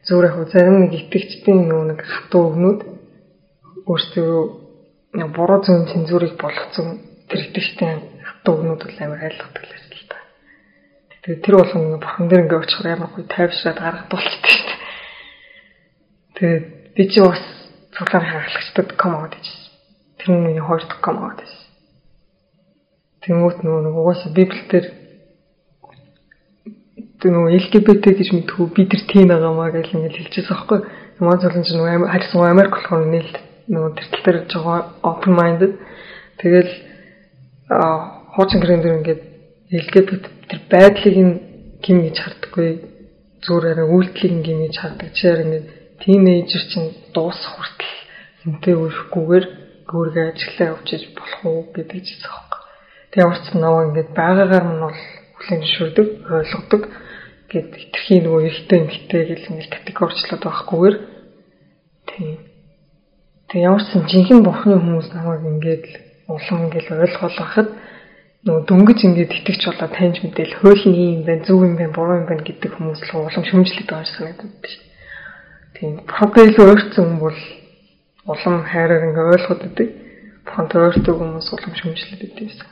Зүгээр 0.08 0.26
яг 0.32 0.50
зарим 0.50 0.78
нэг 0.82 0.92
итгэгчдийн 0.98 1.62
нөө 1.70 1.84
нэг 1.92 2.00
хатуу 2.02 2.42
өгнүүд 2.50 2.80
өөрсдөө 3.86 4.34
буруу 5.36 5.60
зүйн 5.62 5.86
цензурыг 5.92 6.34
болгоцсон 6.42 6.88
тэр 7.30 7.40
итгэжтэй 7.46 7.92
хатуу 8.26 8.54
өгнүүд 8.58 8.82
бол 8.90 8.98
амар 9.06 9.22
айлгадаг 9.22 9.66
л. 9.70 9.81
Тэгээ 11.22 11.44
тэр 11.46 11.56
болгоно 11.62 12.02
бурхан 12.02 12.26
дээр 12.30 12.44
ингээ 12.50 12.62
очихоор 12.66 12.88
ямар 12.90 13.10
гоё 13.14 13.26
тайвшраад 13.30 13.78
гаргадуулчихдаг 13.78 14.50
шүү 14.50 14.66
дээ. 14.66 14.80
Тэгээ 16.34 16.60
би 16.98 17.04
чи 17.14 17.20
бас 17.22 17.42
цуглаан 17.94 18.26
хагалгачдад 18.26 18.90
ком 18.98 19.14
аваад 19.16 19.38
ижсэн. 19.38 19.62
Тэр 20.18 20.30
нь 20.34 20.42
миний 20.42 20.66
хоёр 20.66 20.82
дахь 20.82 20.98
ком 21.06 21.18
аваад 21.22 21.46
ижсэн. 21.46 21.70
Тэнгүүт 23.22 23.58
нөгөө 23.62 23.82
нэг 23.86 23.96
угаасаа 24.02 24.34
библиэлд 24.34 24.70
тэр 27.22 27.32
нөгөө 27.38 27.54
LGBT 27.54 28.04
гэж 28.18 28.30
мэдхүү 28.34 28.66
би 28.74 28.82
тэр 28.90 29.02
тийм 29.06 29.30
байгаамаа 29.30 29.70
гэж 29.70 29.94
ингэ 29.94 30.10
хэлчихсэн 30.18 30.58
байхгүй. 30.58 30.80
Ямар 31.22 31.38
зөвлөн 31.38 31.66
чинь 31.70 31.78
нөгөө 31.78 32.10
харьсан 32.10 32.50
Америк 32.50 32.74
болохоор 32.74 33.06
нээлт 33.14 33.38
нөгөө 33.70 33.92
тэр 33.94 34.08
тал 34.10 34.26
дээр 34.26 34.38
жоо 34.50 34.78
open 35.06 35.34
minded 35.38 35.78
тэгэл 36.42 36.72
хуучин 37.70 38.58
гэрэн 38.58 38.82
дээр 38.82 38.98
ингээд 38.98 39.22
LGBT 39.70 40.41
тэр 40.52 40.60
байдлыг 40.68 41.16
нь 41.16 41.34
гим 41.80 41.98
гэж 42.04 42.16
харддаггүй 42.20 42.70
зүгээр 43.40 43.66
арай 43.72 43.88
үйлдэлийг 43.88 44.34
нь 44.36 44.44
гим 44.44 44.60
гэж 44.68 44.76
хардаг. 44.84 45.10
Чигээр 45.16 45.44
ингээд 45.48 45.68
тийнейжер 46.04 46.64
чинь 46.68 46.92
дуусах 47.16 47.56
хүртэл 47.56 47.96
энтэй 48.52 48.76
үрхгүйгээр 48.76 49.46
өөргөө 49.96 50.26
ажиллаа 50.28 50.68
явуулж 50.76 50.92
болох 51.16 51.42
уу 51.48 51.64
гэдэг 51.72 52.00
ч 52.04 52.08
хэлсэн 52.12 52.32
байхгүй. 52.36 52.62
Тэгээ 53.12 53.30
урц 53.32 53.46
наваа 53.56 53.84
ингээд 53.88 54.10
байгаагаар 54.12 54.66
нь 54.68 54.82
бол 54.84 55.00
хүлэн 55.40 55.62
зөвшөөрдөг, 55.64 56.08
ойлгодог 56.36 56.84
гэд 57.52 57.70
хитрхи 57.76 58.16
нөгөө 58.24 58.42
эрттэй 58.48 58.80
эмхтэй 58.80 59.24
гэл 59.28 59.50
ингээд 59.52 59.72
категорчлоод 59.72 60.44
байхгүйгээр 60.48 60.96
тийм. 62.12 62.38
Тэгээ 63.52 63.68
ямар 63.68 63.84
ч 63.84 63.88
сан 63.92 64.04
жинхэнэ 64.08 64.46
бурхны 64.48 64.76
хүмүүс 64.80 65.08
намайг 65.12 65.44
ингээд 65.48 65.86
улам 66.32 66.58
ингээд 66.68 66.88
ойлгол 66.92 67.36
байхад 67.40 67.70
нөгөө 68.42 68.64
дөнгөж 68.66 69.00
ингээд 69.06 69.38
итгэж 69.38 69.62
болоо 69.70 69.90
таньж 69.94 70.18
мэдээл 70.26 70.58
хууль 70.66 70.86
нь 70.90 70.98
юм 70.98 71.22
байна, 71.30 71.46
зөв 71.46 71.62
юм 71.62 71.78
байна, 71.78 71.94
буруу 71.94 72.18
юм 72.22 72.26
байна 72.26 72.42
гэдэг 72.42 72.74
хүмүүс 72.74 73.02
л 73.06 73.22
улам 73.22 73.46
шүмжлээд 73.46 73.86
байгаа 73.86 74.08
шиг 74.10 74.18
санагдаад 74.18 74.56
байна. 74.58 74.82
Тийм. 75.78 75.92
Бурхантай 76.10 76.44
илүү 76.50 76.66
ойрцсон 76.74 77.06
хүн 77.06 77.20
бол 77.22 77.40
улам 78.26 78.56
хайраар 78.66 79.06
ингээ 79.14 79.30
ойлгоод 79.38 79.62
идэг. 79.70 79.90
Бурхантай 80.42 80.80
ойртог 80.82 81.16
хүмүүс 81.22 81.48
улам 81.54 81.74
шүмжлээд 81.78 82.22
идэг 82.26 82.48
гэсэн. 82.50 82.70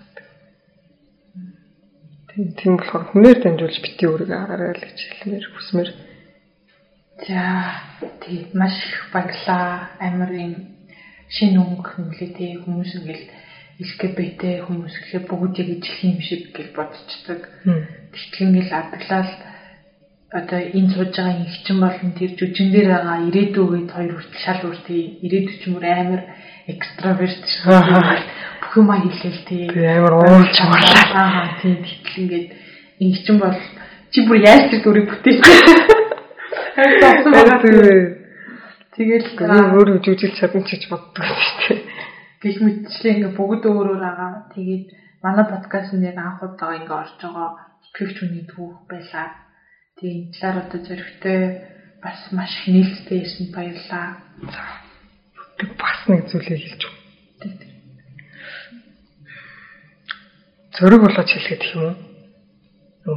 Тийм. 2.34 2.48
Тийм 2.58 2.74
болохоор 2.82 3.06
хүнээр 3.14 3.38
дамжуулж 3.38 3.78
бити 3.78 4.04
өөрийгөө 4.10 4.40
агаарай 4.42 4.74
л 4.74 4.86
гэж 4.90 5.00
хэлмээр 5.06 5.46
хүсмээр. 5.54 5.90
За 7.30 7.42
тийм 8.26 8.42
маш 8.58 8.74
их 8.74 9.06
баярлаа. 9.14 9.94
Амар 10.02 10.32
юм 10.34 10.54
шинэ 11.30 11.62
өнгө 11.62 11.90
хэмлээ 11.94 12.30
тий 12.34 12.58
хүмүүс 12.58 12.92
ингээл 12.98 13.26
LGBT 13.80 14.68
хүмүүс 14.68 14.92
гэхээ 14.92 15.24
бүгд 15.24 15.56
яг 15.64 15.70
ижлэх 15.72 16.04
юм 16.04 16.20
шиг 16.20 16.52
гэж 16.52 16.68
бодчихдаг. 16.76 17.42
Тэгтэл 18.12 18.44
ингээл 18.52 18.76
адаглал 18.76 19.32
одоо 20.36 20.60
энэ 20.60 20.92
сууж 20.94 21.16
байгаа 21.16 21.48
ихчин 21.48 21.78
болон 21.80 22.12
тэр 22.20 22.32
жүжин 22.36 22.70
дээр 22.76 22.88
байгаа 22.92 23.18
ирээдүй 23.32 23.64
үед 23.64 23.90
хоёр 23.96 24.14
хүртэл 24.20 24.44
шал 24.44 24.68
үртэй 24.68 25.02
ирээдүй 25.24 25.56
ч 25.58 25.64
юм 25.72 25.80
уу 25.80 25.88
амар 25.88 26.22
экстраверт 26.68 27.44
бүх 28.62 28.74
юм 28.78 28.90
хэлээл 28.92 29.42
тий. 29.48 29.64
Амар 29.72 30.14
уурлж 30.28 30.52
чамарлаа 30.60 31.08
аа 31.16 31.48
тий. 31.64 31.80
Тэгтэл 31.80 32.20
ингээд 32.20 32.48
ихчин 33.00 33.40
бол 33.40 33.58
чи 34.12 34.20
бүр 34.28 34.38
яаж 34.44 34.70
тэр 34.70 34.84
дүрийг 34.84 35.08
бүтээч 35.08 35.40
Тэгэл 38.94 39.28
өөрөө 39.50 39.98
жүжиглэж 40.04 40.36
чадна 40.36 40.62
ч 40.68 40.76
гэж 40.76 40.84
боддог 40.92 41.24
шүү 41.24 41.58
дээ. 41.64 41.89
Гэх 42.40 42.58
мэтчлээ 42.64 43.14
ингээ 43.20 43.36
бүгд 43.36 43.64
өөрөөр 43.68 44.00
байгаа. 44.00 44.32
Тэгээд 44.56 44.86
манай 45.20 45.46
подкаст 45.52 45.92
нэг 45.92 46.16
анх 46.16 46.40
удаа 46.40 46.80
ингээ 46.80 47.00
орж 47.04 47.20
байгаа 47.20 47.50
итгэвч 47.84 48.16
хүний 48.24 48.46
түүх 48.48 48.88
байлаа. 48.88 49.28
Тэгээд 50.00 50.16
энэ 50.24 50.32
талаар 50.40 50.58
одоо 50.64 50.80
зөрөгтэй 50.88 51.42
бас 52.00 52.20
маш 52.32 52.54
нээлттэй 52.64 53.20
ирсэн 53.28 53.48
баярлаа. 53.52 54.08
Тэг 55.60 55.70
бас 55.76 56.00
нэг 56.08 56.32
зүйлийг 56.32 56.64
хэлж 56.64 56.82
өгөө. 56.88 57.00
Зөрөг 60.80 61.02
болооч 61.04 61.30
хэлгээд 61.36 61.60
гэх 61.60 61.76
юм 61.76 61.84
уу? 61.92 61.96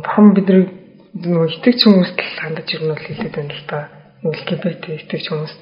Бурхан 0.02 0.34
бидний 0.34 0.66
нөгөө 1.14 1.46
итгэж 1.62 1.78
хүмүүст 1.86 2.18
л 2.18 2.38
хандаж 2.42 2.68
ирнэ 2.74 2.90
бол 2.90 3.06
хэлээд 3.06 3.34
байна 3.38 3.54
л 3.54 3.66
да. 3.70 3.78
LGBT 4.26 4.84
итгэж 4.98 5.24
хүмүүст 5.30 5.58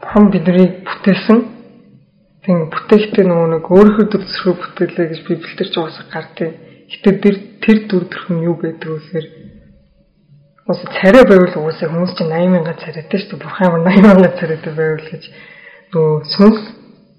бурхан 0.00 0.24
биднийг 0.32 0.72
бүтээсэн. 0.88 1.53
Тэг 2.44 2.68
бүтээхдээ 2.68 3.24
нөгөө 3.24 3.48
нэг 3.56 3.64
өөрийнхөө 3.72 4.06
төр 4.12 4.22
зөрхөө 4.28 4.54
бүтээлээ 4.60 5.06
гэж 5.08 5.20
библиэлд 5.24 5.72
ч 5.72 5.76
уусах 5.80 6.08
гардыг. 6.12 6.52
Гэтэ 6.92 7.10
тэр 7.24 7.36
тэр 7.64 7.78
дүр 7.88 8.04
төрх 8.12 8.28
нь 8.28 8.44
юу 8.44 8.56
гэдэг 8.60 8.84
вэ 8.84 9.00
гэхээр 9.00 9.26
Ус 10.64 10.80
царай 10.96 11.24
байвал 11.28 11.56
уусаа 11.60 11.88
хүмүүс 11.92 12.16
чинь 12.16 12.32
80 12.32 12.52
мянга 12.52 12.72
царайтай 12.80 13.20
шүү 13.20 13.36
дээ. 13.36 13.44
Бурхан 13.44 13.68
ямар 13.68 13.82
80 13.84 14.00
мянга 14.04 14.30
царайтай 14.40 14.72
байвал 14.72 15.08
гэж 15.12 15.24
нөгөө 15.92 16.24
сүнс 16.24 16.60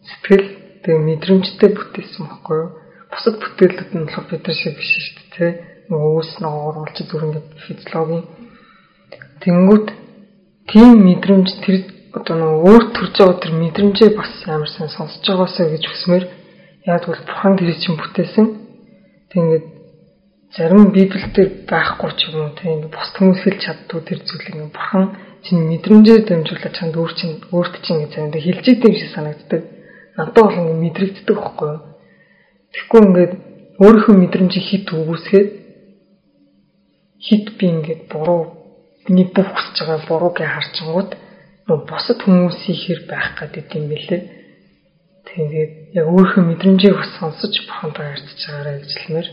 сэтгэл 0.10 0.46
тэгээ 0.82 1.06
мэдрэмжтэй 1.10 1.70
бүтээсэн 1.78 2.26
байхгүй 2.26 2.58
юу? 2.58 2.70
Бусад 3.14 3.36
бүтээлүүд 3.38 3.92
нь 3.94 4.06
болохоор 4.10 4.28
бид 4.34 4.44
нар 4.50 4.58
шиг 4.58 4.74
биш 4.78 4.92
шүү 4.98 5.26
дээ. 5.38 5.52
Нөгөө 5.94 6.12
өөс 6.18 6.32
ногоор 6.42 6.76
болж 6.82 6.98
зүр 7.06 7.26
ингээд 7.26 7.50
физиологийн 7.66 8.26
тэнгүүд 9.46 9.88
тийм 10.70 10.90
мэдрэмж 11.06 11.50
тэр 11.62 11.76
одоо 12.16 12.36
нөгөө 12.40 12.64
өөр 12.72 12.84
төрж 12.96 13.14
байгаа 13.20 13.42
тэр 13.44 13.54
мэдрэмжээ 13.60 14.10
бас 14.16 14.32
ямар 14.48 14.72
сан 14.72 14.88
сонсож 14.88 15.26
байгаасаа 15.28 15.68
гэж 15.68 15.84
хүсмээр 15.84 16.26
яг 16.88 17.04
бол 17.04 17.22
бурхан 17.28 17.54
тэр 17.60 17.76
чинь 17.76 18.00
бүтээсэн. 18.00 18.46
Тэгээд 19.36 19.66
зарим 20.56 20.96
библиэлд 20.96 21.68
байхгүй 21.68 22.12
ч 22.16 22.20
юм 22.32 22.48
уу 22.48 22.56
тийм 22.56 22.88
бос 22.88 23.10
хүмүүс 23.20 23.42
хэлж 23.44 23.60
чаддгүй 23.68 24.02
тэр 24.08 24.20
зүйлийг 24.24 24.72
бурхан 24.72 25.06
чинь 25.44 25.68
мэдрэмжээр 25.68 26.24
дамжуулаад 26.24 26.76
чанд 26.80 26.96
өөр 26.96 27.12
чинь 27.20 27.36
өөрт 27.52 27.76
чинь 27.84 28.00
гэж 28.08 28.12
заримдаа 28.16 28.42
хэлж 28.48 28.66
идэв 28.72 28.88
юм 28.88 28.96
шиг 28.96 29.12
санагддаг. 29.12 29.62
Надад 30.16 30.36
бол 30.40 30.56
ингэ 30.56 30.76
мэдрэгддэг 30.80 31.36
байхгүй 31.36 31.68
юу? 31.68 31.82
Тэгэхгүй 32.72 33.02
ингээд 33.04 33.34
өөрийнхөө 33.84 34.16
мэдрэмжийг 34.16 34.66
хит 34.72 34.88
үгүйсгээд 34.96 35.50
хит 37.20 37.46
би 37.60 37.66
ингээд 37.76 38.02
буруу 38.08 38.42
миний 39.12 39.28
бүх 39.28 39.52
хүсэж 39.52 39.76
байгаа 39.84 40.08
бурууг 40.08 40.40
харчингууд 40.40 41.12
босод 41.68 42.22
хүмүүсийн 42.22 42.78
хэр 42.78 43.00
байх 43.10 43.34
гэдэг 43.42 43.66
юм 43.74 43.86
бэлээ. 43.90 44.22
Тэгээд 45.26 45.74
яг 45.98 46.06
өөрийнхөө 46.06 46.44
мэдрэмжийг 46.46 46.94
бас 46.94 47.12
сонсож 47.18 47.54
бурхантай 47.66 48.14
ярьж 48.14 48.30
байгаарай 48.46 48.78
гэж 48.86 48.92
хэлмээр. 48.94 49.30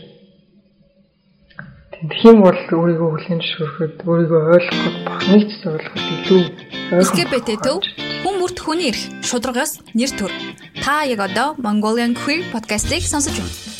Тэгэх 1.93 2.21
юм 2.25 2.37
бол 2.41 2.57
өөрийгөө 2.57 3.09
хүлээн 3.13 3.39
зөвшөөрөхөд 3.39 3.93
өөрийгөө 4.01 4.41
ойлгоход 4.57 4.97
бахныг 5.05 5.43
ч 5.45 5.61
ойлгоход 5.69 6.05
илүү 6.17 6.43
LGBT 6.97 7.49
төв 7.61 7.77
хүн 8.25 8.35
бүрт 8.41 8.57
хүний 8.59 8.89
эрх 8.89 9.03
шударгаас 9.21 9.79
нэр 9.93 10.11
төр. 10.17 10.33
Та 10.81 11.05
яг 11.05 11.21
одоо 11.21 11.53
Mongolian 11.61 12.17
Queer 12.17 12.49
podcast-ийг 12.49 13.05
сонсож 13.05 13.37
байна. 13.37 13.72